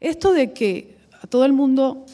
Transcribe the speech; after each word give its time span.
Esto 0.00 0.32
de 0.32 0.52
que 0.52 0.96
a 1.22 1.26
todo 1.26 1.44
el 1.44 1.52
mundo, 1.52 2.06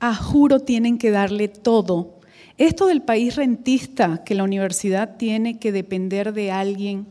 a 0.00 0.14
juro, 0.14 0.60
tienen 0.60 0.98
que 0.98 1.10
darle 1.10 1.48
todo. 1.48 2.16
Esto 2.58 2.86
del 2.86 3.02
país 3.02 3.36
rentista, 3.36 4.24
que 4.24 4.34
la 4.34 4.44
universidad 4.44 5.16
tiene 5.16 5.58
que 5.58 5.72
depender 5.72 6.32
de 6.32 6.50
alguien 6.50 7.06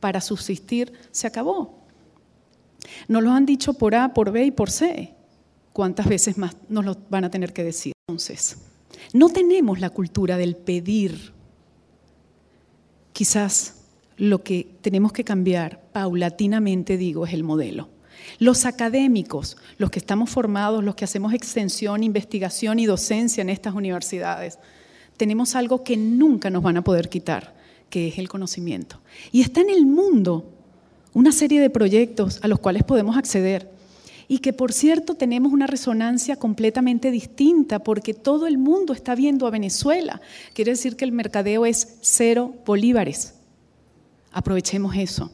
para 0.00 0.20
subsistir, 0.20 0.92
se 1.10 1.26
acabó. 1.26 1.78
Nos 3.08 3.22
lo 3.22 3.30
han 3.30 3.46
dicho 3.46 3.74
por 3.74 3.94
A, 3.94 4.12
por 4.12 4.32
B 4.32 4.44
y 4.44 4.50
por 4.50 4.70
C. 4.70 5.14
¿Cuántas 5.72 6.06
veces 6.06 6.36
más 6.36 6.56
nos 6.68 6.84
lo 6.84 6.96
van 7.08 7.24
a 7.24 7.30
tener 7.30 7.52
que 7.54 7.64
decir? 7.64 7.92
Entonces, 8.06 8.58
no 9.14 9.30
tenemos 9.30 9.80
la 9.80 9.90
cultura 9.90 10.36
del 10.36 10.56
pedir. 10.56 11.32
Quizás 13.14 13.76
lo 14.16 14.42
que 14.42 14.68
tenemos 14.82 15.12
que 15.12 15.24
cambiar 15.24 15.80
paulatinamente, 15.92 16.98
digo, 16.98 17.24
es 17.26 17.32
el 17.32 17.44
modelo. 17.44 17.88
Los 18.38 18.64
académicos, 18.64 19.56
los 19.78 19.90
que 19.90 19.98
estamos 19.98 20.30
formados, 20.30 20.84
los 20.84 20.94
que 20.94 21.04
hacemos 21.04 21.32
extensión, 21.34 22.02
investigación 22.02 22.78
y 22.78 22.86
docencia 22.86 23.42
en 23.42 23.50
estas 23.50 23.74
universidades, 23.74 24.58
tenemos 25.16 25.54
algo 25.54 25.84
que 25.84 25.96
nunca 25.96 26.50
nos 26.50 26.62
van 26.62 26.78
a 26.78 26.84
poder 26.84 27.08
quitar, 27.08 27.54
que 27.90 28.08
es 28.08 28.18
el 28.18 28.28
conocimiento. 28.28 29.00
Y 29.30 29.42
está 29.42 29.60
en 29.60 29.70
el 29.70 29.86
mundo 29.86 30.50
una 31.14 31.32
serie 31.32 31.60
de 31.60 31.70
proyectos 31.70 32.40
a 32.42 32.48
los 32.48 32.58
cuales 32.58 32.84
podemos 32.84 33.16
acceder 33.16 33.70
y 34.28 34.38
que 34.38 34.52
por 34.52 34.72
cierto 34.72 35.14
tenemos 35.14 35.52
una 35.52 35.66
resonancia 35.66 36.36
completamente 36.36 37.10
distinta 37.10 37.80
porque 37.80 38.14
todo 38.14 38.46
el 38.46 38.56
mundo 38.56 38.94
está 38.94 39.14
viendo 39.14 39.46
a 39.46 39.50
Venezuela. 39.50 40.22
Quiere 40.54 40.72
decir 40.72 40.96
que 40.96 41.04
el 41.04 41.12
mercadeo 41.12 41.66
es 41.66 41.98
cero 42.00 42.54
bolívares. 42.64 43.34
Aprovechemos 44.32 44.96
eso. 44.96 45.30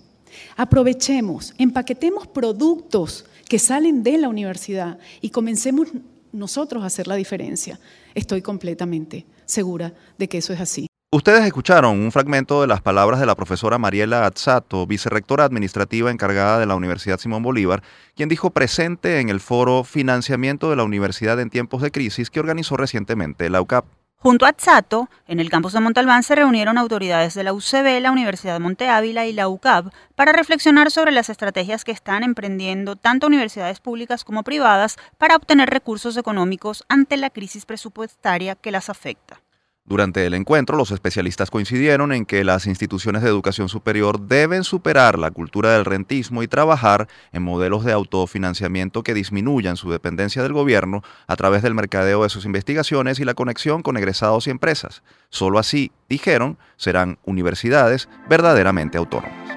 Aprovechemos, 0.57 1.55
empaquetemos 1.59 2.27
productos 2.27 3.25
que 3.49 3.59
salen 3.59 4.03
de 4.03 4.19
la 4.19 4.29
universidad 4.29 4.99
y 5.21 5.31
comencemos 5.31 5.89
nosotros 6.33 6.83
a 6.83 6.87
hacer 6.87 7.07
la 7.07 7.17
diferencia. 7.17 7.81
Estoy 8.15 8.43
completamente 8.43 9.27
segura 9.47 9.95
de 10.19 10.29
que 10.29 10.39
eso 10.39 10.53
es 10.53 10.61
así. 10.61 10.89
Ustedes 11.11 11.47
escucharon 11.47 11.99
un 11.99 12.13
fragmento 12.13 12.61
de 12.61 12.67
las 12.67 12.83
palabras 12.83 13.19
de 13.19 13.25
la 13.25 13.35
profesora 13.35 13.79
Mariela 13.79 14.27
Azzato, 14.27 14.87
vicerrectora 14.87 15.45
administrativa 15.45 16.11
encargada 16.11 16.59
de 16.59 16.67
la 16.67 16.75
Universidad 16.75 17.19
Simón 17.19 17.43
Bolívar, 17.43 17.83
quien 18.15 18.29
dijo 18.29 18.51
presente 18.51 19.19
en 19.21 19.31
el 19.31 19.41
foro 19.41 19.85
Financiamiento 19.85 20.69
de 20.69 20.77
la 20.77 20.85
Universidad 20.85 21.41
en 21.41 21.49
tiempos 21.49 21.81
de 21.81 21.91
crisis 21.91 22.29
que 22.29 22.41
organizó 22.41 22.77
recientemente 22.77 23.49
la 23.49 23.63
UCAP. 23.63 23.87
Junto 24.21 24.47
a 24.47 24.49
Atzato, 24.49 25.09
en 25.29 25.39
el 25.39 25.49
campus 25.49 25.75
de 25.75 25.81
Montalbán 25.81 26.25
se 26.25 26.35
reunieron 26.35 26.77
autoridades 26.77 27.35
de 27.35 27.45
la 27.45 27.53
UCB, 27.53 28.01
la 28.01 28.11
Universidad 28.11 28.55
de 28.55 28.59
Monte 28.59 28.89
Ávila 28.89 29.27
y 29.27 29.33
la 29.33 29.49
UCAP 29.49 29.95
para 30.17 30.33
reflexionar 30.33 30.91
sobre 30.91 31.13
las 31.13 31.31
estrategias 31.31 31.85
que 31.85 31.93
están 31.93 32.25
emprendiendo 32.25 32.97
tanto 32.97 33.29
universidades 33.29 33.79
públicas 33.79 34.25
como 34.25 34.43
privadas 34.43 34.97
para 35.19 35.37
obtener 35.37 35.71
recursos 35.71 36.17
económicos 36.17 36.85
ante 36.89 37.17
la 37.17 37.31
crisis 37.31 37.65
presupuestaria 37.65 38.57
que 38.57 38.73
las 38.73 38.91
afecta. 38.91 39.41
Durante 39.89 40.27
el 40.27 40.35
encuentro, 40.35 40.77
los 40.77 40.91
especialistas 40.91 41.51
coincidieron 41.51 42.13
en 42.13 42.27
que 42.27 42.45
las 42.45 42.67
instituciones 42.67 43.23
de 43.23 43.31
educación 43.31 43.71
superior 43.71 44.21
deben 44.21 44.63
superar 44.63 45.19
la 45.19 45.31
cultura 45.31 45.73
del 45.73 45.87
rentismo 45.87 46.43
y 46.43 46.47
trabajar 46.47 47.09
en 47.33 47.43
modelos 47.43 47.87
de 47.87 47.93
autofinanciamiento 47.93 49.03
que 49.03 49.15
disminuyan 49.15 49.79
su 49.79 49.91
dependencia 49.91 50.43
del 50.43 50.53
gobierno 50.53 51.03
a 51.27 51.37
través 51.37 51.63
del 51.63 51.75
mercadeo 51.75 52.23
de 52.23 52.29
sus 52.29 52.45
investigaciones 52.45 53.19
y 53.19 53.25
la 53.25 53.33
conexión 53.33 53.81
con 53.81 53.97
egresados 53.97 54.47
y 54.47 54.51
empresas. 54.51 55.03
Solo 55.31 55.59
así, 55.59 55.91
dijeron, 56.07 56.59
serán 56.77 57.19
universidades 57.25 58.11
verdaderamente 58.29 58.99
autónomas. 58.99 59.48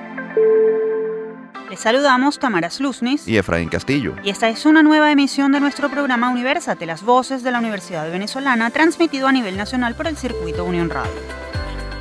Les 1.71 1.79
saludamos 1.79 2.37
Tamara 2.37 2.69
Slusnis 2.69 3.25
y 3.29 3.37
Efraín 3.37 3.69
Castillo. 3.69 4.13
Y 4.25 4.29
esta 4.29 4.49
es 4.49 4.65
una 4.65 4.83
nueva 4.83 5.09
emisión 5.09 5.53
de 5.53 5.61
nuestro 5.61 5.89
programa 5.89 6.29
Universate, 6.29 6.85
las 6.85 7.01
voces 7.01 7.43
de 7.43 7.51
la 7.51 7.59
Universidad 7.59 8.11
Venezolana, 8.11 8.71
transmitido 8.71 9.29
a 9.29 9.31
nivel 9.31 9.55
nacional 9.55 9.95
por 9.95 10.07
el 10.07 10.17
circuito 10.17 10.65
Unión 10.65 10.89
Radio. 10.89 11.13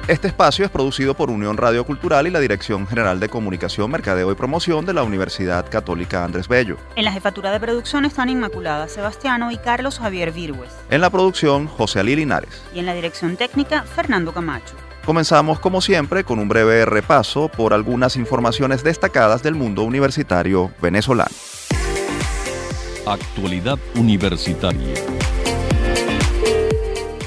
Este 0.08 0.26
espacio 0.26 0.64
es 0.64 0.72
producido 0.72 1.14
por 1.14 1.30
Unión 1.30 1.56
Radio 1.56 1.84
Cultural 1.84 2.26
y 2.26 2.30
la 2.30 2.40
Dirección 2.40 2.84
General 2.88 3.20
de 3.20 3.28
Comunicación, 3.28 3.92
Mercadeo 3.92 4.32
y 4.32 4.34
Promoción 4.34 4.84
de 4.86 4.92
la 4.92 5.04
Universidad 5.04 5.70
Católica 5.70 6.24
Andrés 6.24 6.48
Bello. 6.48 6.76
En 6.96 7.04
la 7.04 7.12
jefatura 7.12 7.52
de 7.52 7.60
producción 7.60 8.04
están 8.04 8.28
Inmaculada 8.28 8.88
Sebastiano 8.88 9.52
y 9.52 9.58
Carlos 9.58 10.00
Javier 10.00 10.32
Virgües. 10.32 10.72
En 10.90 11.00
la 11.00 11.10
producción, 11.10 11.68
José 11.68 12.00
Ali 12.00 12.16
Linares. 12.16 12.60
Y 12.74 12.80
en 12.80 12.86
la 12.86 12.94
dirección 12.94 13.36
técnica, 13.36 13.84
Fernando 13.84 14.32
Camacho. 14.32 14.74
Comenzamos 15.04 15.58
como 15.60 15.80
siempre 15.80 16.24
con 16.24 16.38
un 16.38 16.48
breve 16.48 16.84
repaso 16.84 17.48
por 17.48 17.72
algunas 17.72 18.16
informaciones 18.16 18.84
destacadas 18.84 19.42
del 19.42 19.54
mundo 19.54 19.82
universitario 19.82 20.72
venezolano. 20.80 21.34
Actualidad 23.06 23.78
universitaria. 23.96 24.94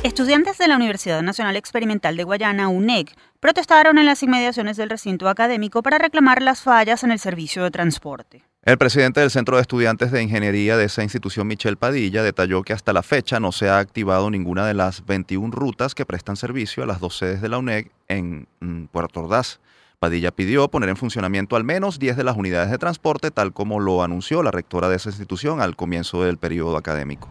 Estudiantes 0.03 0.57
de 0.57 0.67
la 0.67 0.75
Universidad 0.75 1.21
Nacional 1.23 1.55
Experimental 1.55 2.15
de 2.15 2.23
Guayana, 2.23 2.67
UNEG, 2.67 3.15
protestaron 3.39 3.97
en 3.97 4.05
las 4.05 4.21
inmediaciones 4.21 4.77
del 4.77 4.89
recinto 4.89 5.27
académico 5.27 5.81
para 5.81 5.97
reclamar 5.97 6.41
las 6.41 6.61
fallas 6.61 7.03
en 7.03 7.11
el 7.11 7.19
servicio 7.19 7.63
de 7.63 7.71
transporte. 7.71 8.43
El 8.65 8.77
presidente 8.77 9.19
del 9.19 9.29
Centro 9.29 9.57
de 9.57 9.61
Estudiantes 9.61 10.09
de 10.13 10.23
Ingeniería 10.23 10.77
de 10.77 10.85
esa 10.85 11.03
institución, 11.03 11.45
Michel 11.47 11.75
Padilla, 11.75 12.23
detalló 12.23 12.63
que 12.63 12.71
hasta 12.71 12.93
la 12.93 13.03
fecha 13.03 13.41
no 13.41 13.51
se 13.51 13.67
ha 13.67 13.77
activado 13.77 14.29
ninguna 14.29 14.65
de 14.65 14.73
las 14.73 15.05
21 15.05 15.53
rutas 15.53 15.93
que 15.93 16.05
prestan 16.05 16.37
servicio 16.37 16.81
a 16.81 16.85
las 16.85 17.01
dos 17.01 17.17
sedes 17.17 17.41
de 17.41 17.49
la 17.49 17.57
UNEG 17.57 17.91
en 18.07 18.47
mm, 18.61 18.85
Puerto 18.85 19.19
Ordaz. 19.19 19.59
Padilla 19.99 20.31
pidió 20.31 20.69
poner 20.69 20.87
en 20.87 20.95
funcionamiento 20.95 21.57
al 21.57 21.65
menos 21.65 21.99
10 21.99 22.15
de 22.15 22.23
las 22.23 22.37
unidades 22.37 22.71
de 22.71 22.77
transporte, 22.77 23.31
tal 23.31 23.51
como 23.51 23.81
lo 23.81 24.01
anunció 24.01 24.41
la 24.43 24.51
rectora 24.51 24.87
de 24.87 24.95
esa 24.95 25.09
institución 25.09 25.59
al 25.59 25.75
comienzo 25.75 26.23
del 26.23 26.37
periodo 26.37 26.77
académico. 26.77 27.27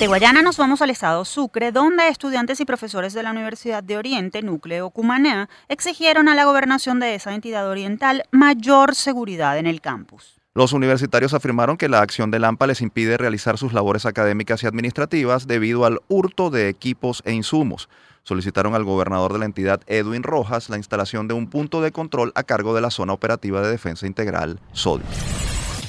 De 0.00 0.06
Guayana 0.06 0.40
nos 0.40 0.56
vamos 0.56 0.80
al 0.80 0.88
estado 0.88 1.26
Sucre, 1.26 1.72
donde 1.72 2.08
estudiantes 2.08 2.58
y 2.58 2.64
profesores 2.64 3.12
de 3.12 3.22
la 3.22 3.32
Universidad 3.32 3.82
de 3.82 3.98
Oriente, 3.98 4.40
Núcleo 4.40 4.88
Cumaná, 4.88 5.50
exigieron 5.68 6.26
a 6.26 6.34
la 6.34 6.46
gobernación 6.46 7.00
de 7.00 7.14
esa 7.14 7.34
entidad 7.34 7.68
oriental 7.68 8.22
mayor 8.30 8.94
seguridad 8.94 9.58
en 9.58 9.66
el 9.66 9.82
campus. 9.82 10.40
Los 10.54 10.72
universitarios 10.72 11.34
afirmaron 11.34 11.76
que 11.76 11.90
la 11.90 12.00
acción 12.00 12.30
del 12.30 12.44
AMPA 12.46 12.68
les 12.68 12.80
impide 12.80 13.18
realizar 13.18 13.58
sus 13.58 13.74
labores 13.74 14.06
académicas 14.06 14.62
y 14.62 14.66
administrativas 14.66 15.46
debido 15.46 15.84
al 15.84 16.00
hurto 16.08 16.48
de 16.48 16.70
equipos 16.70 17.20
e 17.26 17.34
insumos. 17.34 17.90
Solicitaron 18.22 18.74
al 18.74 18.84
gobernador 18.84 19.34
de 19.34 19.40
la 19.40 19.44
entidad, 19.44 19.82
Edwin 19.86 20.22
Rojas, 20.22 20.70
la 20.70 20.78
instalación 20.78 21.28
de 21.28 21.34
un 21.34 21.50
punto 21.50 21.82
de 21.82 21.92
control 21.92 22.32
a 22.36 22.44
cargo 22.44 22.74
de 22.74 22.80
la 22.80 22.90
Zona 22.90 23.12
Operativa 23.12 23.60
de 23.60 23.70
Defensa 23.70 24.06
Integral, 24.06 24.60
SODI. 24.72 25.04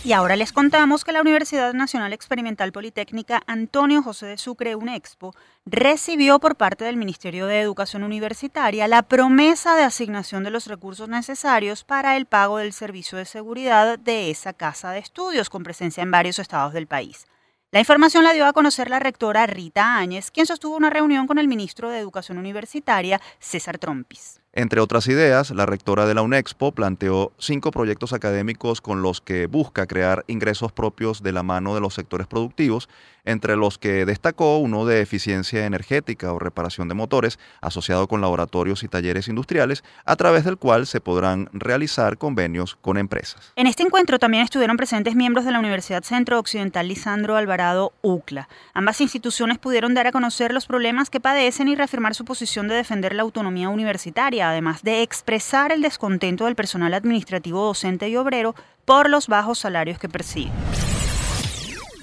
Y 0.03 0.13
ahora 0.13 0.35
les 0.35 0.51
contamos 0.51 1.03
que 1.03 1.11
la 1.11 1.21
Universidad 1.21 1.75
Nacional 1.75 2.11
Experimental 2.11 2.71
Politécnica 2.71 3.43
Antonio 3.45 4.01
José 4.01 4.25
de 4.25 4.39
Sucre, 4.39 4.75
UNEXPO, 4.75 5.35
recibió 5.67 6.39
por 6.39 6.55
parte 6.55 6.85
del 6.85 6.97
Ministerio 6.97 7.45
de 7.45 7.61
Educación 7.61 8.01
Universitaria 8.01 8.87
la 8.87 9.03
promesa 9.03 9.75
de 9.75 9.83
asignación 9.83 10.43
de 10.43 10.49
los 10.49 10.65
recursos 10.65 11.07
necesarios 11.07 11.83
para 11.83 12.17
el 12.17 12.25
pago 12.25 12.57
del 12.57 12.73
servicio 12.73 13.19
de 13.19 13.25
seguridad 13.25 13.99
de 13.99 14.31
esa 14.31 14.53
casa 14.53 14.89
de 14.89 14.97
estudios 14.97 15.51
con 15.51 15.61
presencia 15.61 16.01
en 16.01 16.09
varios 16.09 16.39
estados 16.39 16.73
del 16.73 16.87
país. 16.87 17.27
La 17.69 17.79
información 17.79 18.23
la 18.23 18.33
dio 18.33 18.47
a 18.47 18.53
conocer 18.53 18.89
la 18.89 18.99
rectora 18.99 19.45
Rita 19.45 19.97
Áñez, 19.97 20.31
quien 20.31 20.47
sostuvo 20.47 20.75
una 20.75 20.89
reunión 20.89 21.27
con 21.27 21.37
el 21.37 21.47
ministro 21.47 21.91
de 21.91 21.99
Educación 21.99 22.39
Universitaria, 22.39 23.21
César 23.39 23.77
Trompis. 23.77 24.40
Entre 24.53 24.81
otras 24.81 25.07
ideas, 25.07 25.51
la 25.51 25.65
rectora 25.65 26.05
de 26.05 26.13
la 26.13 26.23
UNEXPO 26.23 26.73
planteó 26.73 27.31
cinco 27.37 27.71
proyectos 27.71 28.11
académicos 28.11 28.81
con 28.81 29.01
los 29.01 29.21
que 29.21 29.47
busca 29.47 29.87
crear 29.87 30.25
ingresos 30.27 30.73
propios 30.73 31.23
de 31.23 31.31
la 31.31 31.41
mano 31.41 31.73
de 31.73 31.79
los 31.79 31.93
sectores 31.93 32.27
productivos, 32.27 32.89
entre 33.23 33.55
los 33.55 33.77
que 33.77 34.05
destacó 34.05 34.57
uno 34.57 34.85
de 34.85 34.99
eficiencia 34.99 35.65
energética 35.65 36.33
o 36.33 36.39
reparación 36.39 36.89
de 36.89 36.95
motores, 36.95 37.39
asociado 37.61 38.07
con 38.07 38.19
laboratorios 38.19 38.83
y 38.83 38.89
talleres 38.89 39.29
industriales, 39.29 39.85
a 40.03 40.17
través 40.17 40.43
del 40.43 40.57
cual 40.57 40.85
se 40.85 40.99
podrán 40.99 41.47
realizar 41.53 42.17
convenios 42.17 42.75
con 42.75 42.97
empresas. 42.97 43.53
En 43.55 43.67
este 43.67 43.83
encuentro 43.83 44.19
también 44.19 44.43
estuvieron 44.43 44.75
presentes 44.75 45.15
miembros 45.15 45.45
de 45.45 45.51
la 45.51 45.59
Universidad 45.59 46.03
Centro 46.03 46.39
Occidental 46.39 46.89
Lisandro 46.89 47.37
Alvarado 47.37 47.93
UCLA. 48.01 48.49
Ambas 48.73 48.99
instituciones 48.99 49.59
pudieron 49.59 49.93
dar 49.93 50.07
a 50.07 50.11
conocer 50.11 50.53
los 50.53 50.65
problemas 50.65 51.09
que 51.09 51.21
padecen 51.21 51.69
y 51.69 51.75
reafirmar 51.75 52.15
su 52.15 52.25
posición 52.25 52.67
de 52.67 52.75
defender 52.75 53.15
la 53.15 53.21
autonomía 53.21 53.69
universitaria 53.69 54.40
además 54.49 54.83
de 54.83 55.01
expresar 55.01 55.71
el 55.71 55.81
descontento 55.81 56.45
del 56.45 56.55
personal 56.55 56.93
administrativo 56.93 57.65
docente 57.65 58.09
y 58.09 58.15
obrero 58.15 58.55
por 58.85 59.09
los 59.09 59.27
bajos 59.27 59.59
salarios 59.59 59.99
que 59.99 60.09
percibe. 60.09 60.51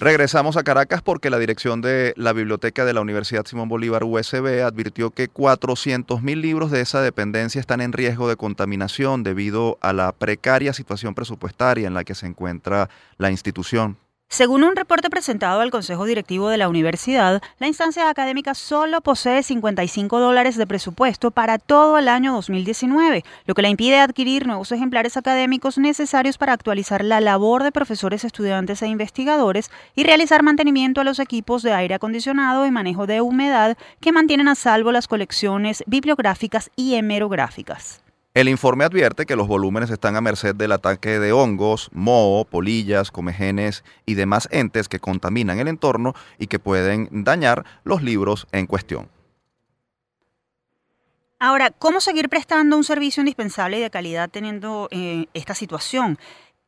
Regresamos 0.00 0.56
a 0.56 0.62
Caracas 0.62 1.02
porque 1.02 1.28
la 1.28 1.40
dirección 1.40 1.80
de 1.80 2.14
la 2.16 2.32
Biblioteca 2.32 2.84
de 2.84 2.92
la 2.92 3.00
Universidad 3.00 3.44
Simón 3.46 3.68
Bolívar 3.68 4.04
USB 4.04 4.62
advirtió 4.62 5.10
que 5.10 5.28
400.000 5.28 6.40
libros 6.40 6.70
de 6.70 6.82
esa 6.82 7.02
dependencia 7.02 7.60
están 7.60 7.80
en 7.80 7.92
riesgo 7.92 8.28
de 8.28 8.36
contaminación 8.36 9.24
debido 9.24 9.76
a 9.80 9.92
la 9.92 10.12
precaria 10.12 10.72
situación 10.72 11.16
presupuestaria 11.16 11.88
en 11.88 11.94
la 11.94 12.04
que 12.04 12.14
se 12.14 12.26
encuentra 12.26 12.88
la 13.16 13.32
institución. 13.32 13.96
Según 14.30 14.62
un 14.62 14.76
reporte 14.76 15.08
presentado 15.08 15.62
al 15.62 15.70
Consejo 15.70 16.04
Directivo 16.04 16.50
de 16.50 16.58
la 16.58 16.68
Universidad, 16.68 17.42
la 17.58 17.66
instancia 17.66 18.10
académica 18.10 18.54
solo 18.54 19.00
posee 19.00 19.42
55 19.42 20.20
dólares 20.20 20.58
de 20.58 20.66
presupuesto 20.66 21.30
para 21.30 21.56
todo 21.56 21.96
el 21.96 22.08
año 22.08 22.34
2019, 22.34 23.24
lo 23.46 23.54
que 23.54 23.62
le 23.62 23.70
impide 23.70 23.98
adquirir 23.98 24.46
nuevos 24.46 24.70
ejemplares 24.70 25.16
académicos 25.16 25.78
necesarios 25.78 26.36
para 26.36 26.52
actualizar 26.52 27.02
la 27.02 27.22
labor 27.22 27.62
de 27.62 27.72
profesores, 27.72 28.22
estudiantes 28.22 28.82
e 28.82 28.88
investigadores 28.88 29.70
y 29.96 30.04
realizar 30.04 30.42
mantenimiento 30.42 31.00
a 31.00 31.04
los 31.04 31.20
equipos 31.20 31.62
de 31.62 31.72
aire 31.72 31.94
acondicionado 31.94 32.66
y 32.66 32.70
manejo 32.70 33.06
de 33.06 33.22
humedad 33.22 33.78
que 33.98 34.12
mantienen 34.12 34.48
a 34.48 34.56
salvo 34.56 34.92
las 34.92 35.08
colecciones 35.08 35.82
bibliográficas 35.86 36.70
y 36.76 36.96
hemerográficas. 36.96 38.02
El 38.34 38.48
informe 38.48 38.84
advierte 38.84 39.26
que 39.26 39.36
los 39.36 39.48
volúmenes 39.48 39.90
están 39.90 40.14
a 40.14 40.20
merced 40.20 40.54
del 40.54 40.72
ataque 40.72 41.18
de 41.18 41.32
hongos, 41.32 41.88
moho, 41.92 42.44
polillas, 42.44 43.10
comegenes 43.10 43.84
y 44.06 44.14
demás 44.14 44.48
entes 44.52 44.88
que 44.88 45.00
contaminan 45.00 45.58
el 45.58 45.68
entorno 45.68 46.14
y 46.38 46.46
que 46.46 46.58
pueden 46.58 47.08
dañar 47.24 47.64
los 47.84 48.02
libros 48.02 48.46
en 48.52 48.66
cuestión. 48.66 49.08
Ahora, 51.40 51.70
¿cómo 51.70 52.00
seguir 52.00 52.28
prestando 52.28 52.76
un 52.76 52.84
servicio 52.84 53.20
indispensable 53.20 53.78
y 53.78 53.80
de 53.80 53.90
calidad 53.90 54.28
teniendo 54.28 54.88
eh, 54.90 55.26
esta 55.34 55.54
situación? 55.54 56.18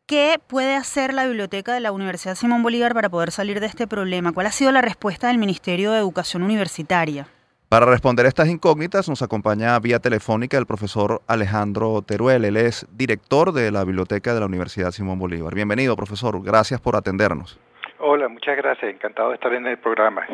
¿Qué 0.06 0.40
puede 0.44 0.76
hacer 0.76 1.12
la 1.12 1.26
biblioteca 1.26 1.72
de 1.72 1.80
la 1.80 1.92
Universidad 1.92 2.36
Simón 2.36 2.62
Bolívar 2.62 2.94
para 2.94 3.10
poder 3.10 3.32
salir 3.32 3.60
de 3.60 3.66
este 3.66 3.86
problema? 3.86 4.32
¿Cuál 4.32 4.46
ha 4.46 4.52
sido 4.52 4.72
la 4.72 4.80
respuesta 4.80 5.28
del 5.28 5.38
Ministerio 5.38 5.92
de 5.92 5.98
Educación 5.98 6.42
Universitaria? 6.42 7.28
Para 7.70 7.86
responder 7.86 8.26
estas 8.26 8.48
incógnitas 8.48 9.08
nos 9.08 9.22
acompaña 9.22 9.78
vía 9.78 10.00
telefónica 10.00 10.58
el 10.58 10.66
profesor 10.66 11.22
Alejandro 11.28 12.02
Teruel. 12.02 12.44
Él 12.44 12.56
es 12.56 12.84
director 12.90 13.52
de 13.52 13.70
la 13.70 13.84
Biblioteca 13.84 14.34
de 14.34 14.40
la 14.40 14.46
Universidad 14.46 14.90
Simón 14.90 15.20
Bolívar. 15.20 15.54
Bienvenido, 15.54 15.94
profesor. 15.94 16.42
Gracias 16.42 16.80
por 16.80 16.96
atendernos. 16.96 17.60
Hola, 18.00 18.26
muchas 18.26 18.56
gracias. 18.56 18.92
Encantado 18.92 19.28
de 19.28 19.36
estar 19.36 19.54
en 19.54 19.68
el 19.68 19.78
programa. 19.78 20.26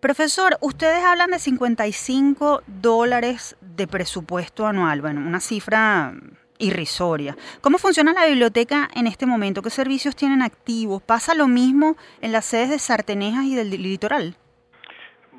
Profesor, 0.00 0.56
ustedes 0.62 1.04
hablan 1.04 1.32
de 1.32 1.38
55 1.38 2.62
dólares 2.66 3.58
de 3.60 3.86
presupuesto 3.86 4.66
anual. 4.66 5.02
Bueno, 5.02 5.20
una 5.20 5.40
cifra 5.40 6.14
irrisoria. 6.56 7.36
¿Cómo 7.60 7.76
funciona 7.76 8.14
la 8.14 8.24
biblioteca 8.24 8.88
en 8.94 9.06
este 9.06 9.26
momento? 9.26 9.60
¿Qué 9.60 9.68
servicios 9.68 10.16
tienen 10.16 10.40
activos? 10.40 11.02
¿Pasa 11.02 11.34
lo 11.34 11.46
mismo 11.46 11.98
en 12.22 12.32
las 12.32 12.46
sedes 12.46 12.70
de 12.70 12.78
Sartenejas 12.78 13.44
y 13.44 13.54
del 13.54 13.68
litoral? 13.68 14.38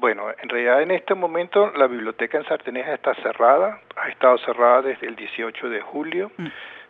Bueno, 0.05 0.27
en 0.39 0.49
realidad 0.49 0.83
en 0.83 0.91
este 0.91 1.15
momento 1.15 1.71
la 1.75 1.87
biblioteca 1.87 2.37
en 2.37 2.45
Sarteneja 2.45 2.93
está 2.93 3.15
cerrada, 3.23 3.79
ha 3.95 4.07
estado 4.09 4.37
cerrada 4.37 4.83
desde 4.83 5.07
el 5.07 5.15
18 5.15 5.67
de 5.67 5.81
julio. 5.81 6.31
Mm. 6.37 6.45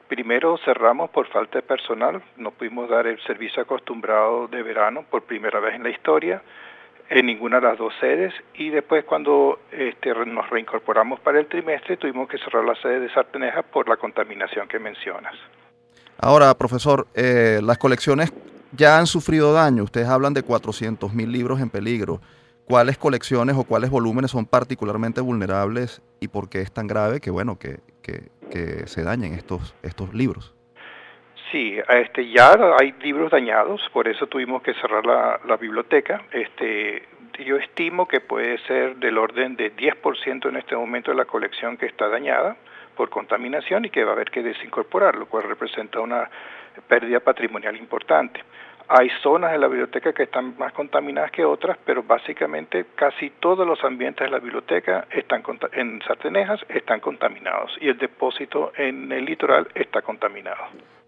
Primero 0.09 0.57
cerramos 0.65 1.11
por 1.11 1.25
falta 1.29 1.59
de 1.59 1.61
personal, 1.61 2.21
no 2.35 2.51
pudimos 2.51 2.89
dar 2.89 3.07
el 3.07 3.17
servicio 3.23 3.63
acostumbrado 3.63 4.49
de 4.49 4.61
verano 4.63 5.05
por 5.09 5.23
primera 5.23 5.61
vez 5.61 5.75
en 5.75 5.83
la 5.83 5.91
historia 5.91 6.41
en 7.09 7.27
ninguna 7.27 7.61
de 7.61 7.67
las 7.67 7.77
dos 7.77 7.93
sedes 8.01 8.33
y 8.53 8.69
después 8.69 9.05
cuando 9.05 9.59
este, 9.71 10.13
nos 10.25 10.49
reincorporamos 10.49 11.21
para 11.21 11.39
el 11.39 11.47
trimestre 11.47 11.95
tuvimos 11.95 12.27
que 12.27 12.37
cerrar 12.39 12.65
la 12.65 12.75
sede 12.75 12.99
de 12.99 13.13
Sarteneja 13.13 13.61
por 13.61 13.87
la 13.87 13.95
contaminación 13.95 14.67
que 14.67 14.77
mencionas. 14.77 15.35
Ahora, 16.19 16.53
profesor, 16.55 17.07
eh, 17.15 17.61
las 17.63 17.77
colecciones 17.77 18.33
ya 18.73 18.99
han 18.99 19.07
sufrido 19.07 19.53
daño. 19.53 19.83
Ustedes 19.83 20.09
hablan 20.09 20.33
de 20.33 20.43
400 20.43 21.13
mil 21.13 21.31
libros 21.31 21.61
en 21.61 21.69
peligro 21.69 22.19
cuáles 22.67 22.97
colecciones 22.97 23.55
o 23.55 23.63
cuáles 23.63 23.89
volúmenes 23.89 24.31
son 24.31 24.45
particularmente 24.45 25.21
vulnerables 25.21 26.01
y 26.19 26.27
por 26.27 26.49
qué 26.49 26.61
es 26.61 26.71
tan 26.71 26.87
grave 26.87 27.19
que 27.19 27.31
bueno 27.31 27.57
que, 27.57 27.79
que, 28.01 28.33
se 28.85 29.03
dañen 29.03 29.33
estos, 29.33 29.75
estos 29.83 30.13
libros. 30.13 30.53
Sí, 31.51 31.77
este, 31.89 32.29
ya 32.31 32.55
hay 32.79 32.93
libros 33.01 33.31
dañados, 33.31 33.81
por 33.91 34.07
eso 34.07 34.27
tuvimos 34.27 34.61
que 34.61 34.73
cerrar 34.75 35.05
la, 35.05 35.57
biblioteca. 35.57 36.23
Este, 36.31 37.03
yo 37.45 37.57
estimo 37.57 38.07
que 38.07 38.21
puede 38.21 38.57
ser 38.59 38.95
del 38.95 39.17
orden 39.17 39.57
de 39.57 39.75
10% 39.75 40.47
en 40.47 40.55
este 40.55 40.75
momento 40.75 41.11
de 41.11 41.17
la 41.17 41.25
colección 41.25 41.75
que 41.75 41.85
está 41.85 42.07
dañada 42.07 42.55
por 42.95 43.09
contaminación 43.09 43.83
y 43.83 43.89
que 43.89 44.05
va 44.05 44.11
a 44.11 44.13
haber 44.13 44.31
que 44.31 44.41
desincorporar, 44.41 45.15
lo 45.15 45.25
cual 45.25 45.43
representa 45.43 45.99
una 45.99 46.29
pérdida 46.87 47.19
patrimonial 47.19 47.75
importante. 47.75 48.41
Hay 48.87 49.09
zonas 49.23 49.51
de 49.51 49.57
la 49.57 49.67
biblioteca 49.67 50.13
que 50.13 50.23
están 50.23 50.55
más 50.57 50.71
contaminadas 50.73 51.31
que 51.31 51.43
otras, 51.43 51.77
pero 51.85 52.03
básicamente 52.03 52.85
casi 52.93 53.31
todos 53.31 53.65
los 53.65 53.83
ambientes 53.83 54.25
de 54.25 54.29
la 54.29 54.39
biblioteca 54.39 55.07
están 55.09 55.43
en 55.73 56.01
Sartenejas 56.07 56.59
están 56.69 56.99
contaminados 56.99 57.75
y 57.81 57.89
el 57.89 57.97
depósito 57.97 58.73
en 58.77 59.11
el 59.11 59.25
litoral 59.25 59.67
está 59.73 60.03
contaminado. 60.03 60.65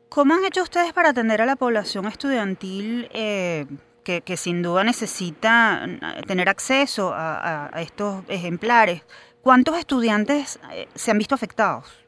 ¿Cómo 0.09 0.33
han 0.33 0.45
hecho 0.45 0.63
ustedes 0.63 0.91
para 0.94 1.09
atender 1.09 1.41
a 1.41 1.45
la 1.45 1.56
población 1.56 2.06
estudiantil 2.06 3.09
eh, 3.13 3.65
que, 4.03 4.38
sin 4.38 4.63
duda 4.63 4.83
necesita 4.83 5.85
eh, 5.85 6.21
tener 6.25 6.50
acceso 6.50 7.12
a, 7.13 7.69
estos 7.75 8.27
ejemplares? 8.27 9.06
¿Cuántos 9.41 9.77
estudiantes 9.77 10.59
eh, 10.73 10.88
se 10.95 11.12
han 11.12 11.19
visto 11.19 11.35
afectados? 11.35 12.03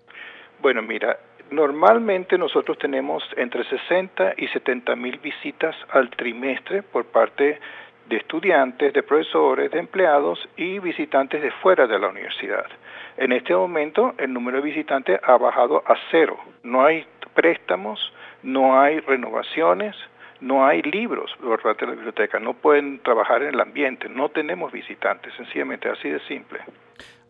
Bueno, 0.62 0.81
mira, 0.81 1.19
Normalmente 1.51 2.38
nosotros 2.38 2.78
tenemos 2.78 3.24
entre 3.36 3.63
60 3.63 4.36
y 4.38 4.48
70 4.50 4.96
mil 4.96 5.18
visitas 5.18 5.75
al 5.90 6.10
trimestre 6.12 6.84
por 6.84 7.06
parte 7.06 7.60
de 8.07 8.18
estudiantes, 8.18 8.94
de 8.94 9.01
profesores, 9.01 9.72
de 9.72 9.80
empleados 9.80 10.40
y 10.57 10.78
visitantes 10.80 11.42
de 11.42 11.51
fuera 11.51 11.88
de 11.88 11.98
la 11.98 12.10
universidad. 12.10 12.66
En 13.18 13.31
este 13.31 13.56
momento 13.56 14.13
el 14.18 14.31
número 14.31 14.57
de 14.57 14.63
visitantes 14.63 15.19
ha 15.24 15.38
bajado 15.38 15.84
a 15.86 15.96
cero. 16.12 16.38
No 16.63 16.86
hay 16.86 17.06
préstamos, 17.34 18.13
no 18.44 18.80
hay 18.80 19.00
renovaciones, 19.00 19.96
no 20.42 20.66
hay 20.66 20.81
libros 20.84 21.36
por 21.42 21.62
parte 21.62 21.86
de 21.86 21.92
la 21.92 21.96
biblioteca, 21.96 22.40
no 22.40 22.54
pueden 22.54 23.00
trabajar 23.00 23.42
en 23.42 23.56
el 23.56 23.60
ambiente, 23.60 24.07
no 24.07 24.30
tenemos 24.30 24.72
visitantes, 24.72 25.34
sencillamente 25.34 25.90
así 25.90 26.10
de 26.10 26.19
simple. 26.22 26.60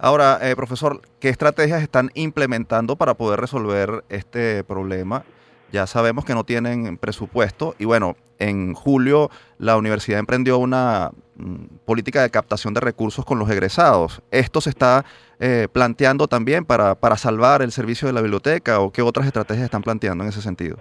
Ahora, 0.01 0.39
eh, 0.41 0.55
profesor, 0.55 1.01
¿qué 1.19 1.27
estrategias 1.27 1.81
están 1.81 2.09
implementando 2.13 2.95
para 2.95 3.15
poder 3.15 3.41
resolver 3.41 4.05
este 4.07 4.63
problema? 4.63 5.25
Ya 5.73 5.87
sabemos 5.87 6.23
que 6.23 6.33
no 6.33 6.45
tienen 6.45 6.97
presupuesto 6.97 7.75
y 7.77 7.83
bueno, 7.83 8.15
en 8.39 8.73
julio 8.73 9.29
la 9.57 9.75
universidad 9.75 10.19
emprendió 10.19 10.57
una 10.57 11.11
mm, 11.35 11.65
política 11.83 12.21
de 12.21 12.29
captación 12.29 12.73
de 12.73 12.79
recursos 12.79 13.25
con 13.25 13.39
los 13.39 13.49
egresados. 13.49 14.21
¿Esto 14.31 14.61
se 14.61 14.69
está 14.69 15.03
eh, 15.41 15.67
planteando 15.69 16.29
también 16.29 16.63
para, 16.63 16.95
para 16.95 17.17
salvar 17.17 17.61
el 17.61 17.73
servicio 17.73 18.07
de 18.07 18.13
la 18.13 18.21
biblioteca 18.21 18.79
o 18.79 18.93
qué 18.93 19.01
otras 19.01 19.27
estrategias 19.27 19.65
están 19.65 19.81
planteando 19.81 20.23
en 20.23 20.29
ese 20.29 20.41
sentido? 20.41 20.77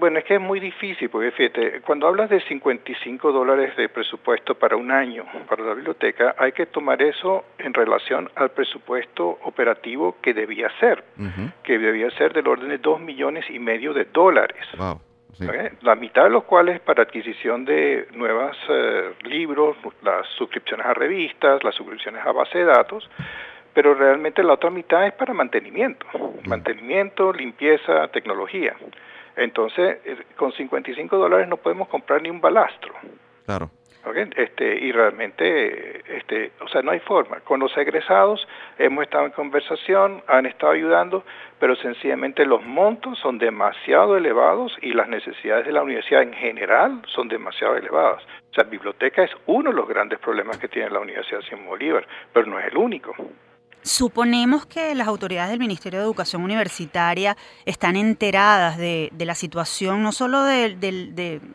Bueno, 0.00 0.18
es 0.18 0.24
que 0.24 0.36
es 0.36 0.40
muy 0.40 0.60
difícil, 0.60 1.10
porque 1.10 1.30
fíjate, 1.30 1.82
cuando 1.82 2.06
hablas 2.06 2.30
de 2.30 2.40
55 2.40 3.32
dólares 3.32 3.76
de 3.76 3.90
presupuesto 3.90 4.54
para 4.54 4.74
un 4.74 4.90
año 4.90 5.26
para 5.46 5.62
la 5.62 5.74
biblioteca, 5.74 6.34
hay 6.38 6.52
que 6.52 6.64
tomar 6.64 7.02
eso 7.02 7.44
en 7.58 7.74
relación 7.74 8.30
al 8.34 8.50
presupuesto 8.52 9.38
operativo 9.44 10.16
que 10.22 10.32
debía 10.32 10.70
ser, 10.80 11.04
que 11.62 11.78
debía 11.78 12.10
ser 12.12 12.32
del 12.32 12.48
orden 12.48 12.70
de 12.70 12.78
2 12.78 12.98
millones 12.98 13.44
y 13.50 13.58
medio 13.58 13.92
de 13.92 14.06
dólares. 14.06 14.56
La 15.82 15.94
mitad 15.96 16.24
de 16.24 16.30
los 16.30 16.44
cuales 16.44 16.80
para 16.80 17.02
adquisición 17.02 17.66
de 17.66 18.08
nuevos 18.12 18.56
eh, 18.70 19.12
libros, 19.24 19.76
las 20.02 20.26
suscripciones 20.38 20.86
a 20.86 20.94
revistas, 20.94 21.62
las 21.62 21.74
suscripciones 21.74 22.24
a 22.24 22.32
base 22.32 22.56
de 22.56 22.64
datos, 22.64 23.06
pero 23.74 23.94
realmente 23.94 24.42
la 24.42 24.54
otra 24.54 24.70
mitad 24.70 25.06
es 25.06 25.12
para 25.12 25.34
mantenimiento, 25.34 26.06
mantenimiento, 26.46 27.34
limpieza, 27.34 28.08
tecnología. 28.08 28.74
Entonces, 29.36 29.98
eh, 30.04 30.16
con 30.36 30.52
55 30.52 31.16
dólares 31.16 31.48
no 31.48 31.56
podemos 31.56 31.88
comprar 31.88 32.22
ni 32.22 32.30
un 32.30 32.40
balastro. 32.40 32.94
Claro. 33.46 33.70
Este, 34.36 34.78
y 34.78 34.92
realmente, 34.92 36.16
este, 36.16 36.52
o 36.60 36.68
sea, 36.68 36.80
no 36.80 36.90
hay 36.90 37.00
forma. 37.00 37.40
Con 37.40 37.60
los 37.60 37.76
egresados 37.76 38.46
hemos 38.78 39.04
estado 39.04 39.26
en 39.26 39.32
conversación, 39.32 40.22
han 40.26 40.46
estado 40.46 40.72
ayudando, 40.72 41.22
pero 41.58 41.76
sencillamente 41.76 42.46
los 42.46 42.64
montos 42.64 43.18
son 43.18 43.36
demasiado 43.36 44.16
elevados 44.16 44.74
y 44.80 44.94
las 44.94 45.06
necesidades 45.06 45.66
de 45.66 45.72
la 45.72 45.82
universidad 45.82 46.22
en 46.22 46.32
general 46.32 47.02
son 47.08 47.28
demasiado 47.28 47.76
elevadas. 47.76 48.22
O 48.50 48.54
sea, 48.54 48.64
biblioteca 48.64 49.22
es 49.22 49.30
uno 49.46 49.70
de 49.70 49.76
los 49.76 49.86
grandes 49.86 50.18
problemas 50.18 50.56
que 50.56 50.68
tiene 50.68 50.88
la 50.88 51.00
Universidad 51.00 51.42
Simón 51.42 51.66
Bolívar, 51.66 52.06
pero 52.32 52.46
no 52.46 52.58
es 52.58 52.66
el 52.68 52.78
único. 52.78 53.14
Suponemos 53.82 54.66
que 54.66 54.94
las 54.94 55.08
autoridades 55.08 55.50
del 55.50 55.58
Ministerio 55.58 56.00
de 56.00 56.04
Educación 56.04 56.42
Universitaria 56.42 57.36
están 57.64 57.96
enteradas 57.96 58.76
de, 58.76 59.10
la 59.18 59.34
situación, 59.34 60.02
no 60.02 60.12
solo 60.12 60.42
de, 60.42 60.76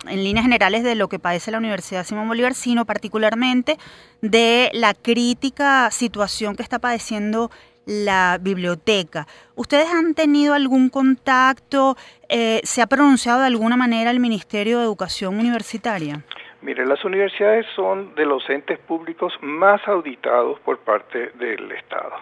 en 0.07 0.23
líneas 0.23 0.43
generales 0.43 0.83
de 0.83 0.95
lo 0.95 1.07
que 1.07 1.19
padece 1.19 1.51
la 1.51 1.59
Universidad 1.59 2.03
Simón 2.03 2.27
Bolívar, 2.27 2.55
sino 2.55 2.85
particularmente 2.85 3.77
de 4.21 4.71
la 4.73 4.95
crítica 4.95 5.91
situación 5.91 6.55
que 6.55 6.63
está 6.63 6.79
padeciendo 6.79 7.51
la 7.85 8.39
biblioteca. 8.41 9.27
¿Ustedes 9.55 9.87
han 9.87 10.15
tenido 10.15 10.55
algún 10.55 10.89
contacto? 10.89 11.95
Eh, 12.29 12.59
¿Se 12.63 12.81
ha 12.81 12.87
pronunciado 12.87 13.41
de 13.41 13.47
alguna 13.47 13.77
manera 13.77 14.09
el 14.09 14.19
Ministerio 14.19 14.79
de 14.79 14.85
Educación 14.85 15.37
Universitaria? 15.37 16.25
Mire, 16.61 16.85
las 16.85 17.03
universidades 17.05 17.65
son 17.75 18.15
de 18.15 18.25
los 18.25 18.49
entes 18.49 18.79
públicos 18.79 19.33
más 19.41 19.87
auditados 19.87 20.59
por 20.61 20.79
parte 20.79 21.31
del 21.35 21.71
Estado. 21.71 22.13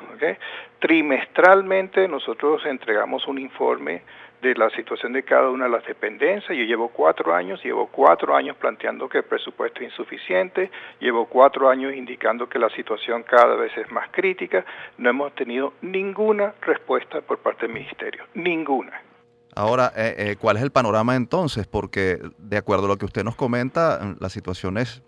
Trimestralmente 0.80 2.08
nosotros 2.08 2.66
entregamos 2.66 3.26
un 3.28 3.40
informe 3.40 4.02
de 4.42 4.54
la 4.56 4.70
situación 4.72 5.14
de 5.14 5.24
cada 5.24 5.50
una 5.50 5.66
de 5.66 5.72
las 5.72 5.86
dependencias. 5.86 6.58
Yo 6.58 6.66
llevo 6.66 6.90
cuatro 6.90 7.34
años, 7.34 7.64
llevo 7.64 7.88
cuatro 7.88 8.36
años 8.36 8.58
planteando 8.58 9.08
que 9.08 9.20
el 9.20 9.24
presupuesto 9.24 9.80
es 9.80 9.86
insuficiente, 9.86 10.70
llevo 11.00 11.26
cuatro 11.28 11.70
años 11.70 11.96
indicando 11.96 12.50
que 12.50 12.60
la 12.60 12.70
situación 12.72 13.24
cada 13.24 13.56
vez 13.56 13.76
es 13.78 13.90
más 13.92 14.10
crítica. 14.12 14.66
No 14.98 15.10
hemos 15.10 15.34
tenido 15.34 15.74
ninguna 15.82 16.54
respuesta 16.62 17.22
por 17.22 17.38
parte 17.38 17.68
del 17.68 17.74
Ministerio, 17.76 18.26
ninguna. 18.34 19.13
Ahora, 19.56 19.92
eh, 19.96 20.16
eh, 20.18 20.36
¿cuál 20.40 20.58
es 20.58 20.64
el 20.64 20.72
panorama 20.72 21.16
entonces? 21.16 21.68
Porque 21.68 22.18
de 22.38 22.58
acuerdo 22.58 22.86
a 22.86 22.88
lo 22.90 22.98
que 22.98 23.06
usted 23.06 23.24
nos 23.24 23.36
comenta, 23.36 24.16
la 24.20 24.30
situación 24.30 24.78
es 24.78 25.04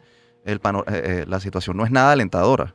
el 0.45 0.59
eh, 0.87 1.25
la 1.27 1.39
situación 1.39 1.77
no 1.77 1.85
es 1.85 1.91
nada 1.91 2.11
alentadora. 2.11 2.73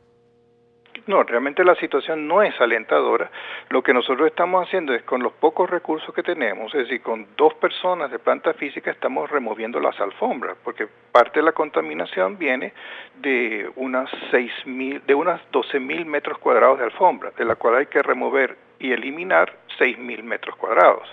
No, 1.07 1.23
realmente 1.23 1.63
la 1.63 1.75
situación 1.75 2.27
no 2.27 2.43
es 2.43 2.53
alentadora. 2.61 3.31
Lo 3.69 3.81
que 3.81 3.93
nosotros 3.93 4.27
estamos 4.27 4.67
haciendo 4.67 4.93
es 4.93 5.01
con 5.03 5.23
los 5.23 5.33
pocos 5.33 5.69
recursos 5.69 6.13
que 6.13 6.21
tenemos, 6.21 6.73
es 6.75 6.83
decir, 6.83 7.01
con 7.01 7.27
dos 7.35 7.55
personas 7.55 8.11
de 8.11 8.19
planta 8.19 8.53
física 8.53 8.91
estamos 8.91 9.29
removiendo 9.29 9.79
las 9.79 9.99
alfombras, 9.99 10.57
porque 10.63 10.87
parte 11.11 11.39
de 11.39 11.45
la 11.45 11.53
contaminación 11.53 12.37
viene 12.37 12.73
de 13.15 13.71
unas 13.77 14.09
seis 14.29 14.51
mil, 14.65 15.01
de 15.07 15.15
unas 15.15 15.41
12 15.51 15.79
mil 15.79 16.05
metros 16.05 16.37
cuadrados 16.37 16.77
de 16.77 16.85
alfombra, 16.85 17.31
de 17.35 17.45
la 17.45 17.55
cual 17.55 17.77
hay 17.77 17.87
que 17.87 18.03
remover 18.03 18.55
y 18.79 18.91
eliminar 18.91 19.53
seis 19.79 19.97
mil 19.97 20.23
metros 20.23 20.55
cuadrados. 20.55 21.07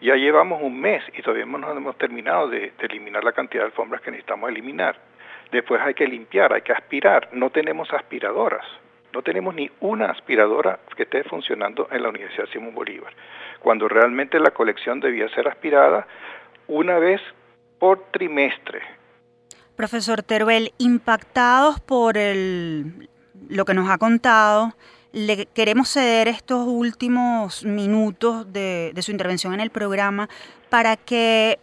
Ya 0.00 0.14
llevamos 0.14 0.62
un 0.62 0.80
mes 0.80 1.02
y 1.16 1.22
todavía 1.22 1.46
no 1.46 1.72
hemos 1.72 1.96
terminado 1.98 2.48
de 2.48 2.72
eliminar 2.78 3.24
la 3.24 3.32
cantidad 3.32 3.62
de 3.62 3.66
alfombras 3.66 4.00
que 4.02 4.10
necesitamos 4.10 4.50
eliminar. 4.50 4.96
Después 5.50 5.80
hay 5.80 5.94
que 5.94 6.06
limpiar, 6.06 6.52
hay 6.52 6.62
que 6.62 6.72
aspirar. 6.72 7.30
No 7.32 7.50
tenemos 7.50 7.92
aspiradoras. 7.92 8.64
No 9.12 9.22
tenemos 9.22 9.54
ni 9.54 9.70
una 9.80 10.10
aspiradora 10.10 10.78
que 10.94 11.04
esté 11.04 11.24
funcionando 11.24 11.88
en 11.90 12.02
la 12.02 12.10
Universidad 12.10 12.46
Simón 12.52 12.74
Bolívar, 12.74 13.12
cuando 13.58 13.88
realmente 13.88 14.38
la 14.38 14.50
colección 14.50 15.00
debía 15.00 15.28
ser 15.30 15.48
aspirada 15.48 16.06
una 16.66 16.98
vez 16.98 17.20
por 17.78 18.10
trimestre. 18.10 18.82
Profesor 19.76 20.22
Teruel, 20.22 20.72
impactados 20.78 21.80
por 21.80 22.18
el, 22.18 23.08
lo 23.48 23.64
que 23.64 23.74
nos 23.74 23.88
ha 23.88 23.96
contado, 23.96 24.74
le 25.12 25.46
queremos 25.46 25.88
ceder 25.88 26.28
estos 26.28 26.66
últimos 26.66 27.64
minutos 27.64 28.52
de, 28.52 28.92
de 28.94 29.02
su 29.02 29.10
intervención 29.10 29.54
en 29.54 29.60
el 29.60 29.70
programa 29.70 30.28
para 30.68 30.96
que 30.96 31.58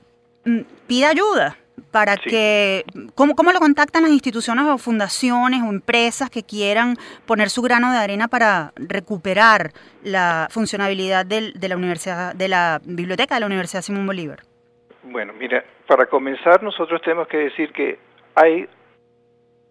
mm, 0.45 0.61
pida 0.87 1.09
ayuda 1.09 1.57
para 1.91 2.17
que, 2.17 2.83
¿cómo, 3.15 3.35
¿cómo 3.35 3.51
lo 3.51 3.59
contactan 3.59 4.03
las 4.03 4.11
instituciones 4.11 4.65
o 4.65 4.77
fundaciones 4.77 5.61
o 5.61 5.69
empresas 5.69 6.29
que 6.29 6.43
quieran 6.43 6.95
poner 7.25 7.49
su 7.49 7.61
grano 7.61 7.91
de 7.91 7.97
arena 7.97 8.27
para 8.27 8.73
recuperar 8.75 9.71
la 10.03 10.47
funcionabilidad 10.51 11.25
de 11.25 11.53
la 11.69 11.75
universidad, 11.77 12.35
de 12.35 12.49
la 12.49 12.81
biblioteca 12.83 13.35
de 13.35 13.39
la 13.41 13.45
Universidad 13.45 13.81
Simón 13.81 14.05
Bolívar? 14.05 14.39
Bueno, 15.03 15.33
mira, 15.33 15.63
para 15.87 16.05
comenzar 16.07 16.61
nosotros 16.63 17.01
tenemos 17.01 17.27
que 17.27 17.37
decir 17.37 17.71
que 17.71 17.97
hay, 18.35 18.67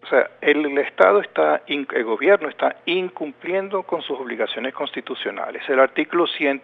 o 0.05 0.07
sea, 0.07 0.29
el, 0.41 0.77
Estado 0.77 1.19
está, 1.19 1.63
el 1.65 2.03
gobierno 2.03 2.47
está 2.47 2.75
incumpliendo 2.85 3.83
con 3.83 4.03
sus 4.03 4.19
obligaciones 4.19 4.73
constitucionales. 4.73 5.67
El 5.67 5.79
artículo 5.79 6.27
100 6.27 6.61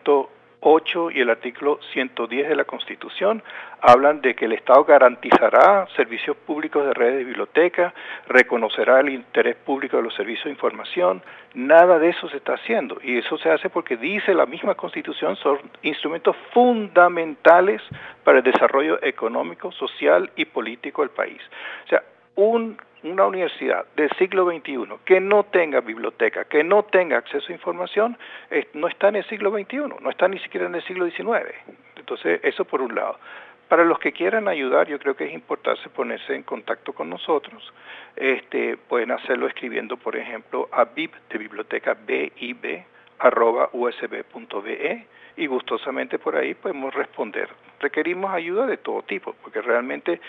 8 0.62 1.12
y 1.12 1.22
el 1.22 1.30
artículo 1.30 1.80
110 1.92 2.50
de 2.50 2.56
la 2.56 2.66
Constitución 2.66 3.44
hablan 3.82 4.22
de 4.22 4.36
que 4.36 4.46
el 4.46 4.52
Estado 4.52 4.86
garantizará 4.86 5.88
servicios 5.96 6.38
públicos 6.38 6.86
de 6.86 6.94
redes 6.94 7.18
de 7.18 7.24
biblioteca, 7.24 7.96
reconocerá 8.28 9.00
el 9.00 9.10
interés 9.10 9.56
público 9.56 9.98
de 9.98 10.04
los 10.04 10.14
servicios 10.14 10.46
de 10.46 10.52
información. 10.52 11.24
Nada 11.56 11.98
de 11.98 12.10
eso 12.10 12.30
se 12.30 12.38
está 12.38 12.54
haciendo 12.54 13.00
y 13.04 13.18
eso 13.18 13.40
se 13.40 13.50
hace 13.50 13.70
porque 13.70 13.98
dice 13.98 14.36
la 14.36 14.46
misma 14.46 14.76
Constitución 14.76 15.36
son 15.38 15.58
instrumentos 15.82 16.36
fundamentales 16.54 17.82
para 18.24 18.38
el 18.38 18.44
desarrollo 18.44 19.04
económico, 19.04 19.72
social 19.72 20.30
y 20.36 20.46
político 20.46 21.02
del 21.02 21.10
país. 21.10 21.42
O 21.86 21.88
sea, 21.88 22.04
un 22.36 22.78
una 23.04 23.26
universidad 23.26 23.86
del 23.96 24.10
siglo 24.18 24.46
XXI 24.46 24.98
que 25.06 25.20
no 25.20 25.44
tenga 25.44 25.82
biblioteca, 25.82 26.46
que 26.46 26.64
no 26.64 26.84
tenga 26.84 27.18
acceso 27.18 27.48
a 27.50 27.54
información, 27.54 28.18
no 28.74 28.88
está 28.88 29.10
en 29.10 29.18
el 29.18 29.26
siglo 29.26 29.52
XXI, 29.52 29.78
no 30.02 30.10
está 30.10 30.28
ni 30.28 30.40
siquiera 30.40 30.68
en 30.68 30.76
el 30.76 30.84
siglo 30.84 31.10
XIX. 31.10 31.28
Entonces, 31.96 32.40
eso 32.44 32.66
por 32.66 32.82
un 32.82 32.96
lado. 32.96 33.18
Para 33.68 33.86
los 33.86 34.00
que 34.00 34.12
quieran 34.12 34.48
ayudar, 34.48 34.88
yo 34.88 35.00
creo 35.00 35.16
que 35.16 35.24
es 35.24 35.34
importante 35.34 35.90
ponerse 35.90 36.36
en 36.36 36.44
contacto 36.44 36.92
con 36.94 37.10
nosotros. 37.10 37.74
Este, 38.18 38.76
pueden 38.76 39.12
hacerlo 39.12 39.48
escribiendo, 39.48 39.96
por 39.96 40.18
ejemplo, 40.18 40.68
a 40.72 40.84
bib 40.84 41.12
de 41.30 41.38
biblioteca 41.38 41.94
bib 41.94 42.84
arroba 43.22 43.70
usb.be 43.74 45.06
y 45.38 45.48
gustosamente 45.48 46.20
por 46.20 46.36
ahí 46.36 46.54
podemos 46.54 46.94
responder. 46.94 47.50
Requerimos 47.80 48.34
ayuda 48.34 48.66
de 48.66 48.78
todo 48.78 49.02
tipo, 49.04 49.34
porque 49.42 49.62
realmente 49.62 50.20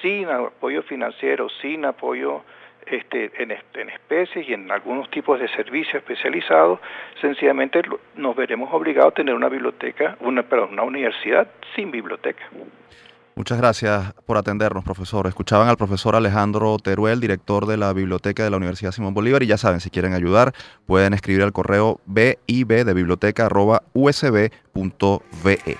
sin 0.00 0.28
apoyo 0.28 0.82
financiero, 0.82 1.48
sin 1.60 1.84
apoyo 1.84 2.42
este, 2.86 3.30
en, 3.42 3.50
en 3.50 3.90
especies 3.90 4.48
y 4.48 4.52
en 4.52 4.70
algunos 4.70 5.10
tipos 5.10 5.40
de 5.40 5.48
servicios 5.48 5.96
especializados, 5.96 6.80
sencillamente 7.20 7.82
nos 8.14 8.36
veremos 8.36 8.72
obligados 8.72 9.12
a 9.12 9.14
tener 9.14 9.34
una 9.34 9.48
biblioteca, 9.48 10.16
una, 10.20 10.42
perdón, 10.42 10.74
una 10.74 10.82
universidad 10.82 11.48
sin 11.74 11.90
biblioteca. 11.90 12.44
Muchas 13.36 13.58
gracias 13.58 14.14
por 14.26 14.36
atendernos, 14.36 14.84
profesor. 14.84 15.26
Escuchaban 15.26 15.68
al 15.68 15.76
profesor 15.76 16.14
Alejandro 16.14 16.76
Teruel, 16.78 17.20
director 17.20 17.66
de 17.66 17.76
la 17.76 17.92
Biblioteca 17.92 18.44
de 18.44 18.50
la 18.50 18.58
Universidad 18.58 18.92
Simón 18.92 19.12
Bolívar, 19.12 19.42
y 19.42 19.46
ya 19.46 19.58
saben, 19.58 19.80
si 19.80 19.90
quieren 19.90 20.12
ayudar, 20.12 20.54
pueden 20.86 21.14
escribir 21.14 21.42
al 21.42 21.52
correo 21.52 22.00
bib 22.06 22.68
de 22.68 22.94
biblioteca.usb.be. 22.94 25.78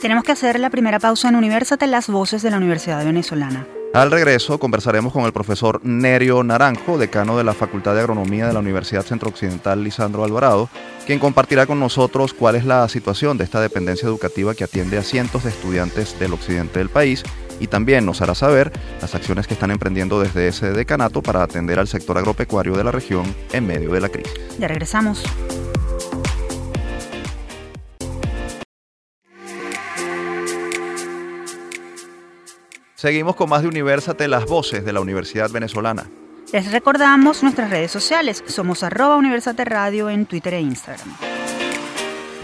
Tenemos 0.00 0.24
que 0.24 0.32
hacer 0.32 0.60
la 0.60 0.70
primera 0.70 1.00
pausa 1.00 1.28
en 1.28 1.36
Universate, 1.36 1.88
las 1.88 2.08
voces 2.08 2.42
de 2.42 2.50
la 2.50 2.58
Universidad 2.58 3.04
Venezolana. 3.04 3.66
Al 3.94 4.10
regreso 4.10 4.58
conversaremos 4.58 5.12
con 5.12 5.26
el 5.26 5.34
profesor 5.34 5.80
Nerio 5.84 6.42
Naranjo, 6.42 6.96
decano 6.96 7.36
de 7.36 7.44
la 7.44 7.52
Facultad 7.52 7.94
de 7.94 8.00
Agronomía 8.00 8.46
de 8.46 8.54
la 8.54 8.60
Universidad 8.60 9.04
Centro 9.04 9.28
Occidental 9.28 9.84
Lisandro 9.84 10.24
Alvarado, 10.24 10.70
quien 11.06 11.18
compartirá 11.18 11.66
con 11.66 11.78
nosotros 11.78 12.32
cuál 12.32 12.54
es 12.54 12.64
la 12.64 12.88
situación 12.88 13.36
de 13.36 13.44
esta 13.44 13.60
dependencia 13.60 14.06
educativa 14.06 14.54
que 14.54 14.64
atiende 14.64 14.96
a 14.96 15.02
cientos 15.02 15.44
de 15.44 15.50
estudiantes 15.50 16.18
del 16.18 16.32
occidente 16.32 16.78
del 16.78 16.88
país 16.88 17.22
y 17.60 17.66
también 17.66 18.06
nos 18.06 18.22
hará 18.22 18.34
saber 18.34 18.72
las 19.02 19.14
acciones 19.14 19.46
que 19.46 19.52
están 19.52 19.70
emprendiendo 19.70 20.18
desde 20.20 20.48
ese 20.48 20.72
decanato 20.72 21.20
para 21.20 21.42
atender 21.42 21.78
al 21.78 21.86
sector 21.86 22.16
agropecuario 22.16 22.74
de 22.74 22.84
la 22.84 22.92
región 22.92 23.24
en 23.52 23.66
medio 23.66 23.92
de 23.92 24.00
la 24.00 24.08
crisis. 24.08 24.32
Ya 24.58 24.68
regresamos. 24.68 25.22
Seguimos 33.02 33.34
con 33.34 33.48
más 33.48 33.62
de 33.62 33.66
Universate, 33.66 34.28
las 34.28 34.46
voces 34.46 34.84
de 34.84 34.92
la 34.92 35.00
Universidad 35.00 35.50
Venezolana. 35.50 36.08
Les 36.52 36.70
recordamos 36.70 37.42
nuestras 37.42 37.68
redes 37.68 37.90
sociales. 37.90 38.44
Somos 38.46 38.84
arroba 38.84 39.16
Universate 39.16 39.64
Radio 39.64 40.08
en 40.08 40.24
Twitter 40.24 40.54
e 40.54 40.60
Instagram. 40.60 41.08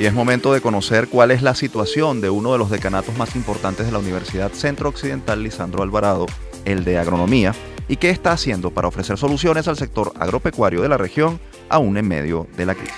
Y 0.01 0.07
es 0.07 0.13
momento 0.13 0.53
de 0.53 0.61
conocer 0.61 1.07
cuál 1.07 1.31
es 1.31 1.43
la 1.43 1.55
situación 1.55 2.21
de 2.21 2.31
uno 2.31 2.51
de 2.51 2.59
los 2.59 2.71
decanatos 2.71 3.17
más 3.17 3.37
importantes 3.37 3.87
de 3.87 3.93
la 3.93 4.01
Universidad 4.01 4.51
Centro 4.51 4.89
Occidental 4.89 5.45
Lisandro 5.45 5.85
Alvarado, 5.85 6.27
el 6.65 6.83
de 6.83 6.99
Agronomía, 6.99 7.55
y 7.87 7.95
qué 7.95 8.11
está 8.11 8.33
haciendo 8.33 8.73
para 8.73 8.89
ofrecer 8.89 9.17
soluciones 9.17 9.69
al 9.69 9.77
sector 9.77 10.13
agropecuario 10.19 10.83
de 10.83 10.89
la 10.89 10.99
región, 10.99 11.39
aún 11.69 11.97
en 11.99 12.09
medio 12.09 12.49
de 12.57 12.67
la 12.67 12.75
crisis. 12.75 12.97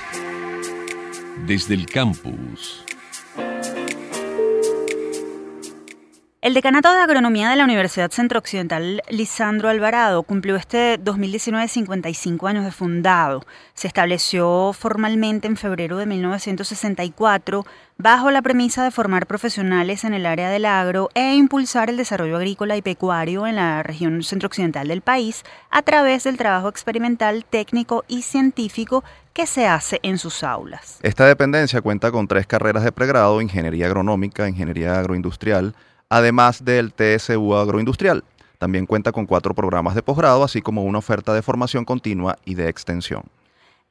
Desde 1.47 1.75
el 1.75 1.85
campus. 1.85 2.87
El 6.43 6.55
Decanato 6.55 6.91
de 6.91 7.01
Agronomía 7.01 7.51
de 7.51 7.57
la 7.57 7.65
Universidad 7.65 8.11
Centro 8.11 8.39
Occidental 8.39 9.03
Lisandro 9.11 9.69
Alvarado 9.69 10.23
cumplió 10.23 10.57
este 10.57 10.97
2019 10.97 11.69
55 11.69 12.47
años 12.47 12.65
de 12.65 12.73
fundado. 12.73 13.45
Se 13.75 13.87
estableció 13.87 14.73
formalmente 14.73 15.49
en 15.49 15.59
febrero 15.59 15.99
de 15.99 16.07
1964 16.07 17.67
bajo 17.99 18.31
la 18.31 18.41
premisa 18.41 18.83
de 18.83 18.91
formar 18.91 19.27
profesionales 19.27 20.05
en 20.05 20.15
el 20.15 20.25
área 20.25 20.49
del 20.49 20.65
agro 20.65 21.11
e 21.15 21.35
impulsar 21.35 21.91
el 21.91 21.99
desarrollo 21.99 22.37
agrícola 22.37 22.75
y 22.75 22.81
pecuario 22.81 23.47
en 23.47 23.57
la 23.57 23.83
región 23.83 24.23
centro-occidental 24.23 24.89
del 24.89 25.03
país 25.03 25.45
a 25.69 25.83
través 25.83 26.25
del 26.25 26.39
trabajo 26.39 26.71
experimental, 26.71 27.45
técnico 27.45 28.03
y 28.09 28.23
científico 28.23 29.05
que 29.35 29.47
se 29.47 29.67
hace 29.67 30.01
en 30.03 30.17
sus 30.17 30.43
aulas. 30.43 31.01
Esta 31.03 31.27
dependencia 31.27 31.83
cuenta 31.83 32.11
con 32.11 32.27
tres 32.27 32.47
carreras 32.47 32.83
de 32.83 32.93
pregrado, 32.93 33.43
ingeniería 33.43 33.85
agronómica, 33.85 34.49
ingeniería 34.49 34.99
agroindustrial, 34.99 35.75
además 36.11 36.65
del 36.65 36.93
TSU 36.93 37.55
agroindustrial. 37.55 38.25
También 38.59 38.85
cuenta 38.85 39.13
con 39.13 39.25
cuatro 39.25 39.55
programas 39.55 39.95
de 39.95 40.03
posgrado, 40.03 40.45
así 40.45 40.61
como 40.61 40.85
una 40.85 40.99
oferta 40.99 41.33
de 41.33 41.41
formación 41.41 41.87
continua 41.87 42.37
y 42.45 42.57
de 42.57 42.69
extensión. 42.69 43.23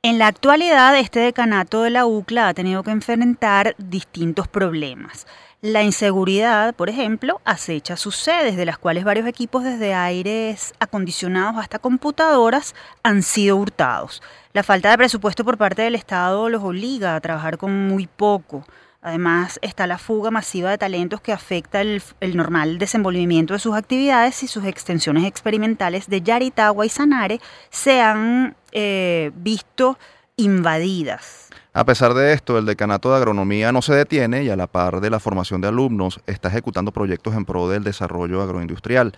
En 0.03 0.19
la 0.19 0.27
actualidad, 0.27 0.97
este 0.97 1.19
decanato 1.19 1.81
de 1.81 1.89
la 1.89 2.05
UCLA 2.05 2.49
ha 2.49 2.53
tenido 2.53 2.83
que 2.83 2.91
enfrentar 2.91 3.75
distintos 3.77 4.47
problemas. 4.47 5.27
La 5.61 5.83
inseguridad, 5.83 6.73
por 6.73 6.87
ejemplo, 6.89 7.41
acecha 7.43 7.97
sus 7.97 8.15
sedes, 8.15 8.55
de 8.55 8.65
las 8.65 8.77
cuales 8.77 9.03
varios 9.03 9.27
equipos 9.27 9.65
desde 9.65 9.93
aires 9.93 10.73
acondicionados 10.79 11.57
hasta 11.57 11.79
computadoras 11.79 12.75
han 13.03 13.23
sido 13.23 13.57
hurtados. 13.57 14.21
La 14.53 14.63
falta 14.63 14.89
de 14.89 14.97
presupuesto 14.97 15.43
por 15.43 15.57
parte 15.57 15.81
del 15.81 15.95
Estado 15.95 16.47
los 16.47 16.63
obliga 16.63 17.15
a 17.15 17.19
trabajar 17.19 17.57
con 17.57 17.89
muy 17.89 18.07
poco. 18.07 18.63
Además, 19.01 19.59
está 19.61 19.87
la 19.87 19.97
fuga 19.97 20.29
masiva 20.29 20.71
de 20.71 20.77
talentos 20.77 21.21
que 21.21 21.31
afecta 21.31 21.79
el, 21.79 22.01
normal 22.33 22.79
desenvolvimiento 22.79 23.53
de 23.53 23.59
sus 23.59 23.75
actividades 23.75 24.43
y 24.43 24.47
sus 24.47 24.65
extensiones 24.65 25.23
experimentales 25.23 26.09
de 26.09 26.21
Yaritagua 26.21 26.85
y 26.85 26.89
Sanare 26.89 27.39
se 27.69 28.01
han 28.01 28.57
eh, 28.73 29.31
visto 29.35 29.97
invadidas. 30.35 31.49
A 31.71 31.85
pesar 31.85 32.13
de 32.13 32.33
esto, 32.33 32.57
el 32.57 32.65
decanato 32.65 33.11
de 33.11 33.17
agronomía 33.17 33.71
no 33.71 33.81
se 33.81 33.93
detiene 33.93 34.43
y 34.43 34.49
a 34.49 34.57
la 34.57 34.67
par 34.67 34.99
de 34.99 35.09
la 35.09 35.19
formación 35.19 35.61
de 35.61 35.69
alumnos 35.69 36.19
está 36.25 36.49
ejecutando 36.49 36.91
proyectos 36.91 37.35
en 37.35 37.45
pro 37.45 37.69
del 37.69 37.85
desarrollo 37.85 38.41
agroindustrial. 38.41 39.13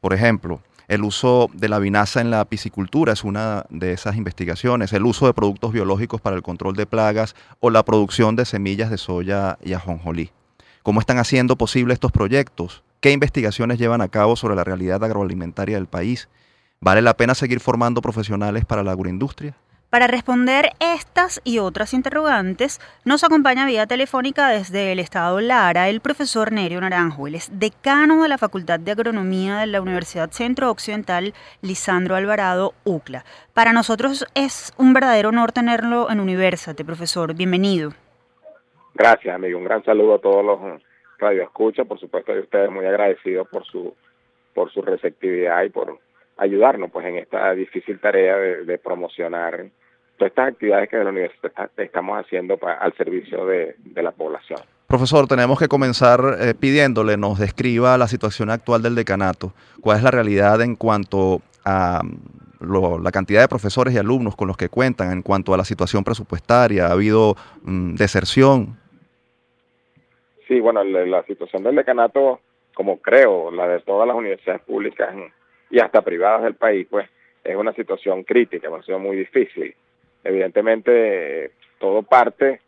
Por 0.00 0.14
ejemplo, 0.14 0.62
el 0.88 1.02
uso 1.02 1.50
de 1.52 1.68
la 1.68 1.78
vinaza 1.78 2.20
en 2.20 2.30
la 2.30 2.44
piscicultura 2.44 3.12
es 3.12 3.24
una 3.24 3.66
de 3.70 3.92
esas 3.92 4.16
investigaciones, 4.16 4.92
el 4.92 5.04
uso 5.04 5.26
de 5.26 5.34
productos 5.34 5.72
biológicos 5.72 6.20
para 6.20 6.36
el 6.36 6.42
control 6.42 6.76
de 6.76 6.86
plagas 6.86 7.34
o 7.60 7.70
la 7.70 7.84
producción 7.84 8.36
de 8.36 8.44
semillas 8.44 8.90
de 8.90 8.98
soya 8.98 9.58
y 9.64 9.72
ajonjolí. 9.72 10.30
¿Cómo 10.82 11.00
están 11.00 11.18
haciendo 11.18 11.56
posible 11.56 11.94
estos 11.94 12.12
proyectos? 12.12 12.84
¿Qué 13.00 13.10
investigaciones 13.10 13.78
llevan 13.78 14.00
a 14.00 14.08
cabo 14.08 14.36
sobre 14.36 14.54
la 14.54 14.64
realidad 14.64 15.02
agroalimentaria 15.02 15.76
del 15.76 15.86
país? 15.86 16.28
¿Vale 16.80 17.02
la 17.02 17.16
pena 17.16 17.34
seguir 17.34 17.58
formando 17.58 18.00
profesionales 18.00 18.64
para 18.64 18.84
la 18.84 18.92
agroindustria? 18.92 19.56
Para 19.88 20.08
responder 20.08 20.70
estas 20.80 21.40
y 21.44 21.60
otras 21.60 21.94
interrogantes, 21.94 22.80
nos 23.04 23.22
acompaña 23.22 23.66
vía 23.66 23.86
telefónica 23.86 24.48
desde 24.48 24.90
el 24.90 24.98
estado 24.98 25.40
Lara 25.40 25.88
el 25.88 26.00
profesor 26.00 26.50
Nerio 26.50 26.80
Naranjo. 26.80 27.28
Él 27.28 27.36
es 27.36 27.56
decano 27.56 28.24
de 28.24 28.28
la 28.28 28.36
Facultad 28.36 28.80
de 28.80 28.90
Agronomía 28.90 29.58
de 29.58 29.68
la 29.68 29.80
Universidad 29.80 30.32
Centro 30.32 30.72
Occidental 30.72 31.34
Lisandro 31.62 32.16
Alvarado, 32.16 32.74
UCLA. 32.84 33.24
Para 33.54 33.72
nosotros 33.72 34.26
es 34.34 34.74
un 34.76 34.92
verdadero 34.92 35.28
honor 35.28 35.52
tenerlo 35.52 36.10
en 36.10 36.18
Universate, 36.18 36.84
profesor. 36.84 37.34
Bienvenido. 37.34 37.90
Gracias, 38.92 39.36
amigo. 39.36 39.56
Un 39.58 39.66
gran 39.66 39.84
saludo 39.84 40.16
a 40.16 40.20
todos 40.20 40.44
los 40.44 40.82
radioescuchas. 41.18 41.86
Por 41.86 42.00
supuesto, 42.00 42.32
de 42.32 42.40
ustedes 42.40 42.72
muy 42.72 42.86
agradecidos 42.86 43.46
por 43.46 43.64
su, 43.64 43.94
por 44.52 44.72
su 44.72 44.82
receptividad 44.82 45.62
y 45.62 45.70
por 45.70 46.00
ayudarnos 46.36 46.90
pues 46.90 47.06
en 47.06 47.16
esta 47.16 47.52
difícil 47.52 47.98
tarea 47.98 48.36
de, 48.36 48.78
promocionar 48.78 49.66
todas 50.16 50.30
estas 50.30 50.48
actividades 50.48 50.88
que 50.88 50.96
de 50.96 51.04
la 51.04 51.10
universidad 51.10 51.70
estamos 51.76 52.18
haciendo 52.18 52.58
al 52.62 52.92
servicio 52.94 53.46
de, 53.46 53.76
la 53.94 54.12
población. 54.12 54.60
Profesor, 54.86 55.26
tenemos 55.26 55.58
que 55.58 55.68
comenzar 55.68 56.20
eh, 56.40 56.54
pidiéndole 56.54 57.16
nos 57.16 57.38
describa 57.38 57.98
la 57.98 58.06
situación 58.06 58.50
actual 58.50 58.82
del 58.82 58.94
decanato. 58.94 59.52
¿Cuál 59.80 59.98
es 59.98 60.02
la 60.04 60.10
realidad 60.10 60.60
en 60.62 60.76
cuanto 60.76 61.40
a 61.64 62.02
mm, 62.04 63.02
la 63.02 63.10
cantidad 63.10 63.40
de 63.40 63.48
profesores 63.48 63.94
y 63.94 63.98
alumnos 63.98 64.36
con 64.36 64.48
los 64.48 64.56
que 64.56 64.68
cuentan, 64.68 65.10
en 65.12 65.22
cuanto 65.22 65.52
a 65.52 65.56
la 65.56 65.64
situación 65.64 66.04
presupuestaria? 66.04 66.86
¿Ha 66.86 66.92
habido 66.92 67.34
mm, 67.62 67.94
deserción? 67.94 68.78
Sí, 70.46 70.60
bueno, 70.60 70.84
la, 70.84 71.04
la, 71.04 71.24
situación 71.24 71.64
del 71.64 71.74
decanato, 71.74 72.40
como 72.72 72.98
creo, 72.98 73.50
la 73.50 73.66
de 73.66 73.80
todas 73.80 74.06
las 74.06 74.16
universidades 74.16 74.62
públicas 74.62 75.12
y 75.70 75.80
hasta 75.80 76.02
privadas 76.02 76.42
del 76.42 76.54
país, 76.54 76.86
pues 76.88 77.08
es 77.42 77.56
una 77.56 77.72
situación 77.72 78.24
crítica, 78.24 78.68
ha 78.68 78.82
sido 78.82 78.98
muy 78.98 79.16
difícil. 79.16 79.74
Evidentemente, 80.24 81.52
todo 81.78 82.02
parte 82.02 82.60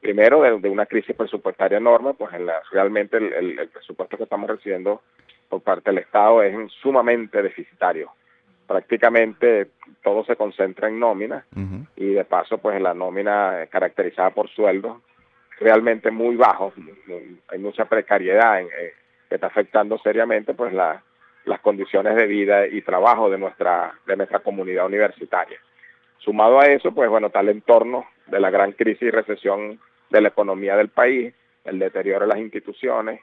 primero 0.00 0.40
de, 0.42 0.68
una 0.68 0.86
crisis 0.86 1.14
presupuestaria 1.14 1.78
enorme, 1.78 2.14
pues 2.14 2.32
en 2.34 2.46
la, 2.46 2.54
realmente 2.70 3.18
el, 3.18 3.68
presupuesto 3.68 4.16
que 4.16 4.24
estamos 4.24 4.48
recibiendo 4.48 5.02
por 5.48 5.60
parte 5.60 5.90
del 5.90 5.98
Estado 5.98 6.42
es 6.42 6.72
sumamente 6.80 7.42
deficitario. 7.42 8.10
Prácticamente 8.66 9.68
todo 10.02 10.24
se 10.24 10.36
concentra 10.36 10.88
en 10.88 11.00
nómina 11.00 11.44
y 11.96 12.06
de 12.12 12.24
paso 12.24 12.58
pues 12.58 12.80
la 12.80 12.94
nómina 12.94 13.66
caracterizada 13.68 14.30
por 14.30 14.48
sueldos 14.48 14.98
realmente 15.58 16.10
muy 16.10 16.36
bajos, 16.36 16.72
hay 17.48 17.58
mucha 17.58 17.84
precariedad 17.84 18.62
eh, 18.62 18.94
que 19.28 19.34
está 19.34 19.48
afectando 19.48 19.98
seriamente 19.98 20.54
pues 20.54 20.72
la, 20.72 21.02
las 21.44 21.60
condiciones 21.60 22.16
de 22.16 22.26
vida 22.26 22.66
y 22.66 22.82
trabajo 22.82 23.30
de 23.30 23.38
nuestra, 23.38 23.94
de 24.06 24.16
nuestra 24.16 24.40
comunidad 24.40 24.86
universitaria. 24.86 25.58
Sumado 26.18 26.60
a 26.60 26.66
eso, 26.66 26.92
pues 26.92 27.08
bueno, 27.08 27.30
tal 27.30 27.48
entorno 27.48 28.06
de 28.26 28.40
la 28.40 28.50
gran 28.50 28.72
crisis 28.72 29.02
y 29.02 29.10
recesión 29.10 29.80
de 30.10 30.20
la 30.20 30.28
economía 30.28 30.76
del 30.76 30.88
país, 30.88 31.34
el 31.64 31.78
deterioro 31.78 32.26
de 32.26 32.34
las 32.34 32.38
instituciones 32.38 33.20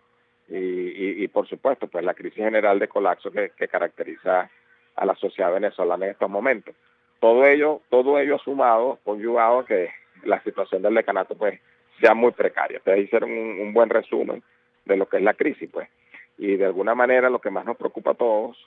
y, 0.50 1.24
y, 1.24 1.28
por 1.28 1.48
supuesto, 1.48 1.88
pues 1.88 2.06
la 2.06 2.14
crisis 2.14 2.44
general 2.44 2.80
de 2.80 2.88
colapso 2.88 3.30
que, 3.32 3.52
caracteriza 3.68 4.50
a 4.96 5.06
la 5.06 5.16
sociedad 5.16 5.54
venezolana 5.54 6.06
en 6.06 6.12
estos 6.12 6.30
momentos. 6.30 6.74
Todo 7.20 7.46
ello, 7.46 7.82
todo 7.90 8.18
ello 8.18 8.38
sumado, 8.40 9.00
conjugado 9.04 9.66
que 9.66 9.90
la 10.24 10.42
situación 10.44 10.82
del 10.82 10.96
decanato 10.96 11.36
pues 11.36 11.60
sea 12.00 12.14
muy 12.14 12.32
precaria. 12.32 12.78
Ustedes 12.78 13.06
hicieron 13.06 13.32
un, 13.32 13.60
un 13.60 13.74
buen 13.74 13.90
resumen 13.90 14.42
de 14.86 14.98
lo 14.98 15.08
que 15.08 15.18
es 15.18 15.24
la 15.24 15.34
crisis, 15.34 15.70
pues 15.72 15.90
y 16.38 16.56
de 16.56 16.66
alguna 16.66 16.96
manera 16.96 17.30
lo 17.30 17.40
que 17.40 17.50
más 17.50 17.66
nos 17.66 17.78
preocupa 17.78 18.12
a 18.12 18.16
todos 18.16 18.58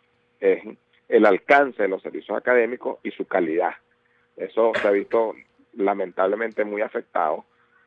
es 0.40 0.62
el 1.08 1.26
alcance 1.26 1.82
de 1.82 1.88
los 1.88 2.02
servicios 2.02 2.36
académicos 2.36 2.98
y 3.02 3.10
su 3.10 3.26
calidad. 3.26 3.74
Eso 4.36 4.72
se 4.80 4.88
ha 4.88 4.90
visto 4.90 5.34
lamentablemente 5.74 6.64
muy 6.64 6.82
afectado 6.82 7.44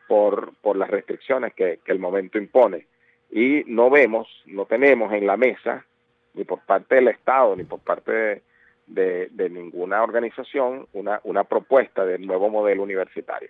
por, 0.08 0.54
por 0.62 0.76
las 0.78 0.89
restricciones 0.89 1.54
que, 1.54 1.80
el 1.86 2.00
momento 2.00 2.38
impone. 2.38 2.88
Y 3.32 3.63
no 3.65 3.89
vemos, 3.89 4.28
no 4.46 4.65
tenemos 4.65 5.12
en 5.13 5.26
la 5.26 5.38
mesa, 5.38 5.86
ni 6.34 6.43
por 6.43 6.60
parte 6.60 6.96
del 6.96 7.08
Estado, 7.08 7.56
ni 7.56 7.63
por 7.63 7.80
parte 7.80 8.43
de, 8.86 9.30
de, 9.32 9.50
ninguna 9.50 10.04
organización, 10.04 10.88
una, 10.93 11.19
una 11.24 11.43
propuesta 11.46 12.06
del 12.06 12.28
nuevo 12.28 12.50
modelo 12.50 12.84
universitario. 12.84 13.50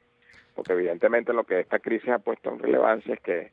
Porque 0.56 0.74
evidentemente 0.74 1.34
lo 1.34 1.44
que 1.44 1.60
esta 1.60 1.80
crisis 1.80 2.10
ha 2.10 2.20
puesto 2.20 2.50
en 2.50 2.60
relevancia 2.60 3.16
es 3.16 3.20
que 3.20 3.52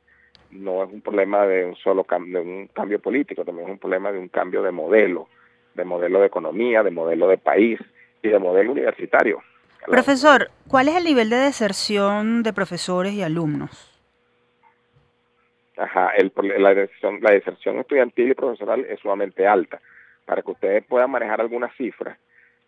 no 0.50 0.84
es 0.84 0.92
un 0.92 1.00
problema 1.00 1.46
de 1.46 1.64
un 1.64 1.76
solo 1.76 2.04
cambio, 2.04 2.42
de 2.42 2.44
un 2.44 2.66
cambio 2.68 2.98
político, 3.00 3.44
también 3.44 3.68
es 3.68 3.72
un 3.72 3.78
problema 3.78 4.12
de 4.12 4.18
un 4.18 4.28
cambio 4.28 4.62
de 4.62 4.72
modelo, 4.72 5.28
de 5.74 5.84
modelo 5.84 6.20
de 6.20 6.26
economía, 6.26 6.82
de 6.82 6.90
modelo 6.90 7.28
de 7.28 7.38
país 7.38 7.80
y 8.22 8.28
de 8.28 8.38
modelo 8.38 8.72
universitario. 8.72 9.42
Profesor, 9.86 10.50
¿cuál 10.68 10.88
es 10.88 10.96
el 10.96 11.04
nivel 11.04 11.30
de 11.30 11.36
deserción 11.36 12.42
de 12.42 12.52
profesores 12.52 13.12
y 13.14 13.22
alumnos? 13.22 13.86
Ajá, 15.76 16.10
el, 16.16 16.32
la, 16.58 16.74
deserción, 16.74 17.20
la 17.22 17.30
deserción 17.30 17.78
estudiantil 17.78 18.30
y 18.30 18.34
profesoral 18.34 18.84
es 18.84 19.00
sumamente 19.00 19.46
alta. 19.46 19.80
Para 20.26 20.42
que 20.42 20.50
ustedes 20.50 20.84
puedan 20.84 21.10
manejar 21.10 21.40
algunas 21.40 21.74
cifras, 21.76 22.18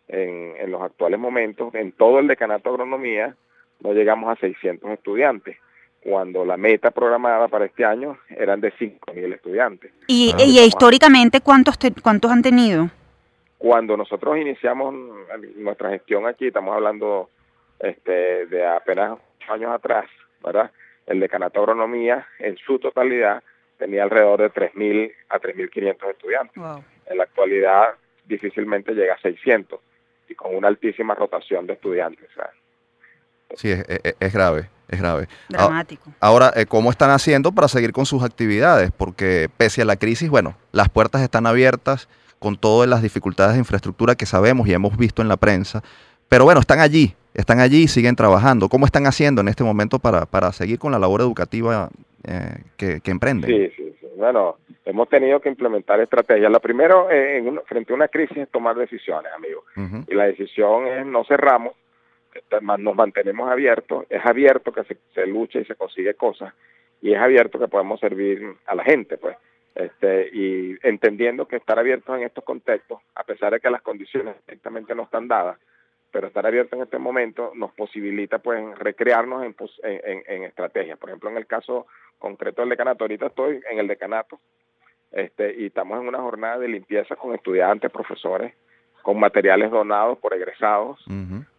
en, 0.07 0.55
en 0.57 0.71
los 0.71 0.81
actuales 0.81 1.19
momentos, 1.19 1.73
en 1.75 1.91
todo 1.91 2.19
el 2.19 2.27
decanato 2.27 2.69
de 2.69 2.75
agronomía, 2.75 3.35
no 3.79 3.93
llegamos 3.93 4.29
a 4.29 4.39
600 4.39 4.89
estudiantes 4.91 5.57
cuando 6.03 6.43
la 6.43 6.57
meta 6.57 6.91
programada 6.91 7.47
para 7.47 7.65
este 7.65 7.85
año 7.85 8.17
eran 8.29 8.59
de 8.59 8.73
5.000 8.73 9.33
estudiantes. 9.33 9.91
¿Y, 10.07 10.33
y 10.37 10.59
históricamente 10.59 11.39
cuántos, 11.39 11.77
cuántos 12.01 12.29
han 12.29 12.41
tenido? 12.41 12.89
Cuando 13.57 13.95
nosotros 13.95 14.37
iniciamos 14.37 14.93
nuestra 15.55 15.91
gestión 15.91 16.27
aquí, 16.27 16.47
estamos 16.47 16.75
hablando 16.75 17.29
este, 17.79 18.45
de 18.47 18.67
apenas 18.67 19.17
años 19.47 19.71
atrás, 19.71 20.05
¿verdad? 20.43 20.71
El 21.05 21.21
decanato 21.21 21.59
de 21.59 21.63
agronomía 21.63 22.27
en 22.39 22.57
su 22.57 22.79
totalidad 22.79 23.41
tenía 23.77 24.03
alrededor 24.03 24.41
de 24.41 24.51
3.000 24.51 25.13
a 25.29 25.39
3.500 25.39 26.09
estudiantes. 26.09 26.63
En 27.05 27.17
la 27.17 27.23
actualidad 27.23 27.95
difícilmente 28.25 28.93
llega 28.93 29.13
a 29.13 29.21
600 29.21 29.79
y 30.27 30.35
con 30.35 30.55
una 30.55 30.67
altísima 30.67 31.15
rotación 31.15 31.65
de 31.67 31.73
estudiantes. 31.73 32.29
Sí, 33.55 33.69
es 34.19 34.33
grave 34.33 34.69
es 34.93 35.01
grave. 35.01 35.27
Dramático. 35.49 36.11
Ahora, 36.19 36.51
eh, 36.55 36.65
¿cómo 36.65 36.89
están 36.89 37.09
haciendo 37.09 37.51
para 37.51 37.67
seguir 37.67 37.91
con 37.91 38.05
sus 38.05 38.23
actividades? 38.23 38.91
Porque 38.91 39.49
pese 39.57 39.81
a 39.81 39.85
la 39.85 39.97
crisis, 39.97 40.29
bueno, 40.29 40.55
las 40.71 40.89
puertas 40.89 41.21
están 41.21 41.45
abiertas 41.45 42.07
con 42.39 42.57
todas 42.57 42.89
las 42.89 43.01
dificultades 43.01 43.53
de 43.53 43.59
infraestructura 43.59 44.15
que 44.15 44.25
sabemos 44.25 44.67
y 44.67 44.73
hemos 44.73 44.97
visto 44.97 45.21
en 45.21 45.27
la 45.27 45.37
prensa, 45.37 45.81
pero 46.27 46.43
bueno, 46.45 46.59
están 46.59 46.79
allí, 46.79 47.15
están 47.33 47.59
allí 47.59 47.83
y 47.83 47.87
siguen 47.87 48.15
trabajando. 48.15 48.69
¿Cómo 48.69 48.85
están 48.85 49.05
haciendo 49.05 49.41
en 49.41 49.47
este 49.47 49.63
momento 49.63 49.99
para, 49.99 50.25
para 50.25 50.51
seguir 50.51 50.79
con 50.79 50.91
la 50.91 50.99
labor 50.99 51.21
educativa 51.21 51.89
eh, 52.25 52.63
que, 52.75 52.99
que, 53.01 53.11
emprenden? 53.11 53.49
Sí, 53.49 53.73
sí, 53.75 53.95
sí. 53.99 54.07
Bueno, 54.17 54.57
hemos 54.83 55.07
tenido 55.09 55.39
que 55.39 55.49
implementar 55.49 55.99
estrategias. 56.01 56.51
Lo 56.51 56.59
primero, 56.59 57.09
eh, 57.09 57.37
en 57.37 57.61
frente 57.65 57.93
a 57.93 57.95
una 57.95 58.07
crisis, 58.07 58.37
es 58.37 58.49
tomar 58.49 58.75
decisiones, 58.75 59.31
amigo. 59.35 59.63
Y 60.07 60.15
la 60.15 60.25
decisión 60.25 60.87
es 60.87 61.05
no 61.05 61.23
cerramos, 61.23 61.73
nos 62.61 62.95
mantenemos 62.95 63.49
abiertos, 63.49 64.05
es 64.09 64.25
abierto 64.25 64.71
que 64.71 64.83
se, 65.13 65.27
lucha 65.27 65.59
y 65.59 65.65
se 65.65 65.75
consigue 65.75 66.13
cosas, 66.15 66.53
y 67.01 67.13
es 67.13 67.19
abierto 67.19 67.59
que 67.59 67.67
podemos 67.67 67.99
servir 67.99 68.55
a 68.65 68.75
la 68.75 68.83
gente, 68.83 69.17
pues. 69.17 69.37
Este, 69.75 70.29
y 70.31 70.77
entendiendo 70.83 71.47
que 71.47 71.55
estar 71.55 71.79
abiertos 71.79 72.15
en 72.15 72.23
estos 72.23 72.43
contextos, 72.43 72.99
a 73.15 73.23
pesar 73.23 73.53
de 73.53 73.59
que 73.59 73.71
las 73.71 73.81
condiciones 73.81 74.35
directamente 74.45 74.93
no 74.93 75.03
están 75.03 75.27
dadas, 75.27 75.57
pero 76.11 76.27
estar 76.27 76.45
abiertos 76.45 76.77
en 76.77 76.83
este 76.83 76.99
momento 76.99 77.51
nos 77.55 77.73
posibilita 77.73 78.37
pues 78.37 78.77
recrearnos 78.77 79.43
en, 79.43 79.55
en, 79.81 80.23
en, 80.27 80.43
estrategias. 80.43 80.99
Por 80.99 81.09
ejemplo, 81.09 81.31
en 81.31 81.37
el 81.37 81.47
caso 81.47 81.87
concreto 82.19 82.61
del 82.61 82.69
decanato, 82.69 83.03
ahorita 83.03 83.27
estoy 83.27 83.61
en 83.71 83.79
el 83.79 83.87
decanato 83.87 84.39
este, 85.11 85.55
y 85.59 85.67
estamos 85.67 85.99
en 85.99 86.07
una 86.07 86.19
jornada 86.19 86.59
de 86.59 86.67
limpieza 86.67 87.15
con 87.15 87.33
estudiantes, 87.33 87.91
profesores, 87.91 88.53
con 89.01 89.19
materiales 89.19 89.71
donados 89.71 90.17
por 90.19 90.33
egresados, 90.33 91.03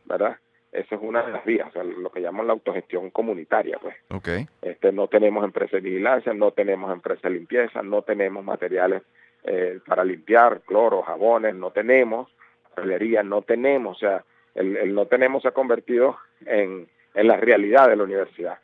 ¿verdad? 0.04 0.38
Esa 0.74 0.96
es 0.96 1.00
una 1.00 1.22
de 1.22 1.32
las 1.32 1.44
vías, 1.44 1.72
lo 1.74 2.10
que 2.10 2.20
llaman 2.20 2.48
la 2.48 2.52
autogestión 2.52 3.10
comunitaria. 3.10 3.78
Pues. 3.80 3.94
Okay. 4.10 4.46
Este, 4.60 4.90
no 4.92 5.06
tenemos 5.06 5.44
empresas 5.44 5.82
de 5.82 5.88
vigilancia, 5.88 6.34
no 6.34 6.50
tenemos 6.50 6.92
empresas 6.92 7.22
de 7.22 7.30
limpieza, 7.30 7.82
no 7.82 8.02
tenemos 8.02 8.44
materiales 8.44 9.02
eh, 9.44 9.78
para 9.86 10.04
limpiar, 10.04 10.62
cloro, 10.62 11.02
jabones, 11.02 11.54
no 11.54 11.70
tenemos, 11.70 12.28
papelería, 12.74 13.22
no 13.22 13.42
tenemos, 13.42 13.96
o 13.96 14.00
sea, 14.00 14.24
el, 14.54 14.94
no 14.94 15.06
tenemos 15.06 15.42
se 15.42 15.48
ha 15.48 15.52
convertido 15.52 16.18
en, 16.44 16.88
en 17.14 17.28
la 17.28 17.36
realidad 17.36 17.88
de 17.88 17.96
la 17.96 18.04
universidad. 18.04 18.58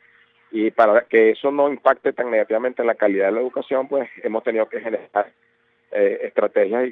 Y 0.51 0.71
para 0.71 1.05
que 1.05 1.31
eso 1.31 1.49
no 1.49 1.69
impacte 1.69 2.11
tan 2.11 2.29
negativamente 2.29 2.81
en 2.81 2.87
la 2.87 2.95
calidad 2.95 3.27
de 3.27 3.31
la 3.31 3.39
educación, 3.39 3.87
pues 3.87 4.09
hemos 4.21 4.43
tenido 4.43 4.67
que 4.67 4.81
generar 4.81 5.31
eh, 5.91 6.19
estrategias 6.23 6.87
y, 6.87 6.89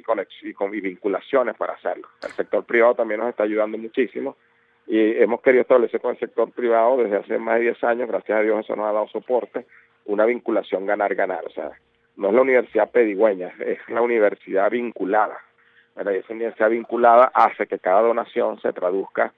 y, 0.48 0.54
con, 0.54 0.74
y 0.74 0.82
vinculaciones 0.82 1.56
para 1.58 1.74
hacerlo. 1.74 2.08
El 2.22 2.32
sector 2.32 2.64
privado 2.64 2.96
también 2.96 3.20
nos 3.20 3.30
está 3.30 3.44
ayudando 3.44 3.78
muchísimo 3.78 4.38
y 4.90 5.22
hemos 5.22 5.42
querido 5.42 5.62
establecer 5.62 6.02
con 6.02 6.12
el 6.12 6.20
sector 6.20 6.52
privado 6.52 6.98
desde 6.98 7.18
hace 7.18 7.38
más 7.38 7.60
de 7.60 7.66
10 7.66 7.84
años, 7.84 8.10
gracias 8.10 8.40
a 8.40 8.42
Dios 8.42 8.62
eso 8.62 8.76
nos 8.76 8.88
ha 8.88 8.92
dado 8.92 9.08
soporte, 9.08 9.68
una 10.06 10.26
vinculación 10.26 10.88
ganar-ganar. 10.88 11.46
O 11.46 11.52
sea, 11.52 11.70
no 12.16 12.30
es 12.30 12.34
la 12.34 12.42
universidad 12.42 12.90
pedigüeña, 12.90 13.54
es 13.60 13.78
la 13.88 14.02
universidad 14.02 14.72
vinculada. 14.72 15.38
Y 15.96 16.16
esa 16.16 16.34
universidad 16.34 16.72
vinculada 16.72 17.32
hace 17.36 17.68
que 17.68 17.78
cada 17.78 18.02
donación 18.02 18.60
se 18.62 18.74
traduzca 18.74 19.32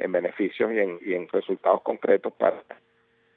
en 0.00 0.10
beneficios 0.10 0.72
y 0.72 0.80
en, 0.80 0.98
y 1.00 1.14
en 1.14 1.28
resultados 1.28 1.82
concretos 1.82 2.32
para, 2.32 2.60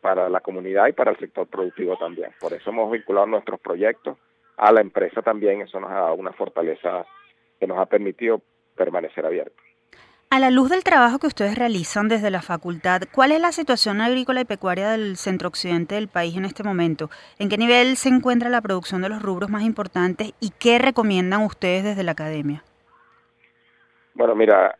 para 0.01 0.29
la 0.29 0.39
comunidad 0.39 0.87
y 0.87 0.93
para 0.93 1.11
el 1.11 1.17
sector 1.19 1.45
productivo 1.45 1.95
también. 1.95 2.31
Por 2.39 2.53
eso 2.53 2.71
hemos 2.71 2.91
vinculado 2.91 3.27
nuestros 3.27 3.59
proyectos 3.59 4.17
a 4.57 4.71
la 4.71 4.81
empresa 4.81 5.21
también, 5.21 5.61
eso 5.61 5.79
nos 5.79 5.91
ha 5.91 5.95
dado 5.95 6.15
una 6.15 6.33
fortaleza 6.33 7.05
que 7.59 7.67
nos 7.67 7.77
ha 7.77 7.85
permitido 7.85 8.41
permanecer 8.75 9.25
abiertos. 9.27 9.70
A 10.33 10.39
la 10.39 10.49
luz 10.49 10.69
del 10.69 10.85
trabajo 10.85 11.19
que 11.19 11.27
ustedes 11.27 11.57
realizan 11.57 12.07
desde 12.07 12.31
la 12.31 12.41
facultad, 12.41 13.01
¿cuál 13.11 13.33
es 13.33 13.41
la 13.41 13.51
situación 13.51 13.99
agrícola 13.99 14.39
y 14.39 14.45
pecuaria 14.45 14.91
del 14.91 15.17
centro 15.17 15.49
occidente 15.49 15.95
del 15.95 16.07
país 16.07 16.37
en 16.37 16.45
este 16.45 16.63
momento? 16.63 17.09
¿En 17.37 17.49
qué 17.49 17.57
nivel 17.57 17.97
se 17.97 18.07
encuentra 18.07 18.49
la 18.49 18.61
producción 18.61 19.01
de 19.01 19.09
los 19.09 19.21
rubros 19.21 19.49
más 19.49 19.63
importantes 19.63 20.31
y 20.39 20.51
qué 20.57 20.79
recomiendan 20.79 21.43
ustedes 21.43 21.83
desde 21.83 22.03
la 22.03 22.13
academia? 22.13 22.63
Bueno, 24.13 24.33
mira, 24.33 24.77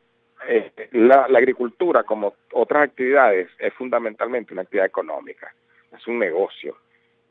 eh, 0.47 0.71
la, 0.93 1.25
agricultura, 1.25 2.03
como 2.03 2.33
otras 2.53 2.83
actividades, 2.83 3.49
es 3.59 3.73
fundamentalmente 3.73 4.53
una 4.53 4.61
actividad 4.61 4.85
económica, 4.85 5.53
es 5.91 6.07
un 6.07 6.17
negocio. 6.17 6.77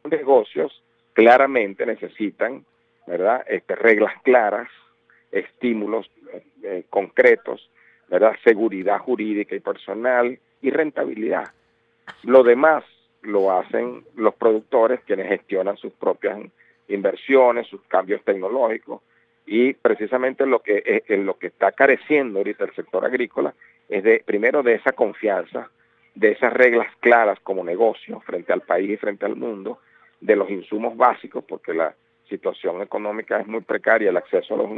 Los 0.04 0.12
negocios 0.12 0.82
claramente 1.14 1.86
necesitan, 1.86 2.66
¿verdad?, 3.06 3.46
este, 3.48 3.76
reglas 3.76 4.12
claras, 4.22 4.68
estímulos 5.32 6.10
eh, 6.62 6.84
concretos 6.90 7.70
¿verdad? 8.10 8.36
Seguridad 8.44 8.98
jurídica 8.98 9.54
y 9.54 9.60
personal 9.60 10.38
y 10.60 10.70
rentabilidad. 10.70 11.52
Lo 12.24 12.42
demás 12.42 12.84
lo 13.22 13.52
hacen 13.52 14.04
los 14.16 14.34
productores 14.34 15.00
quienes 15.06 15.28
gestionan 15.28 15.76
sus 15.76 15.92
propias 15.92 16.40
inversiones, 16.88 17.68
sus 17.68 17.80
cambios 17.82 18.22
tecnológicos 18.24 19.00
y 19.46 19.74
precisamente 19.74 20.44
lo 20.44 20.60
que 20.60 21.04
en 21.08 21.24
lo 21.24 21.38
que 21.38 21.48
está 21.48 21.72
careciendo 21.72 22.38
ahorita 22.38 22.64
el 22.64 22.74
sector 22.74 23.04
agrícola 23.04 23.54
es 23.88 24.02
de 24.02 24.22
primero 24.24 24.62
de 24.62 24.74
esa 24.74 24.92
confianza, 24.92 25.70
de 26.14 26.32
esas 26.32 26.52
reglas 26.52 26.88
claras 27.00 27.38
como 27.40 27.62
negocio 27.64 28.20
frente 28.20 28.52
al 28.52 28.62
país 28.62 28.90
y 28.90 28.96
frente 28.96 29.26
al 29.26 29.36
mundo, 29.36 29.78
de 30.20 30.36
los 30.36 30.50
insumos 30.50 30.96
básicos 30.96 31.44
porque 31.44 31.74
la 31.74 31.94
situación 32.28 32.82
económica 32.82 33.40
es 33.40 33.46
muy 33.46 33.60
precaria, 33.60 34.10
el 34.10 34.16
acceso 34.16 34.54
a 34.54 34.58
los 34.58 34.70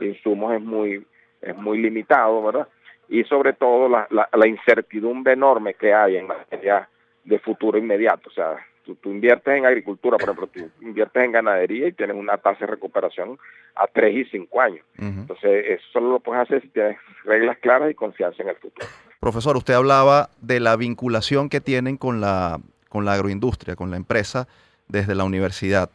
insumos 0.00 0.54
es 0.54 0.60
muy 0.60 1.06
es 1.40 1.56
muy 1.56 1.78
limitado, 1.78 2.42
¿verdad? 2.42 2.68
Y 3.08 3.22
sobre 3.24 3.52
todo 3.52 3.88
la, 3.88 4.08
la, 4.10 4.48
incertidumbre 4.48 5.34
enorme 5.34 5.74
que 5.74 5.94
hay 5.94 6.16
en 6.16 6.26
materia 6.26 6.88
de 7.24 7.38
futuro 7.38 7.78
inmediato. 7.78 8.28
O 8.28 8.32
sea, 8.32 8.56
tú, 8.84 9.10
inviertes 9.10 9.56
en 9.56 9.66
agricultura, 9.66 10.16
por 10.16 10.30
ejemplo, 10.30 10.48
tú 10.48 10.70
inviertes 10.84 11.24
en 11.24 11.32
ganadería 11.32 11.88
y 11.88 11.92
tienes 11.92 12.16
una 12.16 12.36
tasa 12.36 12.60
de 12.60 12.66
recuperación 12.66 13.38
a 13.74 13.86
3 13.86 14.16
y 14.16 14.24
5 14.24 14.60
años. 14.60 14.84
Entonces, 14.98 15.66
eso 15.68 15.84
solo 15.92 16.12
lo 16.12 16.20
puedes 16.20 16.42
hacer 16.42 16.62
si 16.62 16.68
tienes 16.68 16.96
reglas 17.24 17.58
claras 17.58 17.90
y 17.90 17.94
confianza 17.94 18.42
en 18.42 18.48
el 18.48 18.56
futuro. 18.56 18.86
Profesor, 19.20 19.56
usted 19.56 19.74
hablaba 19.74 20.30
de 20.40 20.60
la 20.60 20.76
vinculación 20.76 21.48
que 21.48 21.60
tienen 21.60 21.96
con 21.96 22.20
la, 22.20 22.60
con 22.88 23.04
la 23.04 23.14
agroindustria, 23.14 23.76
con 23.76 23.90
la 23.90 23.96
empresa, 23.96 24.46
desde 24.88 25.14
la 25.14 25.24
universidad. 25.24 25.90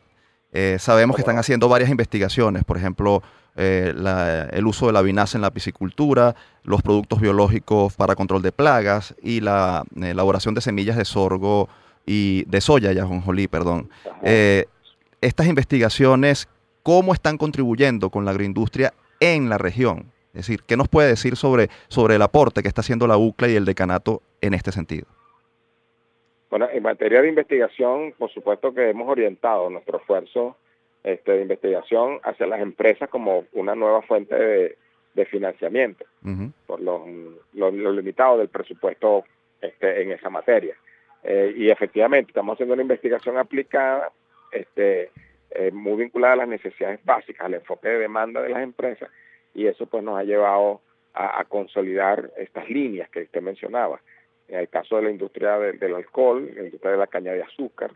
Eh, 0.54 0.78
sabemos 0.80 1.16
que 1.16 1.22
están 1.22 1.38
haciendo 1.38 1.70
varias 1.70 1.90
investigaciones, 1.90 2.64
por 2.66 2.78
ejemplo, 2.78 3.22
eh, 3.56 3.94
el 4.52 4.66
uso 4.66 4.88
de 4.88 4.94
la 4.94 5.02
vinaza 5.02 5.38
en 5.38 5.42
la 5.42 5.52
piscicultura, 5.52 6.36
los 6.64 6.82
productos 6.82 7.20
biológicos 7.20 7.96
para 7.96 8.16
control 8.16 8.42
de 8.42 8.52
plagas 8.52 9.16
y 9.22 9.42
la 9.42 9.84
elaboración 10.02 10.56
de 10.56 10.62
semillas 10.62 10.98
de 10.98 11.06
sorgo 11.06 11.70
y 12.06 12.44
de 12.46 12.62
soya, 12.62 12.92
ya 12.94 13.06
jonjolí, 13.06 13.48
perdón. 13.48 13.90
Eh, 14.24 14.66
estas 15.22 15.48
investigaciones, 15.48 16.48
¿cómo 16.84 17.14
están 17.14 17.38
contribuyendo 17.38 18.10
con 18.10 18.26
la 18.26 18.32
agroindustria 18.32 18.94
en 19.20 19.50
la 19.50 19.58
región? 19.58 20.12
Es 20.34 20.48
decir, 20.48 20.62
¿qué 20.66 20.78
nos 20.78 20.88
puede 20.88 21.10
decir 21.10 21.36
sobre, 21.36 21.68
sobre 21.90 22.16
el 22.16 22.22
aporte 22.22 22.62
que 22.62 22.70
está 22.70 22.82
haciendo 22.82 23.06
la 23.06 23.18
UCLA 23.18 23.50
y 23.50 23.56
el 23.56 23.66
decanato 23.66 24.22
en 24.40 24.54
este 24.54 24.72
sentido? 24.72 25.06
Bueno, 26.50 26.68
en 26.72 26.84
materia 26.84 27.22
de 27.22 27.30
investigación, 27.30 28.14
por 28.18 28.32
supuesto 28.32 28.74
que 28.74 28.90
hemos 28.90 29.08
orientado 29.08 29.70
nuestro 29.70 30.00
esfuerzo 30.00 30.58
este, 31.04 31.32
de 31.32 31.42
investigación 31.42 32.20
hacia 32.24 32.48
las 32.48 32.62
empresas 32.62 33.10
como 33.10 33.46
una 33.54 33.76
nueva 33.76 34.02
fuente 34.04 34.36
de, 34.36 34.78
financiamiento, 35.26 36.06
por 36.66 36.80
lo, 36.82 37.06
limitado 37.54 38.40
del 38.40 38.50
presupuesto 38.50 39.24
este, 39.62 40.02
en 40.02 40.12
esa 40.12 40.30
materia. 40.30 40.76
Eh, 41.24 41.54
y 41.56 41.70
efectivamente, 41.70 42.32
estamos 42.32 42.56
haciendo 42.56 42.74
una 42.74 42.82
investigación 42.82 43.38
aplicada, 43.38 44.12
este, 44.52 45.12
eh, 45.52 45.72
muy 45.72 45.98
vinculada 45.98 46.34
a 46.34 46.38
las 46.38 46.48
necesidades 46.48 47.00
básicas, 47.04 47.46
al 47.46 47.54
enfoque 47.54 47.90
de 47.90 48.00
demanda 48.00 48.42
de 48.42 48.50
las 48.50 48.64
empresas, 48.64 49.10
y 49.54 49.68
eso 49.68 49.86
pues 49.86 50.04
nos 50.04 50.18
ha 50.18 50.24
llevado 50.24 50.82
a, 51.14 51.44
consolidar 51.46 52.32
estas 52.38 52.70
líneas 52.70 53.10
que 53.10 53.24
usted 53.24 53.42
mencionaba. 53.42 54.00
En 54.48 54.60
el 54.60 54.70
caso 54.70 54.96
de 54.96 55.04
la 55.04 55.12
industria 55.12 55.58
del 55.58 55.96
alcohol, 55.96 56.50
la 56.56 56.64
industria 56.64 56.92
de 56.92 56.98
la 56.98 57.08
caña 57.08 57.34
de 57.34 57.44
azúcar, 57.44 57.92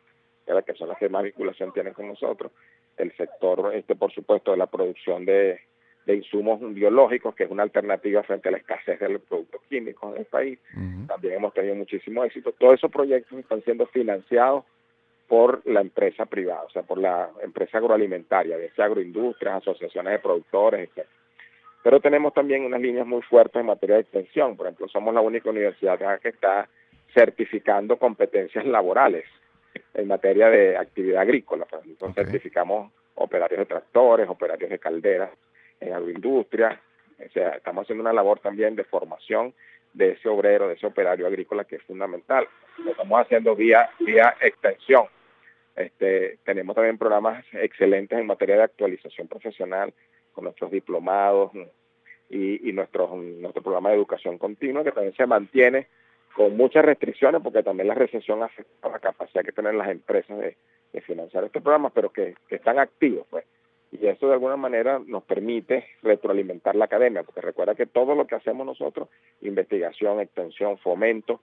que 0.65 0.73
son 0.73 0.89
las 0.89 0.97
que 0.97 1.09
más 1.09 1.23
vinculación 1.23 1.73
tienen 1.73 1.93
con 1.93 2.07
nosotros, 2.07 2.51
el 2.97 3.15
sector, 3.15 3.73
este 3.73 3.95
por 3.95 4.11
supuesto, 4.11 4.51
de 4.51 4.57
la 4.57 4.67
producción 4.67 5.25
de, 5.25 5.59
insumos 6.07 6.59
biológicos, 6.73 7.33
que 7.33 7.45
es 7.45 7.51
una 7.51 7.63
alternativa 7.63 8.21
frente 8.23 8.49
a 8.49 8.51
la 8.51 8.59
escasez 8.59 8.99
de 8.99 9.09
los 9.09 9.21
productos 9.23 9.61
químicos 9.67 10.13
en 10.13 10.19
el 10.19 10.25
país. 10.25 10.59
También 11.07 11.33
hemos 11.35 11.53
tenido 11.53 11.73
muchísimo 11.73 12.23
éxito. 12.23 12.51
Todos 12.51 12.75
esos 12.75 12.91
proyectos 12.91 13.39
están 13.39 13.63
siendo 13.63 13.87
financiados 13.87 14.65
por 15.27 15.65
la 15.65 15.81
empresa 15.81 16.27
privada, 16.27 16.61
o 16.61 16.69
sea, 16.69 16.83
por 16.83 16.99
la 16.99 17.31
empresa 17.41 17.79
agroalimentaria, 17.79 18.55
de 18.57 18.71
agroindustrias, 18.77 19.55
asociaciones 19.55 20.13
de 20.13 20.19
productores, 20.19 20.89
etc. 20.89 21.07
Pero 21.83 21.99
tenemos 21.99 22.33
también 22.33 22.65
unas 22.65 22.81
líneas 22.81 23.07
muy 23.07 23.23
fuertes 23.23 23.59
en 23.59 23.65
materia 23.65 23.95
de 23.95 24.01
extensión. 24.01 24.55
Por 24.55 24.67
ejemplo, 24.67 24.87
somos 24.87 25.13
la 25.13 25.21
única 25.21 25.49
universidad 25.49 26.19
que 26.19 26.29
está 26.29 26.69
certificando 27.13 27.97
competencias 27.97 28.65
laborales 28.65 29.25
en 29.93 30.07
materia 30.07 30.49
de 30.49 30.77
actividad 30.77 31.21
agrícola. 31.21 31.65
Pues, 31.65 31.85
entonces 31.85 32.25
certificamos 32.25 32.91
operarios 33.15 33.59
de 33.59 33.65
tractores, 33.65 34.27
operarios 34.29 34.69
de 34.69 34.79
calderas 34.79 35.31
en 35.79 35.93
agroindustria. 35.93 36.79
O 37.25 37.29
sea, 37.31 37.49
estamos 37.49 37.83
haciendo 37.83 38.01
una 38.01 38.13
labor 38.13 38.39
también 38.39 38.75
de 38.75 38.83
formación 38.83 39.53
de 39.93 40.11
ese 40.11 40.27
obrero, 40.27 40.67
de 40.67 40.75
ese 40.75 40.85
operario 40.85 41.25
agrícola 41.25 41.63
que 41.63 41.77
es 41.77 41.83
fundamental. 41.83 42.47
Lo 42.83 42.91
estamos 42.91 43.21
haciendo 43.21 43.55
vía, 43.55 43.89
vía 43.99 44.35
extensión. 44.41 45.05
Este, 45.75 46.39
tenemos 46.43 46.75
también 46.75 46.97
programas 46.97 47.45
excelentes 47.53 48.17
en 48.17 48.27
materia 48.27 48.57
de 48.57 48.63
actualización 48.63 49.27
profesional 49.27 49.93
con 50.33 50.43
nuestros 50.43 50.71
diplomados 50.71 51.51
y, 52.29 52.69
y 52.69 52.73
nuestro, 52.73 53.15
nuestro 53.15 53.61
programa 53.61 53.89
de 53.89 53.95
educación 53.95 54.37
continua 54.37 54.83
que 54.83 54.91
también 54.91 55.15
se 55.15 55.25
mantiene 55.25 55.87
con 56.35 56.57
muchas 56.57 56.83
restricciones, 56.83 57.41
porque 57.41 57.63
también 57.63 57.87
la 57.87 57.93
recesión 57.95 58.43
afecta 58.43 58.89
la 58.89 58.99
capacidad 58.99 59.43
que 59.43 59.53
tienen 59.53 59.77
las 59.77 59.89
empresas 59.89 60.37
de, 60.37 60.55
financiar 61.01 61.43
estos 61.43 61.61
programas, 61.61 61.91
pero 61.93 62.09
que, 62.09 62.35
están 62.49 62.79
activos, 62.79 63.25
pues. 63.29 63.43
Y 63.91 64.07
eso 64.07 64.27
de 64.27 64.33
alguna 64.33 64.55
manera 64.55 64.99
nos 65.05 65.23
permite 65.23 65.85
retroalimentar 66.01 66.75
la 66.75 66.85
academia, 66.85 67.23
porque 67.23 67.41
recuerda 67.41 67.75
que 67.75 67.85
todo 67.85 68.15
lo 68.15 68.27
que 68.27 68.35
hacemos 68.35 68.65
nosotros, 68.65 69.09
investigación, 69.41 70.19
extensión, 70.19 70.77
fomento, 70.77 71.41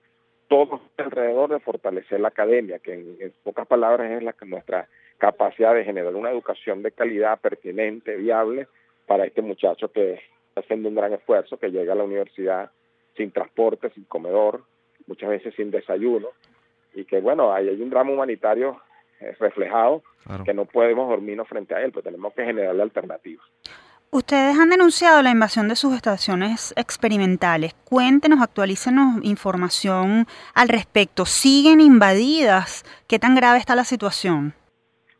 todo 0.48 0.81
alrededor 0.96 1.50
de 1.50 1.61
fortalecer 1.61 2.20
la 2.20 2.28
academia, 2.28 2.78
que 2.78 2.94
en, 2.94 3.33
pocas 3.42 3.66
palabras 3.66 4.11
es 4.11 4.22
la, 4.22 4.35
nuestra 4.46 4.88
capacidad 5.18 5.74
de 5.74 5.85
generar 5.85 6.14
una 6.14 6.31
educación 6.31 6.83
de 6.83 6.92
calidad 6.92 7.38
pertinente, 7.40 8.16
viable, 8.16 8.68
para 9.07 9.24
este 9.24 9.42
muchacho 9.42 9.92
que 9.92 10.14
está 10.48 10.61
haciendo 10.61 10.88
un 10.88 10.94
gran 10.94 11.12
esfuerzo, 11.12 11.59
que 11.59 11.70
llega 11.70 11.92
a 11.92 11.96
la 11.96 12.05
universidad 12.05 12.70
sin 13.16 13.31
transporte, 13.31 13.90
sin 13.90 14.05
comedor, 14.05 14.62
muchas 15.12 15.29
veces 15.29 15.55
sin 15.55 15.70
desayuno, 15.70 16.29
y 16.94 17.05
que 17.05 17.20
bueno, 17.20 17.53
hay, 17.53 17.68
hay 17.68 17.83
un 17.83 17.90
drama 17.90 18.12
humanitario 18.12 18.81
eh, 19.20 19.37
reflejado 19.38 20.03
que 20.44 20.55
no 20.55 20.64
podemos 20.64 21.09
dormirnos 21.09 21.46
frente 21.48 21.75
a 21.75 21.83
él, 21.83 21.90
pero 21.90 22.05
tenemos 22.05 22.33
que 22.33 22.44
generarle 22.44 22.83
alternativas. 22.83 23.44
Ustedes 24.11 24.59
han 24.59 24.70
denunciado 24.70 25.22
la 25.22 25.31
invasión 25.31 25.68
de 25.68 25.77
sus 25.77 25.94
estaciones 25.94 26.72
experimentales. 26.77 27.75
Cuéntenos, 27.85 28.40
actualícenos 28.40 29.22
información 29.22 30.27
al 30.55 30.68
respecto. 30.68 31.27
¿Siguen 31.27 31.81
invadidas? 31.81 32.85
¿Qué 33.09 33.18
tan 33.18 33.35
grave 33.35 33.59
está 33.59 33.75
la 33.75 33.85
situación? 33.85 34.55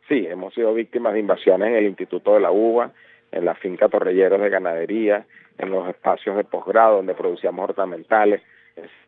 Sí, 0.07 0.25
hemos 0.27 0.53
sido 0.53 0.73
víctimas 0.73 1.13
de 1.13 1.19
invasiones 1.19 1.69
en 1.69 1.75
el 1.75 1.85
Instituto 1.85 2.33
de 2.35 2.39
la 2.39 2.51
Uva, 2.51 2.91
en 3.31 3.45
la 3.45 3.55
finca 3.55 3.89
Torrelleros 3.89 4.41
de 4.41 4.49
Ganadería, 4.49 5.25
en 5.57 5.69
los 5.69 5.87
espacios 5.89 6.37
de 6.37 6.43
posgrado 6.43 6.97
donde 6.97 7.13
producíamos 7.13 7.69
ornamentales. 7.69 8.41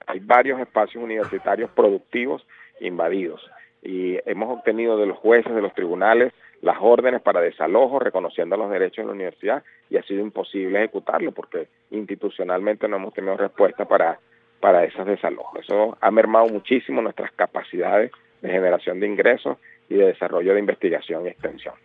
Hay 0.07 0.19
varios 0.19 0.59
espacios 0.59 1.03
universitarios 1.03 1.69
productivos 1.71 2.45
invadidos 2.79 3.41
y 3.81 4.17
hemos 4.25 4.57
obtenido 4.57 4.97
de 4.97 5.05
los 5.05 5.17
jueces, 5.17 5.53
de 5.53 5.61
los 5.61 5.73
tribunales, 5.73 6.33
las 6.61 6.77
órdenes 6.81 7.21
para 7.21 7.41
desalojo, 7.41 7.99
reconociendo 7.99 8.57
los 8.57 8.71
derechos 8.71 8.97
de 8.97 9.05
la 9.05 9.13
universidad, 9.13 9.63
y 9.89 9.97
ha 9.97 10.03
sido 10.03 10.21
imposible 10.21 10.79
ejecutarlo 10.79 11.31
porque 11.31 11.67
institucionalmente 11.91 12.87
no 12.87 12.97
hemos 12.97 13.13
tenido 13.13 13.37
respuesta 13.37 13.85
para, 13.85 14.19
para 14.59 14.83
esos 14.83 15.05
desalojos. 15.05 15.59
Eso 15.61 15.97
ha 16.01 16.11
mermado 16.11 16.47
muchísimo 16.47 17.01
nuestras 17.01 17.31
capacidades 17.33 18.11
de 18.41 18.49
generación 18.49 18.99
de 18.99 19.07
ingresos 19.07 19.57
y 19.89 19.95
de 19.95 20.07
desarrollo 20.07 20.53
de 20.53 20.59
investigación 20.59 21.25
y 21.25 21.29
extensión. 21.29 21.75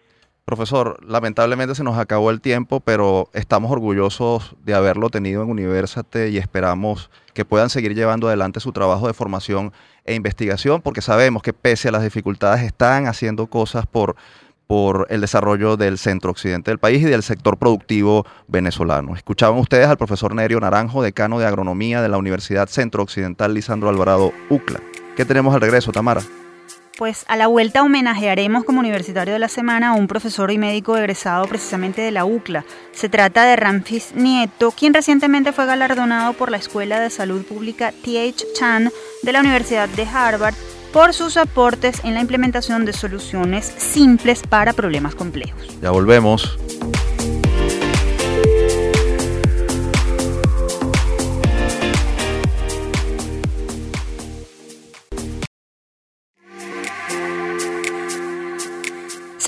Profesor, 0.44 0.98
lamentablemente 1.06 1.74
se 1.74 1.84
nos 1.84 1.96
acabó 1.96 2.30
el 2.30 2.40
tiempo, 2.40 2.80
pero 2.80 3.28
estamos 3.34 3.70
orgullosos 3.70 4.56
de 4.64 4.74
haberlo 4.74 5.08
tenido 5.08 5.42
en 5.42 5.50
Universate 5.50 6.30
y 6.30 6.38
esperamos 6.38 7.10
que 7.34 7.44
puedan 7.44 7.70
seguir 7.70 7.94
llevando 7.94 8.26
adelante 8.26 8.58
su 8.58 8.72
trabajo 8.72 9.06
de 9.06 9.14
formación 9.14 9.72
e 10.04 10.14
investigación, 10.14 10.82
porque 10.82 11.02
sabemos 11.02 11.42
que 11.42 11.52
pese 11.52 11.88
a 11.88 11.92
las 11.92 12.02
dificultades 12.02 12.62
están 12.64 13.06
haciendo 13.06 13.46
cosas 13.46 13.86
por 13.86 14.16
por 14.70 15.08
el 15.10 15.20
desarrollo 15.20 15.76
del 15.76 15.98
centro 15.98 16.30
occidente 16.30 16.70
del 16.70 16.78
país 16.78 17.02
y 17.02 17.06
del 17.06 17.24
sector 17.24 17.58
productivo 17.58 18.24
venezolano. 18.46 19.16
Escuchaban 19.16 19.58
ustedes 19.58 19.88
al 19.88 19.96
profesor 19.96 20.32
Nerio 20.32 20.60
Naranjo, 20.60 21.02
decano 21.02 21.40
de 21.40 21.46
Agronomía 21.46 22.00
de 22.00 22.08
la 22.08 22.18
Universidad 22.18 22.68
Centro 22.68 23.02
Occidental 23.02 23.52
Lisandro 23.52 23.88
Alvarado 23.88 24.32
UCLA. 24.48 24.80
¿Qué 25.16 25.24
tenemos 25.24 25.52
al 25.56 25.60
regreso, 25.60 25.90
Tamara? 25.90 26.22
Pues 26.98 27.24
a 27.28 27.36
la 27.36 27.46
vuelta 27.46 27.82
homenajearemos 27.82 28.64
como 28.64 28.80
universitario 28.80 29.32
de 29.32 29.38
la 29.38 29.48
semana 29.48 29.90
a 29.90 29.94
un 29.94 30.06
profesor 30.06 30.50
y 30.50 30.58
médico 30.58 30.96
egresado 30.96 31.46
precisamente 31.46 32.02
de 32.02 32.10
la 32.10 32.24
UCLA. 32.24 32.64
Se 32.92 33.08
trata 33.08 33.44
de 33.44 33.56
Ramfis 33.56 34.14
Nieto, 34.14 34.70
quien 34.72 34.92
recientemente 34.92 35.52
fue 35.52 35.66
galardonado 35.66 36.34
por 36.34 36.50
la 36.50 36.58
Escuela 36.58 37.00
de 37.00 37.10
Salud 37.10 37.42
Pública 37.44 37.92
T.H. 38.04 38.44
Chan 38.54 38.90
de 39.22 39.32
la 39.32 39.40
Universidad 39.40 39.88
de 39.88 40.04
Harvard 40.04 40.54
por 40.92 41.14
sus 41.14 41.36
aportes 41.36 42.00
en 42.04 42.14
la 42.14 42.20
implementación 42.20 42.84
de 42.84 42.92
soluciones 42.92 43.64
simples 43.64 44.42
para 44.48 44.72
problemas 44.72 45.14
complejos. 45.14 45.78
Ya 45.80 45.90
volvemos. 45.90 46.58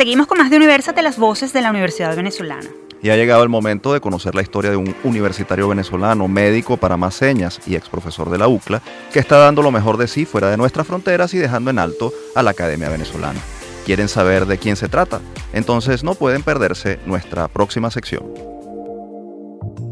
Seguimos 0.03 0.27
con 0.27 0.39
más 0.39 0.51
de 0.51 0.59
de 0.59 1.03
las 1.03 1.17
voces 1.17 1.53
de 1.53 1.61
la 1.61 1.71
Universidad 1.71 2.17
Venezolana 2.17 2.69
y 3.01 3.11
ha 3.11 3.17
llegado 3.17 3.45
el 3.45 3.49
momento 3.49 3.93
de 3.93 4.01
conocer 4.01 4.35
la 4.35 4.43
historia 4.43 4.73
de 4.73 4.77
un 4.77 4.97
universitario 5.05 5.69
venezolano, 5.69 6.27
médico 6.27 6.77
para 6.77 6.97
más 6.97 7.15
señas 7.15 7.61
y 7.69 7.77
ex 7.77 7.89
profesor 7.89 8.29
de 8.29 8.37
la 8.37 8.49
UCLA, 8.49 8.83
que 9.13 9.21
está 9.21 9.37
dando 9.37 9.63
lo 9.63 9.71
mejor 9.71 9.99
de 9.99 10.09
sí 10.09 10.25
fuera 10.25 10.51
de 10.51 10.57
nuestras 10.57 10.89
fronteras 10.89 11.33
y 11.35 11.39
dejando 11.39 11.71
en 11.71 11.79
alto 11.79 12.13
a 12.35 12.43
la 12.43 12.51
Academia 12.51 12.89
Venezolana. 12.89 13.39
¿Quieren 13.87 14.09
saber 14.09 14.47
de 14.47 14.59
quién 14.59 14.75
se 14.75 14.89
trata? 14.89 15.21
Entonces 15.53 16.03
no 16.03 16.17
pueden 16.17 16.43
perderse 16.43 16.99
nuestra 17.07 17.47
próxima 17.47 17.93
sección. 17.93 18.25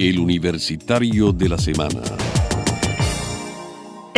El 0.01 0.19
Universitario 0.19 1.33
de 1.33 1.49
la 1.49 1.59
Semana. 1.59 2.01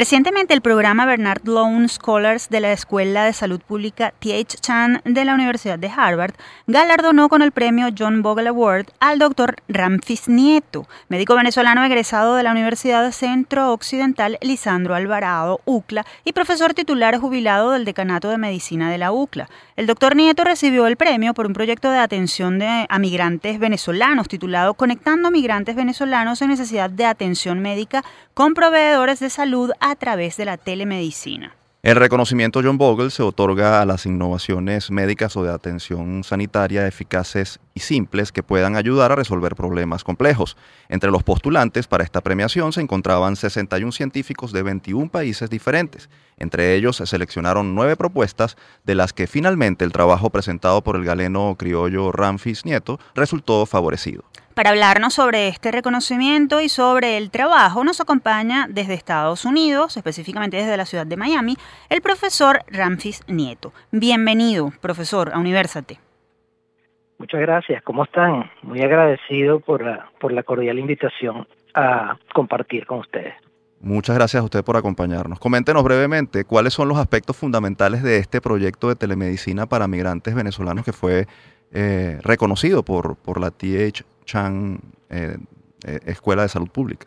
Recientemente 0.03 0.53
el 0.53 0.63
programa 0.63 1.07
Bernard 1.07 1.47
Loan 1.47 1.89
Scholars 1.89 2.49
de 2.49 2.59
la 2.59 2.73
Escuela 2.73 3.25
de 3.25 3.33
Salud 3.33 3.61
Pública 3.61 4.13
T.H. 4.19 4.59
Chan 4.61 5.01
de 5.05 5.25
la 5.25 5.33
Universidad 5.33 5.79
de 5.79 5.93
Harvard 5.97 6.35
galardonó 6.67 7.29
con 7.29 7.41
el 7.41 7.53
premio 7.53 7.87
John 7.97 8.21
Bogle 8.21 8.49
Award 8.49 8.87
al 8.99 9.21
doctor 9.21 9.55
Ramfis 9.69 10.29
Nieto, 10.29 10.89
médico 11.09 11.37
venezolano 11.37 11.85
egresado 11.85 12.35
de 12.35 12.43
la 12.43 12.51
Universidad 12.51 13.13
Centro 13.13 13.73
Occidental 13.73 14.39
Lisandro 14.41 14.97
Alvarado, 14.97 15.61
UCLA, 15.67 16.05
y 16.25 16.33
profesor 16.33 16.75
titular 16.75 17.17
jubilado 17.19 17.71
del 17.71 17.85
Decanato 17.85 18.29
de 18.29 18.39
Medicina 18.39 18.91
de 18.91 18.99
la 18.99 19.13
UCLA. 19.13 19.49
El 19.77 19.87
doctor 19.87 20.17
Nieto 20.17 20.43
recibió 20.43 20.89
el 20.89 20.97
premio 20.97 21.33
por 21.33 21.47
un 21.47 21.53
proyecto 21.53 21.93
de 21.93 21.99
atención 21.99 22.59
de, 22.59 22.87
a 22.89 22.99
migrantes 22.99 23.61
venezolanos 23.61 24.27
titulado 24.27 24.75
Conectando 24.75 25.31
migrantes 25.31 25.77
venezolanos 25.77 26.43
en 26.43 26.49
necesidad 26.49 26.91
de 26.91 27.07
atención 27.07 27.61
médica 27.61 28.03
con 28.35 28.55
proveedores 28.55 29.21
de 29.21 29.31
salud 29.31 29.71
a 29.79 29.92
través 29.97 30.37
de 30.37 30.45
la 30.45 30.57
telemedicina. 30.57 31.57
El 31.83 31.97
reconocimiento 31.97 32.61
John 32.63 32.79
Bogle 32.79 33.11
se 33.11 33.25
otorga 33.25 33.83
a 33.83 33.85
las 33.85 34.07
innovaciones 34.07 34.93
médicas 34.93 35.37
o 35.37 35.43
de 35.43 35.51
atención 35.51 36.23
sanitaria 36.23 36.87
eficaces 36.87 37.59
y 37.75 37.81
simples 37.81 38.31
que 38.31 38.45
puedan 38.45 38.77
ayudar 38.77 39.11
a 39.11 39.17
resolver 39.17 39.57
problemas 39.57 40.05
complejos. 40.05 40.57
Entre 40.89 41.11
los 41.11 41.25
postulantes 41.25 41.89
para 41.89 42.05
esta 42.05 42.21
premiación 42.21 42.73
se 42.73 42.83
encontraban 42.83 43.35
61 43.35 43.91
científicos 43.91 44.53
de 44.53 44.63
21 44.63 45.11
países 45.11 45.51
diferentes. 45.51 46.09
Entre 46.39 46.77
ellos 46.77 46.99
se 46.99 47.07
seleccionaron 47.07 47.75
nueve 47.75 47.97
propuestas, 47.97 48.57
de 48.85 48.95
las 48.95 49.13
que 49.13 49.27
finalmente 49.27 49.85
el 49.85 49.91
trabajo 49.91 50.31
presentado 50.31 50.85
por 50.85 50.95
el 50.95 51.05
galeno 51.05 51.57
criollo 51.59 52.13
Ramfis 52.13 52.65
Nieto 52.65 53.01
resultó 53.17 53.67
favorecido. 53.67 54.23
Para 54.55 54.69
hablarnos 54.69 55.15
sobre 55.15 55.49
este 55.49 55.73
reconocimiento 55.73 56.61
y 56.61 56.69
sobre 56.69 57.17
el 57.17 57.31
trabajo, 57.31 57.85
nos 57.85 58.03
acompaña 58.03 58.67
desde 58.69 58.93
Estados 58.93 59.47
Unidos, 59.47 59.97
específicamente 59.97 60.59
desde 60.59 60.77
la 60.77 60.85
ciudad 60.85 61.07
de 61.07 61.17
Miami, 61.17 61.57
el 61.89 62.03
profesor 62.03 62.61
Ramfis 62.69 63.23
Nieto. 63.29 63.73
Bienvenido, 63.93 64.71
profesor, 64.83 65.31
a 65.33 65.39
Universate. 65.39 65.99
Muchas 67.17 67.41
gracias. 67.41 67.83
¿Cómo 67.83 68.05
están? 68.05 68.51
Muy 68.63 68.83
agradecido 68.83 69.61
por 69.61 69.83
la, 69.83 70.11
por 70.21 70.33
la 70.33 70.43
cordial 70.43 70.79
invitación 70.79 71.49
a 71.73 72.19
compartir 72.35 72.85
con 72.85 72.99
ustedes. 72.99 73.35
Muchas 73.81 74.15
gracias 74.17 74.43
a 74.43 74.45
usted 74.45 74.63
por 74.63 74.77
acompañarnos. 74.77 75.39
Coméntenos 75.39 75.83
brevemente 75.83 76.45
cuáles 76.45 76.75
son 76.75 76.89
los 76.89 76.99
aspectos 76.99 77.39
fundamentales 77.39 78.03
de 78.03 78.19
este 78.19 78.43
proyecto 78.43 78.89
de 78.89 78.97
telemedicina 78.97 79.65
para 79.67 79.89
migrantes 79.89 80.35
venezolanos 80.35 80.85
que 80.85 80.93
fue 80.93 81.27
eh, 81.73 82.19
reconocido 82.23 82.83
por, 82.83 83.17
por 83.17 83.41
la 83.41 83.51
TH 83.51 84.12
Chan 84.25 84.79
eh, 85.11 85.37
eh, 85.87 86.01
Escuela 86.07 86.43
de 86.43 86.49
Salud 86.49 86.69
Pública? 86.69 87.07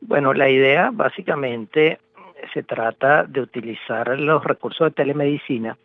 Bueno, 0.00 0.32
la 0.32 0.48
idea 0.48 0.90
básicamente 0.92 1.98
se 2.54 2.62
trata 2.62 3.24
de 3.24 3.40
utilizar 3.40 4.18
los 4.18 4.42
recursos 4.44 4.86
de 4.88 4.90
telemedicina 4.92 5.76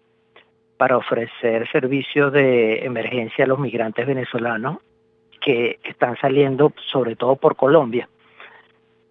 para 0.77 0.97
ofrecer 0.97 1.69
servicios 1.71 2.31
de 2.33 2.85
emergencia 2.85 3.45
a 3.45 3.47
los 3.47 3.59
migrantes 3.59 4.05
venezolanos 4.05 4.77
que 5.41 5.79
están 5.83 6.17
saliendo 6.17 6.73
sobre 6.91 7.15
todo 7.15 7.35
por 7.35 7.55
Colombia. 7.55 8.09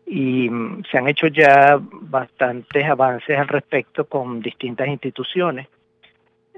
Y 0.07 0.51
mm, 0.51 0.83
se 0.91 0.99
han 0.99 1.09
hecho 1.09 1.29
ya 1.29 1.79
bastantes 1.81 2.85
avances 2.85 3.39
al 3.39 3.49
respecto 3.49 4.07
con 4.07 4.41
distintas 4.41 4.89
instituciones 4.89 5.69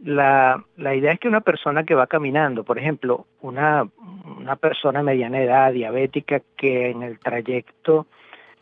la, 0.02 0.62
la 0.76 0.94
idea 0.94 1.12
es 1.12 1.20
que 1.20 1.28
una 1.28 1.40
persona 1.40 1.84
que 1.84 1.94
va 1.94 2.06
caminando, 2.06 2.64
por 2.64 2.78
ejemplo, 2.78 3.26
una, 3.40 3.88
una 4.38 4.56
persona 4.56 5.02
mediana 5.02 5.40
edad, 5.40 5.72
diabética, 5.72 6.42
que 6.56 6.90
en 6.90 7.02
el 7.02 7.18
trayecto 7.18 8.06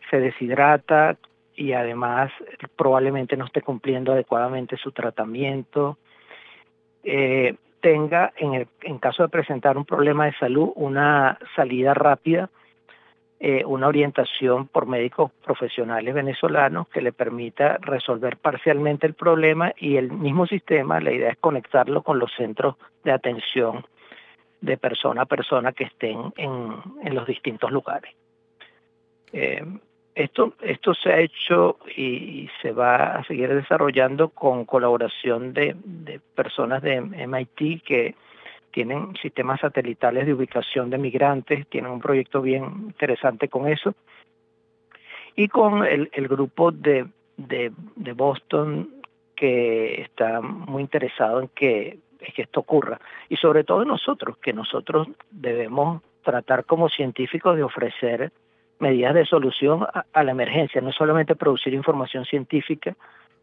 se 0.09 0.19
deshidrata 0.19 1.17
y 1.55 1.73
además 1.73 2.31
probablemente 2.75 3.37
no 3.37 3.45
esté 3.45 3.61
cumpliendo 3.61 4.13
adecuadamente 4.13 4.77
su 4.77 4.91
tratamiento, 4.91 5.97
eh, 7.03 7.55
tenga, 7.81 8.33
en, 8.37 8.53
el, 8.55 8.67
en 8.81 8.97
caso 8.97 9.23
de 9.23 9.29
presentar 9.29 9.77
un 9.77 9.85
problema 9.85 10.25
de 10.25 10.33
salud, 10.33 10.71
una 10.75 11.37
salida 11.55 11.93
rápida 11.93 12.49
eh, 13.39 13.63
una 13.65 13.87
orientación 13.87 14.67
por 14.67 14.85
médicos 14.85 15.31
profesionales 15.43 16.13
venezolanos 16.13 16.87
que 16.87 17.01
le 17.01 17.11
permita 17.11 17.77
resolver 17.81 18.37
parcialmente 18.37 19.05
el 19.05 19.13
problema 19.13 19.73
y 19.77 19.97
el 19.97 20.11
mismo 20.11 20.47
sistema, 20.47 21.01
la 21.01 21.11
idea 21.11 21.31
es 21.31 21.37
conectarlo 21.37 22.01
con 22.01 22.17
los 22.17 22.31
centros 22.35 22.75
de 23.03 23.11
atención 23.11 23.85
de 24.61 24.77
persona 24.77 25.23
a 25.23 25.25
persona 25.25 25.73
que 25.73 25.83
estén 25.83 26.33
en, 26.37 26.75
en 27.03 27.13
los 27.15 27.27
distintos 27.27 27.71
lugares. 27.71 28.15
Eh, 29.33 29.63
esto, 30.15 30.53
esto 30.61 30.93
se 30.93 31.11
ha 31.11 31.19
hecho 31.19 31.77
y, 31.95 32.49
se 32.61 32.71
va 32.71 33.17
a 33.17 33.23
seguir 33.25 33.53
desarrollando 33.53 34.29
con 34.29 34.63
colaboración 34.63 35.53
de, 35.53 35.75
de 35.83 36.21
personas 36.35 36.81
de 36.81 37.01
MIT 37.01 37.83
que 37.83 38.15
tienen 38.75 39.15
sistemas 39.21 39.61
satelitales 39.61 40.25
de 40.25 40.33
ubicación 40.33 40.89
de 40.89 40.97
migrantes, 40.97 41.65
tienen 41.67 41.91
un 41.91 42.01
proyecto 42.01 42.41
bien 42.41 42.65
interesante 42.87 43.47
con 43.47 43.69
eso. 43.69 43.95
Y 45.33 45.47
con 45.47 45.85
el, 45.85 46.09
grupo 46.27 46.73
de, 46.73 47.07
de, 47.37 47.71
Boston 48.13 48.89
que 49.33 50.01
está 50.01 50.41
muy 50.41 50.81
interesado 50.81 51.39
en 51.39 51.47
que 51.47 51.99
esto 52.35 52.59
ocurra. 52.59 52.99
Y 53.29 53.37
sobre 53.37 53.63
todo 53.63 53.85
nosotros, 53.85 54.37
que 54.39 54.51
nosotros 54.51 55.07
debemos 55.31 56.01
tratar 56.21 56.65
como 56.65 56.89
científicos 56.89 57.55
de 57.55 57.63
ofrecer 57.63 58.33
medidas 58.79 59.13
de 59.13 59.25
solución 59.25 59.87
a, 60.11 60.23
la 60.23 60.31
emergencia, 60.31 60.81
no 60.81 60.91
solamente 60.91 61.35
producir 61.35 61.73
información 61.73 62.25
científica, 62.25 62.93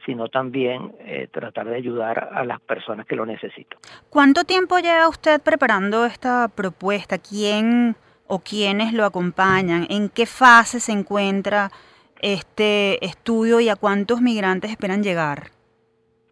sino 0.05 0.29
también 0.29 0.93
eh, 1.01 1.29
tratar 1.31 1.69
de 1.69 1.77
ayudar 1.77 2.31
a 2.33 2.45
las 2.45 2.61
personas 2.61 3.07
que 3.07 3.17
lo 3.17 3.27
necesitan. 3.27 3.79
¿Cuánto 4.11 4.45
tiempo 4.45 4.79
lleva 4.79 5.09
usted 5.09 5.41
preparando 5.41 6.05
esta 6.05 6.49
propuesta? 6.49 7.19
¿Quién 7.19 7.97
o 8.27 8.41
quiénes 8.41 8.93
lo 8.93 9.05
acompañan? 9.05 9.87
¿En 9.91 10.09
qué 10.09 10.27
fase 10.27 10.81
se 10.81 10.93
encuentra 10.93 11.71
este 12.21 13.05
estudio 13.05 13.61
y 13.61 13.69
a 13.69 13.77
cuántos 13.77 14.21
migrantes 14.21 14.71
esperan 14.71 15.03
llegar? 15.03 15.51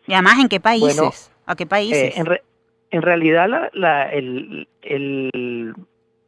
Y 0.06 0.14
además, 0.14 0.38
¿en 0.40 0.48
qué 0.48 0.60
países? 0.60 1.32
¿A 1.46 1.54
qué 1.54 1.66
países? 1.66 2.16
Eh, 2.16 2.42
en, 2.90 3.02
realidad, 3.02 3.70
el, 4.12 4.68
el, 4.82 5.74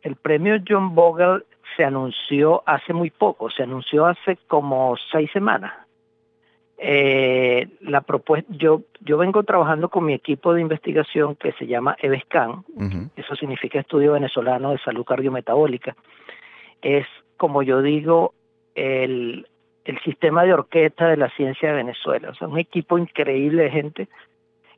el 0.02 0.16
premio 0.16 0.57
John 0.66 0.94
Bogle 0.94 1.44
se 1.76 1.85
anunció 1.85 2.62
hace 2.66 2.92
muy 2.92 3.11
poco, 3.11 3.50
se 3.50 3.62
anunció 3.62 4.07
hace 4.07 4.37
como 4.46 4.94
seis 5.11 5.31
semanas. 5.33 5.72
Eh, 6.85 7.68
la 7.81 8.01
propuesta, 8.01 8.53
yo, 8.57 8.83
yo 9.03 9.16
vengo 9.16 9.45
trabajando 9.45 9.88
con 9.88 10.05
mi 10.05 10.14
equipo 10.14 10.53
de 10.53 10.62
investigación 10.62 11.37
que 11.37 11.53
se 11.53 11.68
llama 11.68 11.97
EVESCAN, 12.01 12.64
eso 13.14 13.37
significa 13.37 13.79
Estudio 13.79 14.14
Venezolano 14.14 14.73
de 14.73 14.79
Salud 14.79 15.05
Cardiometabólica. 15.05 15.95
Es, 16.81 17.07
como 17.37 17.62
yo 17.62 17.83
digo, 17.83 18.35
el, 18.75 19.47
el 19.85 20.01
sistema 20.01 20.42
de 20.42 20.55
orquesta 20.55 21.07
de 21.07 21.18
la 21.18 21.31
ciencia 21.31 21.68
de 21.68 21.77
Venezuela. 21.77 22.31
O 22.31 22.35
sea, 22.35 22.49
un 22.49 22.59
equipo 22.59 22.99
increíble 22.99 23.62
de 23.62 23.71
gente. 23.71 24.09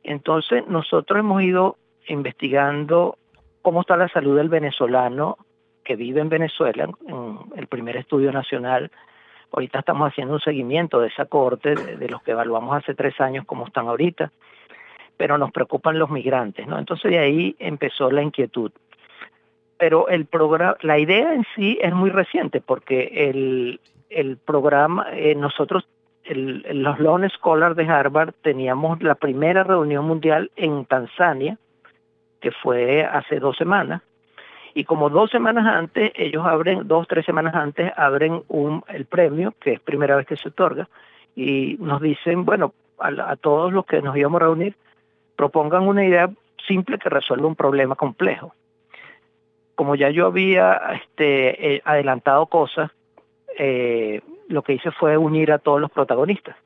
Entonces, 0.03 0.67
nosotros 0.67 1.17
hemos 1.17 1.41
ido 1.41 1.77
investigando 2.07 3.17
cómo 3.63 3.81
está 3.81 3.97
la 3.97 4.09
salud 4.09 4.37
del 4.37 4.49
venezolano 4.49 5.39
que 5.83 5.95
vive 5.95 6.21
en 6.21 6.29
Venezuela, 6.29 6.87
en 7.07 7.39
el 7.55 7.65
primer 7.65 7.97
estudio 7.97 8.31
nacional. 8.31 8.91
Ahorita 9.51 9.79
estamos 9.79 10.11
haciendo 10.11 10.33
un 10.33 10.39
seguimiento 10.39 10.99
de 10.99 11.07
esa 11.07 11.25
corte, 11.25 11.75
de, 11.75 12.09
los 12.09 12.21
que 12.23 12.31
evaluamos 12.31 12.75
hace 12.75 12.93
tres 12.93 13.19
años, 13.21 13.45
cómo 13.45 13.65
están 13.67 13.87
ahorita, 13.87 14.31
pero 15.17 15.37
nos 15.37 15.51
preocupan 15.51 15.97
los 15.97 16.09
migrantes, 16.09 16.67
¿no? 16.67 16.77
Entonces 16.77 17.11
de 17.11 17.19
ahí 17.19 17.55
empezó 17.59 18.11
la 18.11 18.21
inquietud. 18.21 18.71
Pero 19.77 20.07
el 20.07 20.25
programa, 20.25 20.77
la 20.81 20.99
idea 20.99 21.33
en 21.33 21.45
sí 21.55 21.77
es 21.81 21.93
muy 21.93 22.09
reciente, 22.09 22.61
porque 22.61 23.29
el, 23.29 23.79
el 24.09 24.37
programa, 24.37 25.07
eh, 25.11 25.35
nosotros, 25.35 25.87
los 26.27 26.99
Lone 26.99 27.29
Scholars 27.29 27.75
de 27.75 27.87
Harvard, 27.87 28.33
teníamos 28.41 29.01
la 29.03 29.15
primera 29.15 29.63
reunión 29.63 30.05
mundial 30.05 30.51
en 30.55 30.85
Tanzania, 30.85 31.57
que 32.41 32.51
fue 32.51 33.03
hace 33.05 33.39
dos 33.39 33.57
semanas, 33.57 34.01
y 34.77 34.83
como 34.83 35.09
dos 35.09 35.31
semanas 35.31 35.65
antes, 35.65 36.11
ellos 36.15 36.45
abren, 36.45 36.85
dos, 36.85 37.07
tres 37.07 37.25
semanas 37.25 37.55
antes, 37.55 37.93
abren 37.95 38.43
el 38.89 39.05
premio, 39.05 39.53
que 39.61 39.71
es 39.71 39.79
primera 39.79 40.17
vez 40.17 40.27
que 40.27 40.35
se 40.35 40.49
otorga, 40.49 40.89
y 41.33 41.77
nos 41.79 42.01
dicen, 42.01 42.43
bueno, 42.43 42.73
a, 42.99 43.37
todos 43.37 43.71
los 43.71 43.85
que 43.85 44.01
nos 44.01 44.17
íbamos 44.17 44.41
a 44.41 44.45
reunir, 44.45 44.75
propongan 45.37 45.87
una 45.87 46.05
idea 46.05 46.29
simple 46.67 46.99
que 46.99 47.09
resuelva 47.09 47.47
un 47.47 47.55
problema 47.55 47.95
complejo. 47.95 48.53
Como 49.75 49.95
ya 49.95 50.09
yo 50.09 50.25
había 50.25 50.73
este, 51.01 51.75
eh, 51.75 51.81
adelantado 51.85 52.45
cosas, 52.47 52.91
eh, 53.57 54.19
lo 54.49 54.61
que 54.61 54.73
hice 54.73 54.91
fue 54.91 55.17
unir 55.17 55.53
a 55.53 55.59
todos 55.59 55.79
los 55.79 55.89
protagonistas 55.89 56.57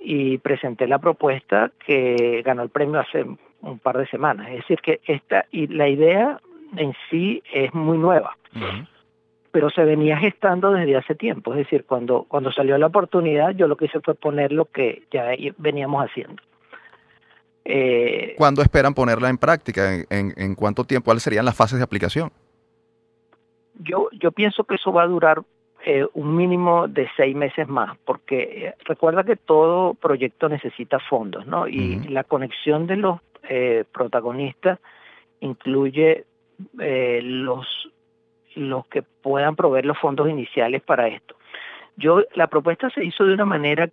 y 0.00 0.38
presenté 0.38 0.88
la 0.88 0.98
propuesta 0.98 1.70
que 1.86 2.42
ganó 2.44 2.64
el 2.64 2.70
premio 2.70 2.98
hace 2.98 3.24
un 3.60 3.78
par 3.78 3.98
de 3.98 4.06
semanas. 4.08 4.48
Es 4.48 4.56
decir, 4.56 4.80
que 4.80 5.00
esta 5.06 5.46
y 5.52 5.68
la 5.68 5.88
idea 5.88 6.40
en 6.76 6.94
sí 7.10 7.42
es 7.52 7.72
muy 7.74 7.98
nueva, 7.98 8.36
pero 9.50 9.70
se 9.70 9.84
venía 9.84 10.16
gestando 10.16 10.72
desde 10.72 10.96
hace 10.96 11.14
tiempo. 11.14 11.52
Es 11.52 11.58
decir, 11.58 11.84
cuando, 11.84 12.24
cuando 12.24 12.52
salió 12.52 12.76
la 12.78 12.86
oportunidad, 12.86 13.50
yo 13.50 13.68
lo 13.68 13.76
que 13.76 13.86
hice 13.86 14.00
fue 14.00 14.14
poner 14.14 14.52
lo 14.52 14.66
que 14.66 15.02
ya 15.10 15.30
veníamos 15.58 16.04
haciendo. 16.04 16.42
Eh, 17.64 18.34
¿Cuándo 18.36 18.62
esperan 18.62 18.94
ponerla 18.94 19.30
en 19.30 19.38
práctica? 19.38 19.94
¿En, 20.10 20.34
en, 20.36 20.54
cuánto 20.54 20.84
tiempo? 20.84 21.06
¿Cuáles 21.06 21.22
serían 21.22 21.44
las 21.44 21.56
fases 21.56 21.78
de 21.78 21.84
aplicación? 21.84 22.30
Yo, 23.78 24.08
yo 24.12 24.32
pienso 24.32 24.64
que 24.64 24.74
eso 24.74 24.92
va 24.92 25.02
a 25.02 25.06
durar 25.06 25.42
eh, 25.86 26.06
un 26.14 26.34
mínimo 26.34 26.88
de 26.88 27.06
seis 27.14 27.36
meses 27.36 27.68
más, 27.68 27.98
porque 28.06 28.68
eh, 28.68 28.74
recuerda 28.84 29.22
que 29.22 29.36
todo 29.36 29.92
proyecto 29.92 30.48
necesita 30.48 30.98
fondos, 30.98 31.46
¿no? 31.46 31.68
Y 31.68 31.98
la 32.08 32.24
conexión 32.24 32.86
de 32.86 32.96
los 32.96 33.20
eh, 33.50 33.84
protagonistas 33.92 34.78
incluye 35.40 36.24
eh, 36.78 37.20
los, 37.22 37.66
los 38.54 38.86
que 38.86 39.02
puedan 39.02 39.56
proveer 39.56 39.86
los 39.86 39.98
fondos 39.98 40.28
iniciales 40.28 40.82
para 40.82 41.08
esto. 41.08 41.36
Yo, 41.96 42.22
la 42.34 42.48
propuesta 42.48 42.90
se 42.90 43.04
hizo 43.04 43.24
de 43.24 43.34
una 43.34 43.44
manera 43.44 43.88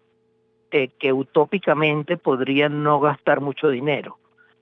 eh, 0.71 0.89
que 0.99 1.13
utópicamente 1.13 2.17
podría 2.17 2.69
no 2.69 2.99
gastar 2.99 3.41
mucho 3.41 3.69
dinero, 3.69 4.17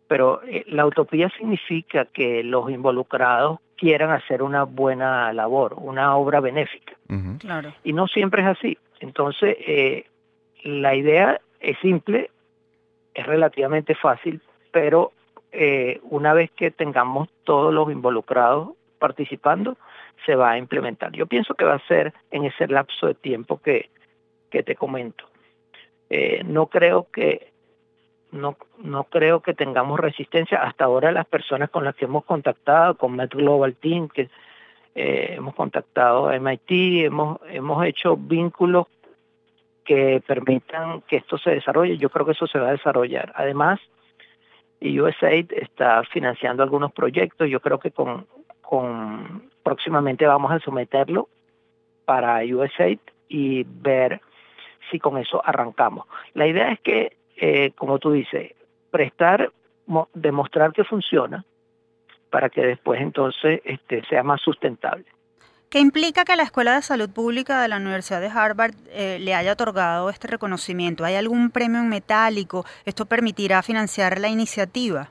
pero 0.08 0.42
eh, 0.44 0.66
la 0.68 0.86
utopía 0.86 1.30
significa 1.38 2.06
que 2.06 2.44
los 2.44 2.70
involucrados 2.70 3.60
quieran 3.78 4.12
hacer 4.12 4.44
una 4.44 4.64
buena 4.64 5.32
labor, 5.32 5.76
una 5.78 6.16
obra 6.18 6.42
benéfica. 6.42 6.94
claro. 7.40 7.74
Y 7.84 7.94
no 7.94 8.08
siempre 8.08 8.42
es 8.42 8.48
así. 8.48 8.78
Entonces, 9.00 9.56
la 10.64 10.94
idea 10.94 11.40
es 11.62 11.78
simple, 11.80 12.30
es 13.14 13.26
relativamente 13.26 13.96
fácil, 13.96 14.42
pero 14.72 15.14
eh, 15.52 16.00
una 16.04 16.34
vez 16.34 16.52
que 16.52 16.72
tengamos 16.72 17.30
todos 17.44 17.74
los 17.74 17.92
involucrados 17.92 18.70
participando, 19.00 19.78
se 20.26 20.36
va 20.36 20.52
a 20.52 20.58
implementar. 20.58 21.12
Yo 21.14 21.26
pienso 21.26 21.56
que 21.56 21.66
va 21.66 21.76
a 21.76 21.88
ser 21.88 22.14
en 22.32 22.46
ese 22.46 22.68
lapso 22.68 23.08
de 23.08 23.16
tiempo 23.16 23.62
que, 23.62 23.90
que 24.50 24.64
te 24.64 24.76
comento. 24.76 25.26
Eh, 26.10 26.44
no 26.46 26.68
creo 26.68 27.08
que 27.12 27.52
no, 28.32 28.58
no 28.78 29.06
creo 29.06 29.42
que 29.42 29.54
tengamos 29.54 30.00
resistencia. 30.00 30.62
Hasta 30.62 30.86
ahora 30.86 31.12
las 31.12 31.26
personas 31.26 31.70
con 31.70 31.84
las 31.84 31.96
que 31.96 32.06
hemos 32.06 32.26
contactado, 32.26 32.96
con 32.96 33.16
Met 33.16 33.34
Global 33.34 33.76
Team, 33.76 34.10
que 34.10 34.30
eh, 34.96 35.36
hemos 35.38 35.56
contactado 35.56 36.28
a 36.28 36.36
MIT, 36.36 37.06
hemos, 37.06 37.40
hemos 37.50 37.86
hecho 37.86 38.18
vínculos 38.18 38.88
que 39.86 40.22
permitan 40.26 41.02
que 41.02 41.18
esto 41.18 41.38
se 41.38 41.52
desarrolle. 41.52 41.98
Yo 41.98 42.10
creo 42.10 42.26
que 42.26 42.34
eso 42.34 42.48
se 42.48 42.60
va 42.60 42.70
a 42.70 42.74
desarrollar. 42.74 43.32
Además, 43.36 43.80
y 44.80 45.00
USAID 45.00 45.52
está 45.54 46.04
financiando 46.04 46.64
algunos 46.64 46.92
proyectos. 46.92 47.50
Yo 47.50 47.60
creo 47.60 47.80
que 47.80 47.92
con, 47.92 48.28
con 48.62 49.50
próximamente 49.64 50.26
vamos 50.26 50.52
a 50.52 50.60
someterlo 50.60 51.28
para 52.06 52.44
USAID 52.44 53.00
y 53.28 53.64
ver 53.64 54.22
si 54.90 55.00
con 55.00 55.18
eso 55.18 55.42
arrancamos. 55.46 56.06
La 56.34 56.48
idea 56.48 56.72
es 56.72 56.80
que, 56.80 57.18
eh, 57.38 57.72
como 57.76 58.00
tú 58.00 58.12
dices, 58.12 58.54
prestar, 58.90 59.52
demostrar 60.14 60.72
que 60.72 60.84
funciona 60.84 61.46
para 62.30 62.50
que 62.50 62.62
después 62.62 63.02
entonces 63.02 63.62
este, 63.64 64.04
sea 64.06 64.24
más 64.24 64.42
sustentable. 64.42 65.06
¿Qué 65.70 65.80
implica 65.80 66.26
que 66.26 66.36
la 66.36 66.42
Escuela 66.42 66.74
de 66.74 66.82
Salud 66.82 67.12
Pública 67.12 67.62
de 67.62 67.68
la 67.68 67.78
Universidad 67.78 68.20
de 68.20 68.32
Harvard 68.34 68.74
eh, 68.90 69.20
le 69.20 69.36
haya 69.36 69.54
otorgado 69.54 70.10
este 70.10 70.28
reconocimiento? 70.28 71.06
¿Hay 71.06 71.14
algún 71.14 71.52
premio 71.52 71.80
en 71.80 71.90
metálico? 71.90 72.66
¿Esto 72.86 73.06
permitirá 73.06 73.62
financiar 73.62 74.18
la 74.18 74.30
iniciativa? 74.30 75.10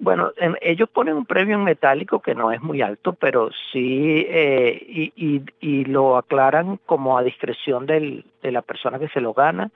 Bueno, 0.00 0.32
ellos 0.60 0.88
ponen 0.88 1.14
un 1.14 1.26
premio 1.26 1.54
en 1.54 1.62
metálico 1.62 2.18
que 2.18 2.34
no 2.34 2.50
es 2.50 2.60
muy 2.60 2.82
alto, 2.82 3.12
pero 3.12 3.50
sí, 3.70 4.26
eh, 4.28 4.84
y, 4.88 5.44
y, 5.60 5.84
lo 5.84 6.16
aclaran 6.16 6.80
como 6.84 7.16
a 7.16 7.22
discreción 7.22 7.86
de 7.86 8.24
la 8.42 8.62
persona 8.62 8.98
que 8.98 9.10
se 9.10 9.20
lo 9.20 9.32
gana, 9.32 9.70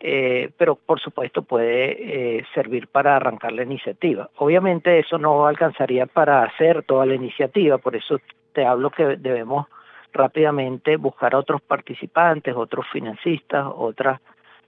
eh, 0.00 0.50
pero 0.58 0.74
por 0.74 1.00
supuesto 1.00 1.40
puede 1.42 2.44
servir 2.52 2.88
para 2.88 3.16
arrancar 3.16 3.52
la 3.52 3.62
iniciativa. 3.62 4.28
Obviamente 4.36 4.98
eso 4.98 5.16
no 5.16 5.46
alcanzaría 5.46 6.04
para 6.04 6.42
hacer 6.42 6.82
toda 6.82 7.06
la 7.06 7.14
iniciativa, 7.14 7.78
por 7.78 7.96
eso 7.96 8.18
te 8.54 8.64
hablo 8.64 8.90
que 8.90 9.16
debemos 9.16 9.66
rápidamente 10.12 10.96
buscar 10.96 11.34
a 11.34 11.38
otros 11.38 11.60
participantes, 11.60 12.54
otros 12.56 12.86
financistas, 12.90 13.66
otras 13.74 14.20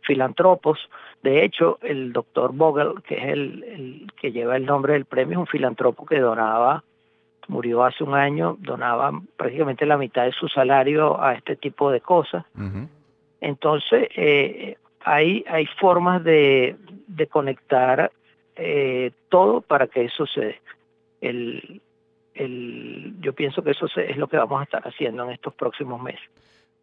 filantropos. 0.03 0.79
De 1.23 1.45
hecho, 1.45 1.79
el 1.83 2.13
doctor 2.13 2.53
Vogel, 2.53 3.03
que 3.07 3.15
es 3.15 3.25
el, 3.25 4.13
que 4.21 4.33
lleva 4.33 4.57
el 4.57 4.67
nombre 4.67 4.93
del 4.93 5.05
premio, 5.05 5.35
es 5.35 5.39
un 5.39 5.47
filantropo 5.47 6.05
que 6.05 6.21
donaba, 6.21 6.83
murió 7.49 7.85
hace 7.85 8.05
un 8.05 8.15
año, 8.15 8.57
donaba 8.61 9.13
prácticamente 9.37 9.87
la 9.87 9.97
mitad 9.97 10.25
de 10.25 10.33
su 10.33 10.49
salario 10.49 11.21
a 11.23 11.35
este 11.35 11.57
tipo 11.57 11.91
de 11.91 12.01
cosas. 12.01 12.45
Entonces, 13.41 14.09
eh, 14.17 14.77
hay, 15.05 15.45
hay 15.49 15.67
formas 15.79 16.25
de, 16.25 16.77
de 17.07 17.27
conectar 17.29 18.11
eh, 18.57 19.13
todo 19.29 19.61
para 19.61 19.87
que 19.87 20.05
eso 20.05 20.27
se 20.27 20.41
dé. 20.41 20.61
El, 21.21 21.81
el, 22.37 23.17
yo 23.21 23.33
pienso 23.33 23.63
que 23.63 23.71
eso 23.71 23.87
es 23.97 24.17
lo 24.17 24.29
que 24.29 24.37
vamos 24.37 24.61
a 24.61 24.65
estar 24.65 24.83
haciendo 24.87 25.25
en 25.25 25.33
estos 25.33 25.55
próximos 25.55 26.01
meses. 26.03 26.29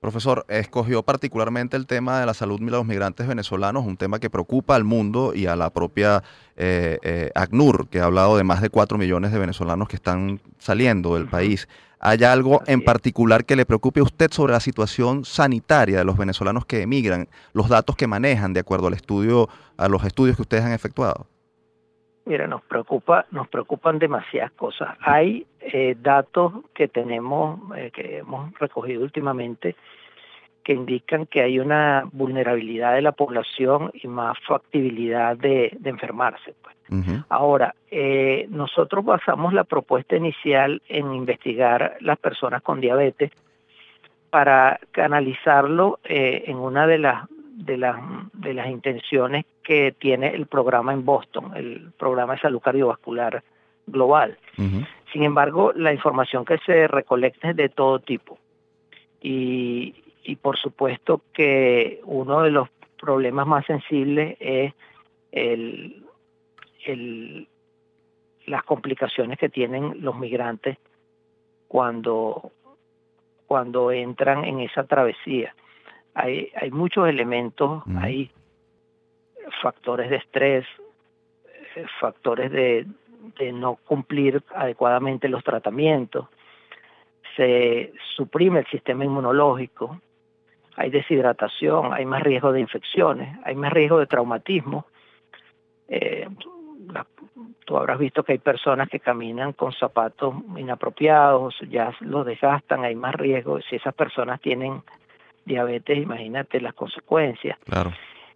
Profesor, 0.03 0.45
escogió 0.49 1.01
particularmente 1.03 1.77
el 1.77 1.87
tema 1.87 2.19
de 2.19 2.25
la 2.25 2.33
salud 2.33 2.59
de 2.59 2.69
los 2.69 2.85
migrantes 2.85 3.25
venezolanos, 3.25 3.85
un 3.85 3.95
tema 3.95 4.19
que 4.19 4.29
preocupa 4.29 4.75
al 4.75 4.83
mundo 4.83 5.31
y 5.33 5.45
a 5.45 5.55
la 5.55 5.69
propia 5.69 6.21
eh, 6.57 6.99
eh, 7.03 7.31
ACNUR, 7.33 7.87
que 7.87 8.01
ha 8.01 8.03
hablado 8.03 8.35
de 8.35 8.43
más 8.43 8.61
de 8.61 8.69
4 8.69 8.97
millones 8.97 9.31
de 9.31 9.39
venezolanos 9.39 9.87
que 9.87 9.95
están 9.95 10.41
saliendo 10.57 11.15
del 11.15 11.27
país. 11.27 11.69
¿Hay 12.01 12.21
algo 12.25 12.61
en 12.67 12.83
particular 12.83 13.45
que 13.45 13.55
le 13.55 13.65
preocupe 13.65 14.01
a 14.01 14.03
usted 14.03 14.29
sobre 14.29 14.51
la 14.51 14.59
situación 14.59 15.23
sanitaria 15.23 15.99
de 15.99 16.03
los 16.03 16.17
venezolanos 16.17 16.65
que 16.65 16.81
emigran, 16.81 17.29
los 17.53 17.69
datos 17.69 17.95
que 17.95 18.05
manejan 18.05 18.51
de 18.51 18.59
acuerdo 18.59 18.87
al 18.87 18.93
estudio, 18.95 19.47
a 19.77 19.87
los 19.87 20.03
estudios 20.03 20.35
que 20.35 20.41
ustedes 20.41 20.65
han 20.65 20.73
efectuado? 20.73 21.27
Mira, 22.25 22.47
nos 22.47 22.61
preocupa, 22.63 23.25
nos 23.31 23.49
preocupan 23.49 23.99
demasiadas 23.99 24.51
cosas. 24.53 24.95
Hay 25.01 25.45
eh, 25.59 25.95
datos 25.99 26.53
que 26.73 26.87
tenemos, 26.87 27.59
eh, 27.75 27.91
que 27.91 28.19
hemos 28.19 28.57
recogido 28.59 29.03
últimamente, 29.03 29.75
que 30.63 30.71
indican 30.71 31.25
que 31.25 31.41
hay 31.41 31.59
una 31.59 32.07
vulnerabilidad 32.13 32.93
de 32.93 33.01
la 33.01 33.11
población 33.11 33.91
y 33.93 34.07
más 34.07 34.37
factibilidad 34.47 35.35
de, 35.35 35.77
enfermarse. 35.83 36.55
Pues. 36.61 36.73
Ahora, 37.27 37.75
eh, 37.91 38.45
nosotros 38.49 39.03
basamos 39.03 39.51
la 39.53 39.63
propuesta 39.63 40.15
inicial 40.15 40.81
en 40.87 41.13
investigar 41.13 41.97
las 42.01 42.19
personas 42.19 42.61
con 42.61 42.79
diabetes 42.79 43.31
para 44.29 44.79
canalizarlo 44.91 45.99
en 46.03 46.55
una 46.55 46.87
de 46.87 46.97
las 46.99 47.27
de, 47.29 47.77
las 47.77 47.97
de 48.33 48.53
las 48.53 48.67
intenciones 48.67 49.45
que 49.63 49.93
tiene 49.93 50.29
el 50.35 50.47
programa 50.47 50.93
en 50.93 51.05
Boston, 51.05 51.55
el 51.55 51.91
programa 51.97 52.33
de 52.33 52.41
salud 52.41 52.59
cardiovascular 52.59 53.43
global. 53.87 54.37
Sin 55.11 55.23
embargo, 55.23 55.71
la 55.75 55.93
información 55.93 56.45
que 56.45 56.57
se 56.59 56.87
recolecta 56.87 57.51
es 57.51 57.55
de 57.55 57.69
todo 57.69 57.99
tipo. 57.99 58.37
Y, 59.21 59.95
y 60.23 60.35
por 60.35 60.57
supuesto 60.57 61.21
que 61.33 62.01
uno 62.05 62.41
de 62.41 62.51
los 62.51 62.69
problemas 62.99 63.47
más 63.47 63.65
sensibles 63.65 64.37
es 64.39 64.73
el, 65.31 66.03
el, 66.85 67.47
las 68.45 68.63
complicaciones 68.63 69.37
que 69.37 69.49
tienen 69.49 70.01
los 70.01 70.17
migrantes 70.17 70.77
cuando, 71.67 72.51
cuando 73.47 73.91
entran 73.91 74.45
en 74.45 74.59
esa 74.59 74.83
travesía 74.83 75.53
hay, 76.13 76.51
hay 76.55 76.71
muchos 76.71 77.07
elementos, 77.07 77.83
hay 77.97 78.31
factores 79.61 80.09
de 80.09 80.17
estrés, 80.17 80.65
eh, 81.75 81.85
factores 81.99 82.51
de, 82.51 82.85
no 83.53 83.75
cumplir 83.75 84.43
adecuadamente 84.53 85.29
los 85.29 85.43
tratamientos, 85.43 86.27
se 87.35 87.93
suprime 88.15 88.59
el 88.59 88.67
sistema 88.67 89.05
inmunológico, 89.05 89.99
hay 90.75 90.89
deshidratación, 90.89 91.93
hay 91.93 92.05
más 92.05 92.21
riesgo 92.21 92.51
de 92.51 92.59
infecciones, 92.59 93.39
hay 93.43 93.55
más 93.55 93.71
riesgo 93.71 93.99
de 93.99 94.07
traumatismo. 94.07 94.85
Eh, 95.87 96.27
tú 97.65 97.77
habrás 97.77 97.97
visto 97.97 98.23
que 98.23 98.33
hay 98.33 98.37
personas 98.39 98.89
que 98.89 98.99
caminan 98.99 99.53
con 99.53 99.71
zapatos 99.71 100.35
inapropiados, 100.57 101.55
ya 101.69 101.95
los 102.01 102.25
desgastan, 102.25 102.83
hay 102.83 102.95
más 102.95 103.15
riesgo. 103.15 103.61
Si 103.61 103.75
esas 103.75 103.93
personas 103.93 104.41
tienen 104.41 104.83
diabetes, 105.45 105.97
imagínate 105.97 106.59
las 106.61 106.73
consecuencias. 106.73 107.57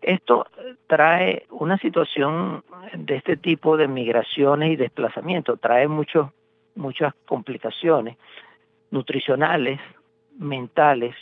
Esto 0.02 0.48
trae 0.88 1.46
una 1.50 1.78
situación 1.78 2.64
de 2.94 3.16
este 3.16 3.38
tipo 3.38 3.78
de 3.78 3.88
migraciones 3.88 4.72
y 4.72 4.76
desplazamiento, 4.76 5.58
trae 5.58 5.88
muchos, 5.88 6.30
muchas 6.76 7.14
complicaciones 7.26 8.18
nutricionales, 8.92 9.80
mentales 10.38 11.16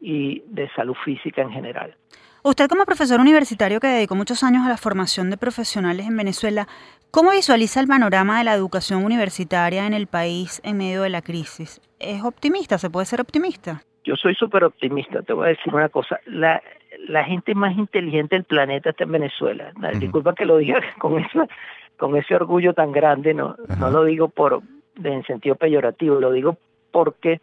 y 0.00 0.42
de 0.46 0.68
salud 0.70 0.96
física 1.04 1.42
en 1.42 1.50
general. 1.50 1.96
Usted 2.42 2.68
como 2.68 2.84
profesor 2.84 3.18
universitario 3.18 3.80
que 3.80 3.88
dedicó 3.88 4.14
muchos 4.14 4.44
años 4.44 4.64
a 4.64 4.68
la 4.68 4.76
formación 4.76 5.30
de 5.30 5.36
profesionales 5.36 6.06
en 6.06 6.16
Venezuela, 6.16 6.68
¿cómo 7.10 7.32
visualiza 7.32 7.80
el 7.80 7.88
panorama 7.88 8.38
de 8.38 8.44
la 8.44 8.54
educación 8.54 9.04
universitaria 9.04 9.84
en 9.84 9.94
el 9.94 10.06
país 10.06 10.60
en 10.62 10.76
medio 10.76 11.02
de 11.02 11.10
la 11.10 11.22
crisis? 11.22 11.80
¿Es 11.98 12.22
optimista? 12.22 12.78
¿Se 12.78 12.88
puede 12.88 13.06
ser 13.06 13.20
optimista? 13.20 13.82
Yo 14.06 14.14
soy 14.14 14.36
súper 14.36 14.62
optimista, 14.62 15.22
te 15.22 15.32
voy 15.32 15.46
a 15.46 15.48
decir 15.48 15.74
una 15.74 15.88
cosa, 15.88 16.20
la, 16.26 16.62
la 17.08 17.24
gente 17.24 17.56
más 17.56 17.76
inteligente 17.76 18.36
del 18.36 18.44
planeta 18.44 18.90
está 18.90 19.02
en 19.02 19.10
Venezuela. 19.10 19.72
Disculpa 19.98 20.32
que 20.32 20.46
lo 20.46 20.58
diga 20.58 20.80
con 20.98 21.18
eso, 21.18 21.48
con 21.96 22.16
ese 22.16 22.36
orgullo 22.36 22.72
tan 22.72 22.92
grande, 22.92 23.34
no, 23.34 23.56
no 23.80 23.90
lo 23.90 24.04
digo 24.04 24.28
por 24.28 24.62
en 25.02 25.24
sentido 25.24 25.56
peyorativo, 25.56 26.20
lo 26.20 26.30
digo 26.30 26.56
porque 26.92 27.40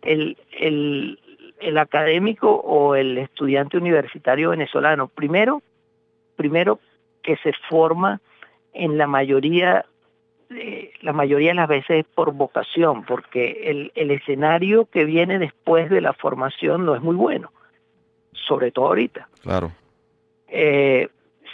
el, 0.00 0.38
el, 0.58 1.18
el 1.60 1.78
académico 1.78 2.50
o 2.50 2.94
el 2.94 3.18
estudiante 3.18 3.76
universitario 3.76 4.50
venezolano, 4.50 5.08
primero, 5.08 5.62
primero 6.36 6.80
que 7.22 7.36
se 7.36 7.52
forma 7.68 8.20
en 8.72 8.96
la 8.96 9.06
mayoría 9.06 9.84
la 11.00 11.12
mayoría 11.12 11.50
de 11.50 11.54
las 11.54 11.68
veces 11.68 12.00
es 12.00 12.06
por 12.06 12.32
vocación, 12.32 13.04
porque 13.04 13.62
el, 13.64 13.92
el 13.94 14.10
escenario 14.10 14.86
que 14.86 15.04
viene 15.04 15.38
después 15.38 15.90
de 15.90 16.00
la 16.00 16.12
formación 16.12 16.84
no 16.84 16.94
es 16.94 17.02
muy 17.02 17.16
bueno, 17.16 17.52
sobre 18.32 18.70
todo 18.70 18.86
ahorita. 18.86 19.28
Claro. 19.42 19.72
Eh, 20.48 21.08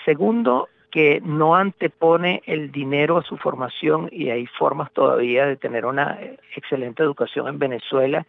segundo, 0.04 0.68
que 0.90 1.20
no 1.24 1.54
antepone 1.54 2.42
el 2.46 2.72
dinero 2.72 3.18
a 3.18 3.22
su 3.22 3.36
formación 3.36 4.08
y 4.10 4.30
hay 4.30 4.46
formas 4.46 4.92
todavía 4.92 5.46
de 5.46 5.56
tener 5.56 5.86
una 5.86 6.18
excelente 6.56 7.02
educación 7.02 7.48
en 7.48 7.58
Venezuela. 7.58 8.26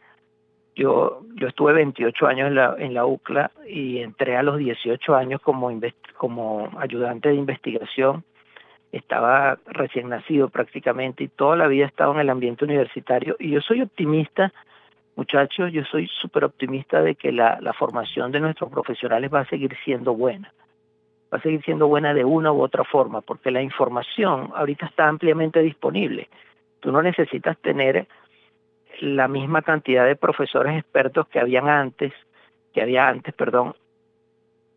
Yo, 0.76 1.22
yo 1.36 1.47
estuve 1.47 1.74
28 1.74 2.28
años 2.28 2.47
en 2.47 2.55
la, 2.55 2.76
en 2.78 2.93
la 2.93 3.05
UCLA 3.05 3.51
y 3.67 3.99
entré 3.99 4.38
a 4.38 4.43
los 4.43 4.57
18 4.57 5.15
años 5.15 5.41
como, 5.41 5.72
como 6.17 6.70
ayudante 6.78 7.30
de 7.30 7.36
investigación 7.36 8.24
estaba 8.91 9.57
recién 9.67 10.09
nacido 10.09 10.49
prácticamente 10.49 11.23
y 11.23 11.27
toda 11.27 11.55
la 11.55 11.67
vida 11.67 11.85
he 11.85 11.87
estado 11.87 12.13
en 12.13 12.19
el 12.19 12.29
ambiente 12.29 12.65
universitario 12.65 13.35
y 13.39 13.51
yo 13.51 13.61
soy 13.61 13.81
optimista, 13.81 14.51
muchachos, 15.15 15.71
yo 15.71 15.83
soy 15.85 16.07
súper 16.07 16.45
optimista 16.45 17.01
de 17.01 17.15
que 17.15 17.31
la, 17.31 17.59
la 17.61 17.73
formación 17.73 18.31
de 18.31 18.39
nuestros 18.39 18.71
profesionales 18.71 19.31
va 19.33 19.41
a 19.41 19.49
seguir 19.49 19.75
siendo 19.83 20.13
buena, 20.13 20.53
va 21.31 21.37
a 21.37 21.41
seguir 21.41 21.63
siendo 21.63 21.87
buena 21.87 22.13
de 22.13 22.25
una 22.25 22.51
u 22.51 22.61
otra 22.61 22.83
forma, 22.83 23.21
porque 23.21 23.51
la 23.51 23.61
información 23.61 24.51
ahorita 24.55 24.87
está 24.87 25.07
ampliamente 25.07 25.61
disponible. 25.61 26.29
Tú 26.79 26.91
no 26.91 27.01
necesitas 27.01 27.57
tener 27.59 28.07
la 29.01 29.27
misma 29.27 29.61
cantidad 29.61 30.05
de 30.05 30.15
profesores 30.15 30.77
expertos 30.77 31.27
que 31.27 31.39
habían 31.39 31.69
antes, 31.69 32.13
que 32.73 32.81
había 32.81 33.07
antes, 33.07 33.33
perdón, 33.33 33.75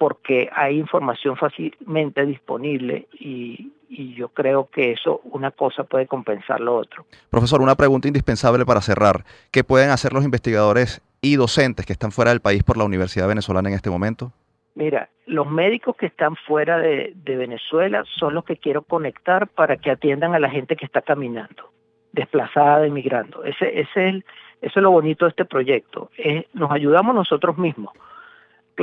porque 0.03 0.50
hay 0.53 0.80
información 0.80 1.36
fácilmente 1.36 2.26
disponible 2.26 3.07
y, 3.12 3.70
yo 4.16 4.30
creo 4.30 4.68
que 4.68 4.90
eso, 4.90 5.20
una 5.22 5.53
cosa 5.53 5.84
puede 5.84 6.09
compensar 6.09 6.61
lo 6.61 6.74
otro. 6.74 7.07
Profesor, 7.30 7.61
una 7.61 7.76
pregunta 7.76 8.09
indispensable 8.09 8.66
para 8.66 8.80
cerrar. 8.80 9.24
¿Qué 9.53 9.62
pueden 9.62 9.90
hacer 9.90 10.12
los 10.12 10.24
investigadores 10.24 11.03
y 11.20 11.36
docentes 11.36 11.86
que 11.86 11.92
están 11.92 12.11
fuera 12.11 12.32
del 12.32 12.40
país 12.40 12.64
por 12.64 12.76
la 12.76 12.84
Universidad 12.84 13.28
Venezolana 13.28 13.68
en 13.68 13.76
este 13.76 13.90
momento? 13.90 14.32
Mira, 14.74 15.09
los 15.26 15.48
médicos 15.48 15.94
que 15.94 16.07
están 16.07 16.34
fuera 16.34 16.78
de, 16.78 17.14
Venezuela 17.24 18.03
son 18.18 18.34
los 18.34 18.44
que 18.44 18.57
quiero 18.57 18.82
conectar 18.82 19.46
para 19.46 19.76
que 19.76 19.92
atiendan 19.92 20.34
a 20.34 20.40
la 20.40 20.50
gente 20.50 20.74
que 20.74 20.84
está 20.84 21.03
caminando, 21.03 21.70
desplazada, 22.11 22.84
emigrando. 22.86 23.44
Ese, 23.44 23.78
ese 23.78 24.09
es 24.09 24.24
eso 24.62 24.80
es 24.80 24.82
lo 24.82 24.90
bonito 24.90 25.26
de 25.26 25.30
este 25.30 25.44
proyecto. 25.44 26.11
nos 26.55 26.72
ayudamos 26.72 27.14
nosotros 27.14 27.57
mismos 27.57 27.92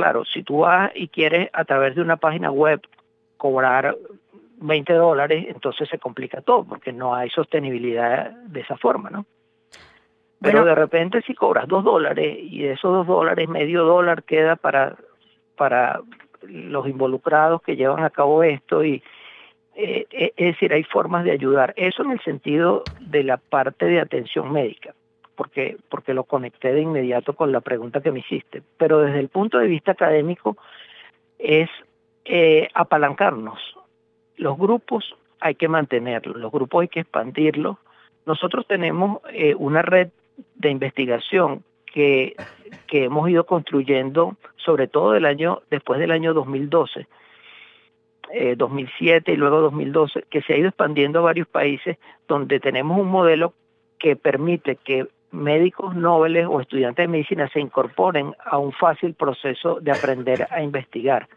Claro, 0.00 0.24
si 0.24 0.42
tú 0.42 0.60
vas 0.60 0.90
y 0.94 1.08
quieres 1.08 1.50
a 1.52 1.66
través 1.66 1.94
de 1.94 2.00
una 2.00 2.16
página 2.16 2.50
web 2.50 2.80
cobrar 3.36 3.94
20 4.56 4.94
dólares, 4.94 5.44
entonces 5.50 5.90
se 5.90 5.98
complica 5.98 6.40
todo 6.40 6.64
porque 6.64 6.90
no 6.90 7.14
hay 7.14 7.28
sostenibilidad 7.28 8.30
de 8.30 8.60
esa 8.60 8.78
forma, 8.78 9.10
¿no? 9.10 9.26
Pero 10.40 10.64
de 10.64 10.74
repente 10.74 11.20
si 11.20 11.34
cobras 11.34 11.68
dos 11.68 11.84
dólares 11.84 12.34
y 12.40 12.62
de 12.62 12.72
esos 12.72 12.90
dos 12.90 13.06
dólares 13.06 13.46
medio 13.46 13.84
dólar 13.84 14.22
queda 14.22 14.56
para, 14.56 14.96
para 15.54 16.00
los 16.40 16.88
involucrados 16.88 17.60
que 17.60 17.76
llevan 17.76 18.02
a 18.02 18.08
cabo 18.08 18.42
esto 18.42 18.82
y 18.82 19.02
eh, 19.74 20.06
es 20.10 20.46
decir, 20.54 20.72
hay 20.72 20.84
formas 20.84 21.24
de 21.24 21.32
ayudar. 21.32 21.74
Eso 21.76 22.04
en 22.04 22.12
el 22.12 22.20
sentido 22.20 22.84
de 23.00 23.22
la 23.22 23.36
parte 23.36 23.84
de 23.84 24.00
atención 24.00 24.50
médica 24.50 24.94
porque, 25.40 25.78
porque 25.88 26.12
lo 26.12 26.24
conecté 26.24 26.74
de 26.74 26.82
inmediato 26.82 27.32
con 27.32 27.50
la 27.50 27.62
pregunta 27.62 28.02
que 28.02 28.12
me 28.12 28.18
hiciste. 28.18 28.62
Pero 28.76 29.00
desde 29.00 29.20
el 29.20 29.30
punto 29.30 29.56
de 29.56 29.68
vista 29.68 29.92
académico 29.92 30.58
es 31.38 31.70
eh, 32.26 32.68
apalancarnos. 32.74 33.58
Los 34.36 34.58
grupos 34.58 35.16
hay 35.40 35.54
que 35.54 35.66
mantenerlos, 35.66 36.36
los 36.36 36.52
grupos 36.52 36.82
hay 36.82 36.88
que 36.88 37.00
expandirlos. 37.00 37.78
Nosotros 38.26 38.66
tenemos 38.66 39.22
eh, 39.32 39.54
una 39.54 39.80
red 39.80 40.10
de 40.56 40.68
investigación 40.68 41.64
que, 41.86 42.36
que 42.86 43.04
hemos 43.04 43.30
ido 43.30 43.46
construyendo, 43.46 44.36
sobre 44.56 44.88
todo 44.88 45.12
del 45.12 45.24
año, 45.24 45.62
después 45.70 46.00
del 46.00 46.10
año 46.10 46.34
2012, 46.34 47.06
2007 48.58 49.30
eh, 49.30 49.34
y 49.34 49.38
luego 49.38 49.62
2012, 49.62 50.26
que 50.28 50.42
se 50.42 50.52
ha 50.52 50.58
ido 50.58 50.68
expandiendo 50.68 51.20
a 51.20 51.22
varios 51.22 51.48
países 51.48 51.96
donde 52.28 52.60
tenemos 52.60 53.00
un 53.00 53.08
modelo 53.08 53.54
que 53.98 54.16
permite 54.16 54.76
que 54.76 55.08
médicos 55.32 55.94
nobles 55.94 56.46
o 56.48 56.60
estudiantes 56.60 57.04
de 57.04 57.08
medicina 57.08 57.48
se 57.48 57.60
incorporen 57.60 58.34
a 58.44 58.58
un 58.58 58.72
fácil 58.72 59.14
proceso 59.14 59.80
de 59.80 59.92
aprender 59.92 60.46
a 60.50 60.62
investigar. 60.62 61.28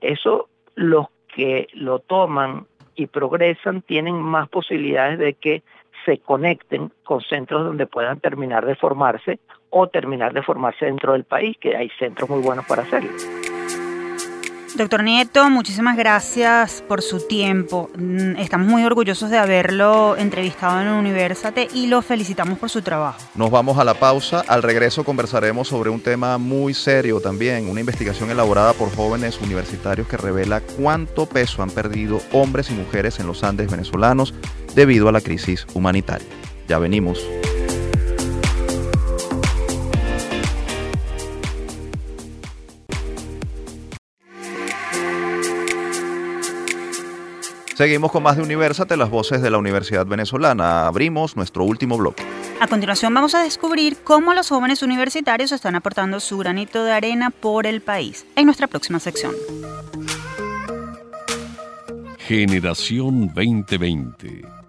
Eso 0.00 0.48
los 0.74 1.06
que 1.34 1.68
lo 1.74 1.98
toman 1.98 2.66
y 2.94 3.06
progresan 3.06 3.82
tienen 3.82 4.16
más 4.16 4.48
posibilidades 4.48 5.18
de 5.18 5.34
que 5.34 5.62
se 6.04 6.18
conecten 6.18 6.92
con 7.04 7.20
centros 7.20 7.64
donde 7.64 7.86
puedan 7.86 8.20
terminar 8.20 8.64
de 8.64 8.76
formarse 8.76 9.40
o 9.70 9.88
terminar 9.88 10.32
de 10.32 10.42
formarse 10.42 10.86
dentro 10.86 11.12
del 11.12 11.24
país, 11.24 11.56
que 11.58 11.76
hay 11.76 11.90
centros 11.98 12.30
muy 12.30 12.40
buenos 12.40 12.64
para 12.66 12.82
hacerlo. 12.82 13.10
Doctor 14.76 15.02
Nieto, 15.02 15.48
muchísimas 15.48 15.96
gracias 15.96 16.84
por 16.86 17.00
su 17.00 17.26
tiempo. 17.26 17.88
Mm, 17.96 18.36
estamos 18.36 18.66
muy 18.66 18.84
orgullosos 18.84 19.30
de 19.30 19.38
haberlo 19.38 20.16
entrevistado 20.18 20.82
en 20.82 20.88
Universate 20.88 21.68
y 21.72 21.86
lo 21.86 22.02
felicitamos 22.02 22.58
por 22.58 22.68
su 22.68 22.82
trabajo. 22.82 23.18
Nos 23.34 23.50
vamos 23.50 23.78
a 23.78 23.84
la 23.84 23.94
pausa. 23.94 24.44
Al 24.46 24.62
regreso 24.62 25.02
conversaremos 25.02 25.68
sobre 25.68 25.88
un 25.88 26.00
tema 26.00 26.36
muy 26.36 26.74
serio 26.74 27.20
también, 27.20 27.70
una 27.70 27.80
investigación 27.80 28.30
elaborada 28.30 28.74
por 28.74 28.94
jóvenes 28.94 29.40
universitarios 29.40 30.08
que 30.08 30.18
revela 30.18 30.60
cuánto 30.60 31.24
peso 31.24 31.62
han 31.62 31.70
perdido 31.70 32.20
hombres 32.32 32.70
y 32.70 32.74
mujeres 32.74 33.18
en 33.18 33.28
los 33.28 33.44
Andes 33.44 33.70
venezolanos 33.70 34.34
debido 34.74 35.08
a 35.08 35.12
la 35.12 35.22
crisis 35.22 35.66
humanitaria. 35.72 36.28
Ya 36.68 36.78
venimos. 36.78 37.24
Seguimos 47.76 48.10
con 48.10 48.22
más 48.22 48.38
de 48.38 48.42
Universate, 48.42 48.96
las 48.96 49.10
voces 49.10 49.42
de 49.42 49.50
la 49.50 49.58
Universidad 49.58 50.06
Venezolana. 50.06 50.86
Abrimos 50.86 51.36
nuestro 51.36 51.62
último 51.62 51.98
bloque. 51.98 52.24
A 52.58 52.68
continuación 52.68 53.12
vamos 53.12 53.34
a 53.34 53.42
descubrir 53.42 53.98
cómo 54.02 54.32
los 54.32 54.48
jóvenes 54.48 54.82
universitarios 54.82 55.52
están 55.52 55.74
aportando 55.74 56.18
su 56.20 56.38
granito 56.38 56.84
de 56.84 56.92
arena 56.92 57.28
por 57.28 57.66
el 57.66 57.82
país 57.82 58.24
en 58.34 58.46
nuestra 58.46 58.66
próxima 58.66 58.98
sección. 58.98 59.34
Generación 62.16 63.26
2020 63.34 64.65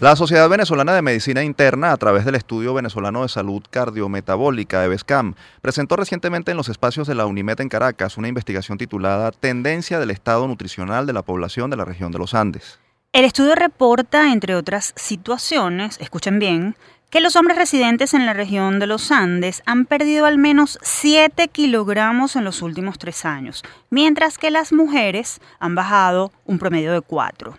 la 0.00 0.16
Sociedad 0.16 0.48
Venezolana 0.48 0.94
de 0.94 1.02
Medicina 1.02 1.44
Interna, 1.44 1.92
a 1.92 1.96
través 1.98 2.24
del 2.24 2.34
Estudio 2.34 2.72
Venezolano 2.72 3.20
de 3.20 3.28
Salud 3.28 3.62
Cardiometabólica, 3.70 4.82
EVESCAM, 4.82 5.34
presentó 5.60 5.96
recientemente 5.96 6.52
en 6.52 6.56
los 6.56 6.70
espacios 6.70 7.06
de 7.06 7.14
la 7.14 7.26
UNIMED 7.26 7.60
en 7.60 7.68
Caracas 7.68 8.16
una 8.16 8.28
investigación 8.28 8.78
titulada 8.78 9.30
Tendencia 9.30 9.98
del 9.98 10.10
estado 10.10 10.48
nutricional 10.48 11.06
de 11.06 11.12
la 11.12 11.20
población 11.20 11.68
de 11.68 11.76
la 11.76 11.84
región 11.84 12.12
de 12.12 12.18
los 12.18 12.32
Andes. 12.32 12.78
El 13.12 13.26
estudio 13.26 13.54
reporta, 13.54 14.32
entre 14.32 14.54
otras 14.54 14.94
situaciones, 14.96 15.98
escuchen 16.00 16.38
bien, 16.38 16.76
que 17.10 17.20
los 17.20 17.36
hombres 17.36 17.58
residentes 17.58 18.14
en 18.14 18.24
la 18.24 18.32
región 18.32 18.78
de 18.78 18.86
los 18.86 19.12
Andes 19.12 19.62
han 19.66 19.84
perdido 19.84 20.24
al 20.24 20.38
menos 20.38 20.78
7 20.80 21.48
kilogramos 21.48 22.36
en 22.36 22.44
los 22.44 22.62
últimos 22.62 22.98
tres 22.98 23.26
años, 23.26 23.62
mientras 23.90 24.38
que 24.38 24.50
las 24.50 24.72
mujeres 24.72 25.42
han 25.58 25.74
bajado 25.74 26.32
un 26.46 26.58
promedio 26.58 26.90
de 26.90 27.02
4. 27.02 27.54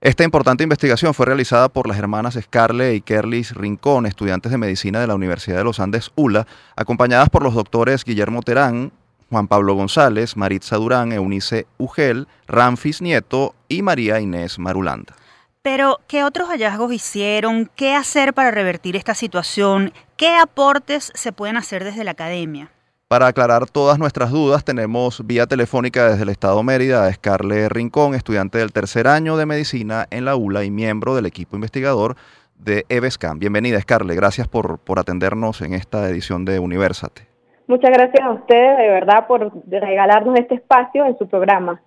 Esta 0.00 0.22
importante 0.22 0.62
investigación 0.62 1.12
fue 1.12 1.26
realizada 1.26 1.68
por 1.68 1.88
las 1.88 1.98
hermanas 1.98 2.38
Scarlett 2.40 2.94
y 2.94 3.00
Kerlis 3.00 3.52
Rincón, 3.52 4.06
estudiantes 4.06 4.52
de 4.52 4.58
medicina 4.58 5.00
de 5.00 5.08
la 5.08 5.16
Universidad 5.16 5.56
de 5.56 5.64
los 5.64 5.80
Andes 5.80 6.12
ULA, 6.14 6.46
acompañadas 6.76 7.30
por 7.30 7.42
los 7.42 7.52
doctores 7.54 8.04
Guillermo 8.04 8.42
Terán, 8.42 8.92
Juan 9.28 9.48
Pablo 9.48 9.74
González, 9.74 10.36
Maritza 10.36 10.76
Durán, 10.76 11.10
Eunice 11.10 11.66
Ugel, 11.78 12.28
Ramfis 12.46 13.02
Nieto 13.02 13.56
y 13.66 13.82
María 13.82 14.20
Inés 14.20 14.60
Marulanda. 14.60 15.16
Pero, 15.62 15.98
¿qué 16.06 16.22
otros 16.22 16.48
hallazgos 16.48 16.92
hicieron? 16.92 17.68
¿Qué 17.74 17.96
hacer 17.96 18.34
para 18.34 18.52
revertir 18.52 18.94
esta 18.94 19.14
situación? 19.14 19.92
¿Qué 20.16 20.36
aportes 20.36 21.10
se 21.16 21.32
pueden 21.32 21.56
hacer 21.56 21.82
desde 21.82 22.04
la 22.04 22.12
academia? 22.12 22.70
Para 23.08 23.28
aclarar 23.28 23.64
todas 23.64 23.98
nuestras 23.98 24.30
dudas, 24.30 24.66
tenemos 24.66 25.26
vía 25.26 25.46
telefónica 25.46 26.10
desde 26.10 26.24
el 26.24 26.28
Estado 26.28 26.62
Mérida 26.62 27.06
a 27.06 27.12
Scarlett 27.14 27.72
Rincón, 27.72 28.14
estudiante 28.14 28.58
del 28.58 28.70
tercer 28.70 29.08
año 29.08 29.38
de 29.38 29.46
medicina 29.46 30.04
en 30.10 30.26
la 30.26 30.36
ULA 30.36 30.64
y 30.64 30.70
miembro 30.70 31.14
del 31.14 31.24
equipo 31.24 31.56
investigador 31.56 32.16
de 32.58 32.84
EVESCAM. 32.90 33.38
Bienvenida, 33.38 33.80
Scarlett. 33.80 34.14
Gracias 34.14 34.46
por, 34.46 34.78
por 34.80 34.98
atendernos 34.98 35.62
en 35.62 35.72
esta 35.72 36.06
edición 36.10 36.44
de 36.44 36.58
Universate. 36.58 37.22
Muchas 37.66 37.92
gracias 37.92 38.22
a 38.22 38.30
ustedes, 38.30 38.76
de 38.76 38.88
verdad, 38.90 39.26
por 39.26 39.52
regalarnos 39.66 40.38
este 40.38 40.56
espacio 40.56 41.06
en 41.06 41.16
su 41.16 41.26
programa. 41.26 41.80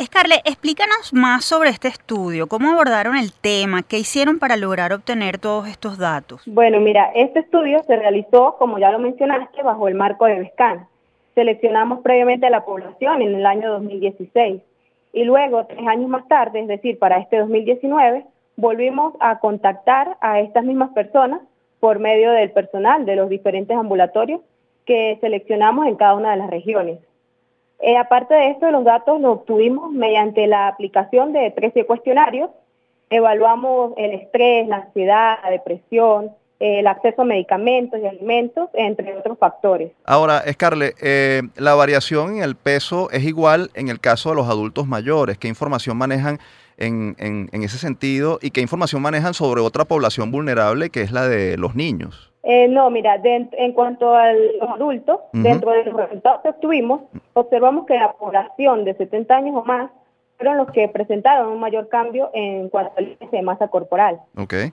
Scarlett, 0.00 0.46
explícanos 0.46 1.12
más 1.12 1.44
sobre 1.44 1.70
este 1.70 1.88
estudio, 1.88 2.46
cómo 2.46 2.70
abordaron 2.70 3.16
el 3.16 3.32
tema, 3.32 3.82
qué 3.82 3.98
hicieron 3.98 4.38
para 4.38 4.56
lograr 4.56 4.92
obtener 4.92 5.38
todos 5.38 5.66
estos 5.66 5.98
datos. 5.98 6.42
Bueno, 6.46 6.78
mira, 6.78 7.10
este 7.16 7.40
estudio 7.40 7.82
se 7.82 7.96
realizó, 7.96 8.54
como 8.58 8.78
ya 8.78 8.92
lo 8.92 9.00
mencionaste, 9.00 9.60
bajo 9.64 9.88
el 9.88 9.96
marco 9.96 10.26
de 10.26 10.38
BESCAN. 10.38 10.86
Seleccionamos 11.34 12.00
previamente 12.02 12.46
a 12.46 12.50
la 12.50 12.64
población 12.64 13.22
en 13.22 13.34
el 13.34 13.44
año 13.44 13.72
2016 13.72 14.62
y 15.12 15.24
luego, 15.24 15.66
tres 15.66 15.84
años 15.88 16.08
más 16.08 16.28
tarde, 16.28 16.60
es 16.60 16.68
decir, 16.68 16.96
para 17.00 17.18
este 17.18 17.38
2019, 17.38 18.24
volvimos 18.54 19.14
a 19.18 19.40
contactar 19.40 20.16
a 20.20 20.38
estas 20.38 20.62
mismas 20.62 20.90
personas 20.90 21.40
por 21.80 21.98
medio 21.98 22.30
del 22.30 22.52
personal 22.52 23.04
de 23.04 23.16
los 23.16 23.28
diferentes 23.28 23.76
ambulatorios 23.76 24.42
que 24.84 25.18
seleccionamos 25.20 25.88
en 25.88 25.96
cada 25.96 26.14
una 26.14 26.30
de 26.30 26.36
las 26.36 26.50
regiones. 26.50 27.00
Eh, 27.80 27.96
aparte 27.96 28.34
de 28.34 28.50
esto, 28.50 28.70
los 28.70 28.84
datos 28.84 29.20
los 29.20 29.38
obtuvimos 29.38 29.92
mediante 29.92 30.46
la 30.46 30.68
aplicación 30.68 31.32
de 31.32 31.50
13 31.50 31.84
cuestionarios. 31.86 32.50
Evaluamos 33.10 33.94
el 33.96 34.12
estrés, 34.12 34.66
la 34.68 34.76
ansiedad, 34.76 35.38
la 35.42 35.50
depresión, 35.50 36.32
el 36.58 36.86
acceso 36.88 37.22
a 37.22 37.24
medicamentos 37.24 38.00
y 38.02 38.06
alimentos, 38.06 38.68
entre 38.74 39.16
otros 39.16 39.38
factores. 39.38 39.92
Ahora, 40.04 40.42
Scarlett, 40.52 40.96
eh, 41.00 41.42
la 41.56 41.74
variación 41.74 42.36
en 42.36 42.42
el 42.42 42.56
peso 42.56 43.10
es 43.10 43.24
igual 43.24 43.70
en 43.74 43.88
el 43.88 44.00
caso 44.00 44.30
de 44.30 44.36
los 44.36 44.48
adultos 44.48 44.86
mayores. 44.86 45.38
¿Qué 45.38 45.46
información 45.46 45.96
manejan 45.96 46.38
en, 46.76 47.14
en 47.18 47.62
ese 47.62 47.78
sentido 47.78 48.38
y 48.42 48.50
qué 48.50 48.60
información 48.60 49.02
manejan 49.02 49.34
sobre 49.34 49.60
otra 49.60 49.84
población 49.84 50.32
vulnerable 50.32 50.90
que 50.90 51.02
es 51.02 51.12
la 51.12 51.28
de 51.28 51.56
los 51.56 51.76
niños? 51.76 52.27
Eh, 52.42 52.68
no, 52.68 52.88
mira, 52.90 53.20
en 53.22 53.72
cuanto 53.72 54.14
a 54.14 54.32
los 54.32 54.70
adultos, 54.70 55.20
dentro 55.32 55.72
de 55.72 55.84
los 55.84 55.94
resultados 55.94 56.40
que 56.42 56.50
obtuvimos, 56.50 57.02
observamos 57.34 57.86
que 57.86 57.94
la 57.94 58.12
población 58.12 58.84
de 58.84 58.94
70 58.94 59.36
años 59.36 59.56
o 59.56 59.64
más 59.64 59.90
fueron 60.38 60.56
los 60.56 60.70
que 60.70 60.88
presentaron 60.88 61.48
un 61.48 61.58
mayor 61.58 61.88
cambio 61.88 62.30
en 62.32 62.68
cuanto 62.68 62.92
al 62.96 63.08
índice 63.08 63.36
de 63.36 63.42
masa 63.42 63.68
corporal, 63.68 64.20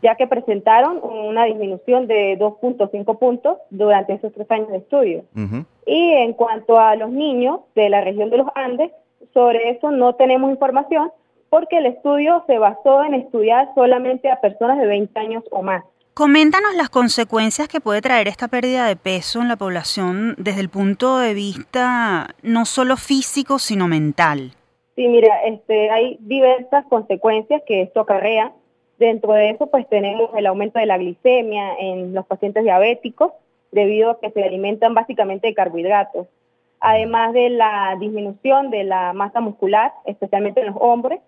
ya 0.01 0.15
que 0.15 0.27
presentaron 0.27 1.01
una 1.03 1.45
disminución 1.45 2.05
de 2.05 2.37
2.5 2.37 3.17
puntos 3.17 3.57
durante 3.71 4.13
esos 4.13 4.31
tres 4.31 4.49
años 4.51 4.69
de 4.69 4.77
estudio. 4.77 5.23
Y 5.87 6.11
en 6.11 6.33
cuanto 6.33 6.79
a 6.79 6.95
los 6.95 7.09
niños 7.09 7.61
de 7.73 7.89
la 7.89 8.01
región 8.01 8.29
de 8.29 8.37
los 8.37 8.47
Andes, 8.53 8.91
sobre 9.33 9.71
eso 9.71 9.89
no 9.89 10.13
tenemos 10.13 10.51
información 10.51 11.11
porque 11.49 11.77
el 11.77 11.87
estudio 11.87 12.43
se 12.47 12.59
basó 12.59 13.03
en 13.03 13.15
estudiar 13.15 13.73
solamente 13.75 14.29
a 14.29 14.41
personas 14.41 14.77
de 14.77 14.87
20 14.87 15.19
años 15.19 15.43
o 15.51 15.63
más. 15.63 15.83
Coméntanos 16.17 16.73
las 16.77 16.89
consecuencias 16.89 17.67
que 17.67 17.81
puede 17.81 17.99
traer 17.99 18.29
esta 18.29 18.47
pérdida 18.47 18.87
de 18.87 18.95
peso 18.95 19.41
en 19.41 19.49
la 19.49 19.57
población 19.57 20.35
desde 20.37 20.61
el 20.61 20.69
punto 20.69 21.17
de 21.17 21.33
vista 21.33 22.29
no 22.41 22.63
solo 22.63 22.95
físico, 22.95 23.59
sino 23.59 23.89
mental. 23.89 24.53
Sí, 24.95 25.09
mira, 25.09 25.43
este, 25.43 25.89
hay 25.89 26.15
diversas 26.21 26.85
consecuencias 26.85 27.63
que 27.67 27.81
esto 27.81 27.99
acarrea. 27.99 28.53
Dentro 28.97 29.33
de 29.33 29.49
eso, 29.49 29.67
pues 29.67 29.89
tenemos 29.89 30.29
el 30.37 30.45
aumento 30.45 30.79
de 30.79 30.85
la 30.85 30.97
glicemia 30.97 31.75
en 31.79 32.13
los 32.13 32.25
pacientes 32.25 32.63
diabéticos, 32.63 33.33
debido 33.73 34.11
a 34.11 34.19
que 34.21 34.31
se 34.31 34.41
alimentan 34.41 34.93
básicamente 34.93 35.47
de 35.47 35.53
carbohidratos. 35.53 36.27
Además 36.79 37.33
de 37.33 37.49
la 37.49 37.97
disminución 37.99 38.69
de 38.69 38.85
la 38.85 39.11
masa 39.11 39.41
muscular, 39.41 39.91
especialmente 40.05 40.61
en 40.61 40.67
los 40.67 40.77
hombres, 40.79 41.19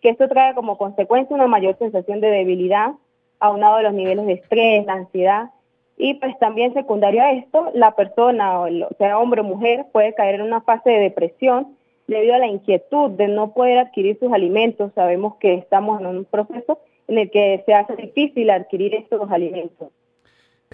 que 0.00 0.08
esto 0.08 0.26
trae 0.26 0.52
como 0.56 0.78
consecuencia 0.78 1.32
una 1.32 1.46
mayor 1.46 1.78
sensación 1.78 2.20
de 2.20 2.26
debilidad, 2.26 2.94
aunado 3.42 3.76
a 3.76 3.82
los 3.82 3.92
niveles 3.92 4.24
de 4.24 4.34
estrés, 4.34 4.86
la 4.86 4.94
ansiedad. 4.94 5.50
Y 5.98 6.14
pues 6.14 6.38
también 6.38 6.72
secundario 6.72 7.22
a 7.22 7.32
esto, 7.32 7.70
la 7.74 7.94
persona, 7.94 8.60
o 8.60 8.68
sea 8.98 9.18
hombre 9.18 9.42
o 9.42 9.44
mujer, 9.44 9.86
puede 9.92 10.14
caer 10.14 10.36
en 10.36 10.42
una 10.42 10.60
fase 10.62 10.90
de 10.90 10.98
depresión 10.98 11.76
debido 12.06 12.34
a 12.34 12.38
la 12.38 12.46
inquietud 12.46 13.10
de 13.10 13.28
no 13.28 13.52
poder 13.52 13.78
adquirir 13.78 14.18
sus 14.18 14.32
alimentos. 14.32 14.92
Sabemos 14.94 15.36
que 15.36 15.54
estamos 15.54 16.00
en 16.00 16.06
un 16.06 16.24
proceso 16.24 16.78
en 17.08 17.18
el 17.18 17.30
que 17.30 17.62
se 17.66 17.74
hace 17.74 17.96
difícil 17.96 18.48
adquirir 18.50 18.94
estos 18.94 19.30
alimentos. 19.30 19.88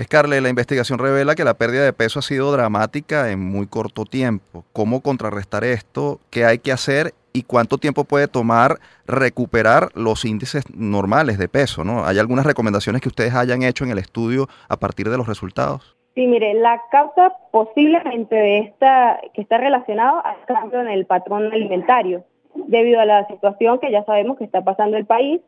Scarlett, 0.01 0.43
la 0.43 0.49
investigación 0.49 0.99
revela 0.99 1.35
que 1.35 1.45
la 1.45 1.55
pérdida 1.55 1.85
de 1.85 1.93
peso 1.93 2.21
ha 2.21 2.23
sido 2.23 2.53
dramática 2.53 3.33
en 3.33 3.41
muy 3.41 3.67
corto 3.67 4.05
tiempo. 4.05 4.65
¿Cómo 4.73 5.01
contrarrestar 5.01 5.65
esto? 5.65 6.21
¿Qué 6.31 6.45
hay 6.45 6.59
que 6.59 6.71
hacer? 6.71 7.15
¿Y 7.39 7.45
cuánto 7.45 7.79
tiempo 7.79 8.03
puede 8.03 8.27
tomar 8.27 8.81
recuperar 9.07 9.91
los 9.95 10.25
índices 10.25 10.65
normales 10.75 11.39
de 11.39 11.49
peso? 11.49 11.85
¿no? 11.85 12.05
¿Hay 12.05 12.19
algunas 12.19 12.45
recomendaciones 12.45 13.01
que 13.01 13.09
ustedes 13.09 13.33
hayan 13.33 13.63
hecho 13.63 13.85
en 13.85 13.93
el 13.93 13.99
estudio 13.99 14.49
a 14.69 14.77
partir 14.77 15.09
de 15.09 15.17
los 15.17 15.29
resultados? 15.29 15.97
Sí, 16.17 16.27
mire, 16.27 16.55
la 16.55 16.83
causa 16.91 17.37
posiblemente 17.53 18.35
de 18.35 18.59
esta, 18.59 19.21
que 19.35 19.41
está 19.41 19.59
relacionado 19.59 20.21
al 20.27 20.45
cambio 20.49 20.81
en 20.81 20.89
el 20.89 21.07
patrón 21.07 21.53
alimentario, 21.53 22.25
debido 22.67 23.01
a 23.01 23.05
la 23.05 23.25
situación 23.29 23.79
que 23.79 23.93
ya 23.93 24.05
sabemos 24.05 24.37
que 24.37 24.43
está 24.43 24.65
pasando 24.65 24.97
el 24.97 25.07
país, 25.07 25.41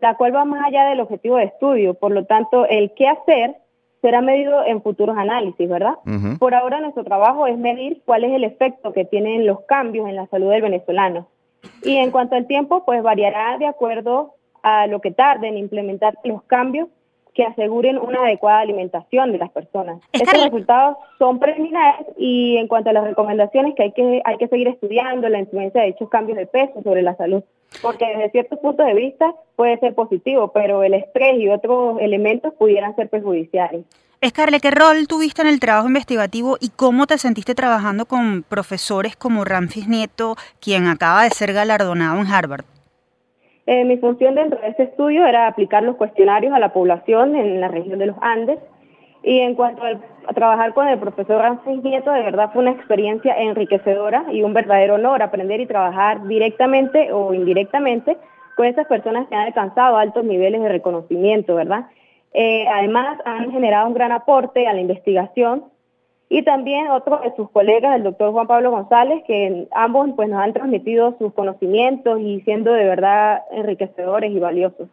la 0.00 0.16
cual 0.16 0.34
va 0.34 0.46
más 0.46 0.64
allá 0.66 0.88
del 0.88 1.00
objetivo 1.00 1.36
de 1.36 1.44
estudio. 1.44 1.92
Por 1.92 2.12
lo 2.12 2.24
tanto, 2.24 2.64
el 2.64 2.94
qué 2.94 3.08
hacer 3.08 3.56
será 4.02 4.20
medido 4.20 4.64
en 4.64 4.82
futuros 4.82 5.16
análisis, 5.16 5.68
¿verdad? 5.68 5.94
Por 6.38 6.54
ahora 6.54 6.80
nuestro 6.80 7.04
trabajo 7.04 7.46
es 7.46 7.58
medir 7.58 8.02
cuál 8.04 8.24
es 8.24 8.32
el 8.32 8.44
efecto 8.44 8.92
que 8.92 9.04
tienen 9.04 9.46
los 9.46 9.60
cambios 9.62 10.08
en 10.08 10.16
la 10.16 10.26
salud 10.26 10.50
del 10.50 10.62
venezolano. 10.62 11.26
Y 11.82 11.96
en 11.96 12.10
cuanto 12.10 12.36
al 12.36 12.46
tiempo, 12.46 12.84
pues 12.84 13.02
variará 13.02 13.58
de 13.58 13.66
acuerdo 13.66 14.34
a 14.62 14.86
lo 14.86 15.00
que 15.00 15.10
tarde 15.10 15.48
en 15.48 15.56
implementar 15.56 16.18
los 16.24 16.42
cambios 16.44 16.88
que 17.36 17.44
aseguren 17.44 17.98
una 17.98 18.22
adecuada 18.22 18.60
alimentación 18.60 19.30
de 19.30 19.38
las 19.38 19.50
personas. 19.50 19.98
Estos 20.10 20.42
resultados 20.42 20.96
son 21.18 21.38
preliminares 21.38 22.06
y 22.16 22.56
en 22.56 22.66
cuanto 22.66 22.90
a 22.90 22.92
las 22.94 23.04
recomendaciones 23.04 23.74
que 23.76 23.82
hay 23.82 23.92
que 23.92 24.22
hay 24.24 24.38
que 24.38 24.48
seguir 24.48 24.68
estudiando 24.68 25.28
la 25.28 25.38
influencia 25.38 25.82
de 25.82 25.88
dichos 25.88 26.08
cambios 26.08 26.38
de 26.38 26.46
peso 26.46 26.82
sobre 26.82 27.02
la 27.02 27.14
salud, 27.16 27.44
porque 27.82 28.06
desde 28.06 28.30
ciertos 28.30 28.58
puntos 28.60 28.86
de 28.86 28.94
vista 28.94 29.34
puede 29.54 29.78
ser 29.78 29.94
positivo, 29.94 30.50
pero 30.52 30.82
el 30.82 30.94
estrés 30.94 31.38
y 31.38 31.50
otros 31.50 32.00
elementos 32.00 32.54
pudieran 32.54 32.96
ser 32.96 33.10
perjudiciales. 33.10 33.84
Escarle, 34.22 34.60
¿qué 34.60 34.70
rol 34.70 35.06
tuviste 35.06 35.42
en 35.42 35.48
el 35.48 35.60
trabajo 35.60 35.88
investigativo 35.88 36.56
y 36.58 36.70
cómo 36.70 37.06
te 37.06 37.18
sentiste 37.18 37.54
trabajando 37.54 38.06
con 38.06 38.44
profesores 38.48 39.14
como 39.14 39.44
Ramfis 39.44 39.88
Nieto, 39.88 40.36
quien 40.58 40.86
acaba 40.86 41.24
de 41.24 41.30
ser 41.30 41.52
galardonado 41.52 42.18
en 42.18 42.26
Harvard? 42.26 42.64
Eh, 43.66 43.84
mi 43.84 43.96
función 43.96 44.36
dentro 44.36 44.60
de 44.60 44.68
este 44.68 44.84
estudio 44.84 45.26
era 45.26 45.48
aplicar 45.48 45.82
los 45.82 45.96
cuestionarios 45.96 46.54
a 46.54 46.60
la 46.60 46.72
población 46.72 47.34
en 47.34 47.60
la 47.60 47.68
región 47.68 47.98
de 47.98 48.06
los 48.06 48.16
Andes. 48.20 48.60
Y 49.24 49.40
en 49.40 49.56
cuanto 49.56 49.82
a 49.82 50.32
trabajar 50.34 50.72
con 50.72 50.86
el 50.86 51.00
profesor 51.00 51.42
Ramsey 51.42 51.78
Nieto, 51.78 52.12
de 52.12 52.22
verdad 52.22 52.50
fue 52.52 52.62
una 52.62 52.70
experiencia 52.70 53.34
enriquecedora 53.36 54.26
y 54.30 54.42
un 54.42 54.54
verdadero 54.54 54.94
honor 54.94 55.20
aprender 55.20 55.60
y 55.60 55.66
trabajar 55.66 56.24
directamente 56.28 57.12
o 57.12 57.34
indirectamente 57.34 58.16
con 58.56 58.66
esas 58.66 58.86
personas 58.86 59.26
que 59.26 59.34
han 59.34 59.46
alcanzado 59.46 59.96
altos 59.96 60.24
niveles 60.24 60.62
de 60.62 60.68
reconocimiento, 60.68 61.56
¿verdad? 61.56 61.86
Eh, 62.32 62.66
además, 62.68 63.18
han 63.24 63.50
generado 63.50 63.88
un 63.88 63.94
gran 63.94 64.12
aporte 64.12 64.68
a 64.68 64.72
la 64.72 64.80
investigación 64.80 65.64
y 66.28 66.42
también 66.42 66.88
otro 66.88 67.20
de 67.22 67.34
sus 67.36 67.50
colegas, 67.50 67.94
el 67.96 68.02
doctor 68.02 68.32
Juan 68.32 68.48
Pablo 68.48 68.72
González, 68.72 69.22
que 69.26 69.68
ambos 69.72 70.10
pues, 70.16 70.28
nos 70.28 70.40
han 70.40 70.52
transmitido 70.52 71.16
sus 71.18 71.32
conocimientos 71.32 72.20
y 72.20 72.40
siendo 72.40 72.72
de 72.72 72.84
verdad 72.84 73.42
enriquecedores 73.52 74.32
y 74.32 74.38
valiosos. 74.38 74.88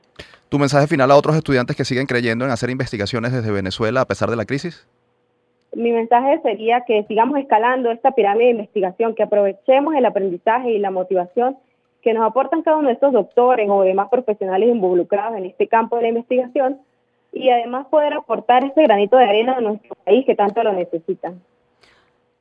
¿Tu 0.50 0.60
mensaje 0.60 0.86
final 0.86 1.10
a 1.10 1.16
otros 1.16 1.36
estudiantes 1.36 1.76
que 1.76 1.86
siguen 1.86 2.06
creyendo 2.06 2.46
en 2.46 2.52
hacer 2.52 2.70
investigaciones 2.70 3.34
desde 3.34 3.52
Venezuela 3.52 4.02
a 4.02 4.06
pesar 4.06 4.30
de 4.30 4.36
la 4.36 4.46
crisis? 4.46 4.88
Mi 5.76 5.92
mensaje 5.92 6.40
sería 6.44 6.82
que 6.82 7.04
sigamos 7.08 7.40
escalando 7.40 7.90
esta 7.90 8.12
pirámide 8.12 8.46
de 8.46 8.52
investigación, 8.52 9.16
que 9.16 9.24
aprovechemos 9.24 9.96
el 9.96 10.06
aprendizaje 10.06 10.72
y 10.72 10.78
la 10.78 10.92
motivación 10.92 11.58
que 12.04 12.14
nos 12.14 12.24
aportan 12.28 12.62
cada 12.62 12.78
uno 12.78 12.90
de 12.90 12.94
estos 12.94 13.14
doctores 13.14 13.68
o 13.68 13.82
demás 13.82 14.10
profesionales 14.12 14.70
involucrados 14.70 15.38
en 15.38 15.46
este 15.46 15.68
campo 15.68 15.96
de 15.96 16.04
la 16.04 16.10
investigación 16.10 16.78
y 17.34 17.50
además 17.50 17.88
poder 17.88 18.14
aportar 18.14 18.64
ese 18.64 18.84
granito 18.84 19.18
de 19.18 19.26
arena 19.26 19.56
a 19.58 19.62
nuestro 19.62 19.96
país 20.06 20.26
que 20.26 20.36
tanto 20.36 20.64
lo 20.64 20.74
necesitan. 20.74 21.42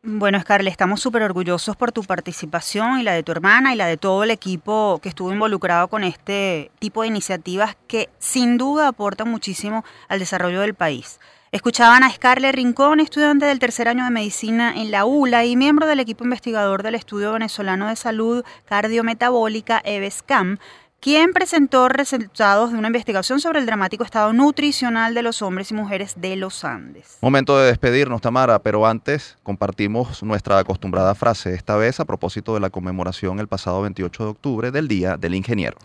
Bueno, 0.04 0.40
Scarlett, 0.40 0.72
estamos 0.72 1.00
súper 1.00 1.22
orgullosos 1.22 1.76
por 1.76 1.92
tu 1.92 2.02
participación 2.02 2.98
y 2.98 3.04
la 3.04 3.12
de 3.12 3.22
tu 3.22 3.30
hermana 3.30 3.72
y 3.72 3.76
la 3.76 3.86
de 3.86 3.96
todo 3.96 4.24
el 4.24 4.32
equipo 4.32 4.98
que 5.00 5.08
estuvo 5.08 5.32
involucrado 5.32 5.86
con 5.86 6.02
este 6.02 6.72
tipo 6.80 7.02
de 7.02 7.08
iniciativas 7.08 7.76
que 7.86 8.08
sin 8.18 8.58
duda 8.58 8.88
aportan 8.88 9.30
muchísimo 9.30 9.84
al 10.08 10.18
desarrollo 10.18 10.60
del 10.60 10.74
país. 10.74 11.20
Escuchaban 11.52 12.02
a 12.02 12.10
Scarlett 12.10 12.54
Rincón, 12.54 12.98
estudiante 12.98 13.44
del 13.44 13.58
tercer 13.58 13.86
año 13.86 14.04
de 14.04 14.10
medicina 14.10 14.72
en 14.74 14.90
la 14.90 15.04
ULA 15.04 15.44
y 15.44 15.54
miembro 15.54 15.86
del 15.86 16.00
equipo 16.00 16.24
investigador 16.24 16.82
del 16.82 16.94
Estudio 16.94 17.34
Venezolano 17.34 17.88
de 17.88 17.94
Salud 17.94 18.42
Cardiometabólica 18.64 19.82
EVESCAM, 19.84 20.56
quien 21.02 21.32
presentó 21.32 21.88
resultados 21.88 22.70
de 22.70 22.78
una 22.78 22.86
investigación 22.86 23.40
sobre 23.40 23.58
el 23.58 23.66
dramático 23.66 24.04
estado 24.04 24.32
nutricional 24.32 25.14
de 25.14 25.22
los 25.22 25.42
hombres 25.42 25.72
y 25.72 25.74
mujeres 25.74 26.14
de 26.16 26.36
los 26.36 26.64
Andes. 26.64 27.18
Momento 27.20 27.58
de 27.58 27.66
despedirnos, 27.66 28.20
Tamara, 28.20 28.60
pero 28.60 28.86
antes 28.86 29.36
compartimos 29.42 30.22
nuestra 30.22 30.60
acostumbrada 30.60 31.16
frase, 31.16 31.54
esta 31.54 31.74
vez 31.74 31.98
a 31.98 32.04
propósito 32.04 32.54
de 32.54 32.60
la 32.60 32.70
conmemoración 32.70 33.40
el 33.40 33.48
pasado 33.48 33.82
28 33.82 34.22
de 34.22 34.30
octubre 34.30 34.70
del 34.70 34.86
Día 34.86 35.16
del 35.16 35.34
Ingeniero. 35.34 35.76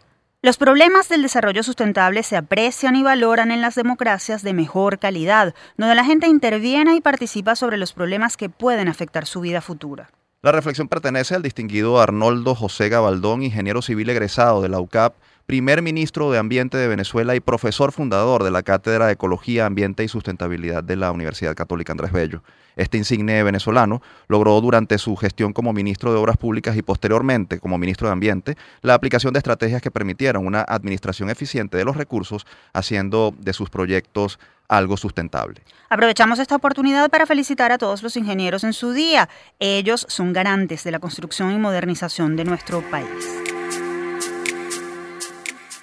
Los 0.44 0.58
problemas 0.58 1.10
del 1.10 1.24
desarrollo 1.24 1.64
sustentable 1.64 2.22
se 2.22 2.38
aprecian 2.38 2.96
y 2.96 3.02
valoran 3.02 3.50
en 3.50 3.62
las 3.62 3.74
democracias 3.74 4.44
de 4.44 4.54
mejor 4.54 5.00
calidad, 5.00 5.56
donde 5.78 5.96
la 5.96 6.06
gente 6.06 6.28
interviene 6.28 6.96
y 6.96 7.02
participa 7.02 7.56
sobre 7.56 7.78
los 7.78 7.92
problemas 7.92 8.38
que 8.38 8.50
pueden 8.50 8.88
afectar 8.88 9.26
su 9.26 9.42
vida 9.42 9.62
futura. 9.62 10.12
La 10.48 10.54
reflexión 10.54 10.88
pertenece 10.88 11.36
al 11.36 11.42
distinguido 11.42 12.00
Arnoldo 12.00 12.56
José 12.56 12.88
Gabaldón, 12.88 13.44
ingeniero 13.44 13.82
civil 13.82 14.10
egresado 14.10 14.62
de 14.62 14.70
la 14.70 14.80
UCAP, 14.80 15.14
primer 15.48 15.82
ministro 15.82 16.30
de 16.30 16.38
Ambiente 16.38 16.78
de 16.78 16.90
Venezuela 16.90 17.34
y 17.34 17.40
profesor 17.40 17.94
fundador 17.94 18.44
de 18.44 18.52
la 18.52 18.64
Cátedra 18.64 19.08
de 19.08 19.14
Ecología, 19.14 19.66
Ambiente 19.66 20.04
y 20.04 20.10
Sustentabilidad 20.10 20.84
de 20.84 20.98
la 20.98 21.10
Universidad 21.14 21.56
Católica 21.56 21.94
Andrés 21.94 22.12
Bello. 22.12 22.44
Este 22.76 22.98
insigne 22.98 23.42
venezolano 23.44 24.02
logró 24.28 24.60
durante 24.60 24.98
su 24.98 25.16
gestión 25.16 25.54
como 25.54 25.72
ministro 25.72 26.12
de 26.12 26.20
Obras 26.20 26.36
Públicas 26.36 26.76
y 26.76 26.82
posteriormente 26.82 27.60
como 27.62 27.78
ministro 27.78 28.08
de 28.08 28.12
Ambiente 28.12 28.58
la 28.82 28.94
aplicación 28.94 29.32
de 29.32 29.40
estrategias 29.40 29.82
que 29.82 29.90
permitieran 29.90 30.46
una 30.46 30.66
administración 30.68 31.30
eficiente 31.30 31.78
de 31.78 31.86
los 31.86 31.96
recursos, 31.96 32.46
haciendo 32.74 33.34
de 33.40 33.54
sus 33.54 33.70
proyectos 33.70 34.40
algo 34.68 34.98
sustentable. 34.98 35.62
Aprovechamos 35.90 36.40
esta 36.40 36.58
oportunidad 36.58 37.10
para 37.10 37.26
felicitar 37.26 37.72
a 37.72 37.78
todos 37.78 38.04
los 38.04 38.18
ingenieros 38.18 38.66
en 38.66 38.74
su 38.74 38.92
día. 38.92 39.30
Ellos 39.60 40.06
son 40.10 40.34
garantes 40.34 40.84
de 40.84 40.92
la 40.92 41.00
construcción 41.00 41.54
y 41.54 41.58
modernización 41.58 42.36
de 42.36 42.44
nuestro 42.44 42.82
país. 42.92 43.48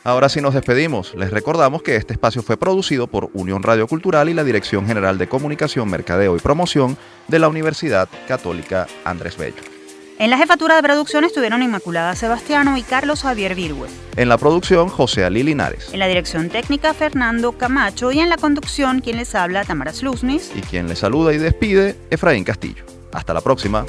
Ahora 0.07 0.29
sí 0.29 0.43
nos 0.43 0.53
despedimos. 0.53 1.15
Les 1.15 1.31
recordamos 1.31 1.83
que 1.83 1.97
este 1.97 2.13
espacio 2.13 2.43
fue 2.43 2.59
producido 2.59 3.07
por 3.07 3.31
Unión 3.33 3.63
Radio 3.63 3.87
Cultural 3.87 4.29
y 4.29 4.35
la 4.35 4.45
Dirección 4.45 4.87
General 4.87 5.17
de 5.17 5.29
Comunicación, 5.29 5.89
Mercadeo 5.89 6.37
y 6.37 6.41
Promoción 6.41 6.99
de 7.27 7.39
la 7.39 7.49
Universidad 7.49 8.11
Católica 8.29 8.87
Andrés 9.07 9.39
Bello. 9.39 9.63
En 10.19 10.29
la 10.29 10.37
jefatura 10.37 10.77
de 10.77 10.83
producción 10.83 11.25
estuvieron 11.25 11.63
Inmaculada 11.63 12.15
Sebastiano 12.17 12.77
y 12.77 12.83
Carlos 12.83 13.23
Javier 13.23 13.55
Virgüe. 13.55 13.89
En 14.17 14.29
la 14.29 14.37
producción, 14.37 14.91
José 14.91 15.25
Ali 15.25 15.43
Linares. 15.43 15.89
En 15.95 15.99
la 15.99 16.07
dirección 16.07 16.51
técnica, 16.51 16.93
Fernando 16.93 17.53
Camacho. 17.53 18.13
Y 18.13 18.21
en 18.21 18.29
la 18.29 18.37
conducción, 18.37 19.01
quien 19.01 19.17
les 19.17 19.35
habla, 19.35 19.65
Tamara 19.65 19.95
Sluznis. 19.95 20.53
Y 20.55 20.61
quien 20.61 20.87
les 20.87 20.99
saluda 20.99 21.33
y 21.33 21.39
despide, 21.39 21.97
Efraín 22.11 22.45
Castillo. 22.45 22.85
Hasta 23.11 23.33
la 23.33 23.41
próxima. 23.41 23.87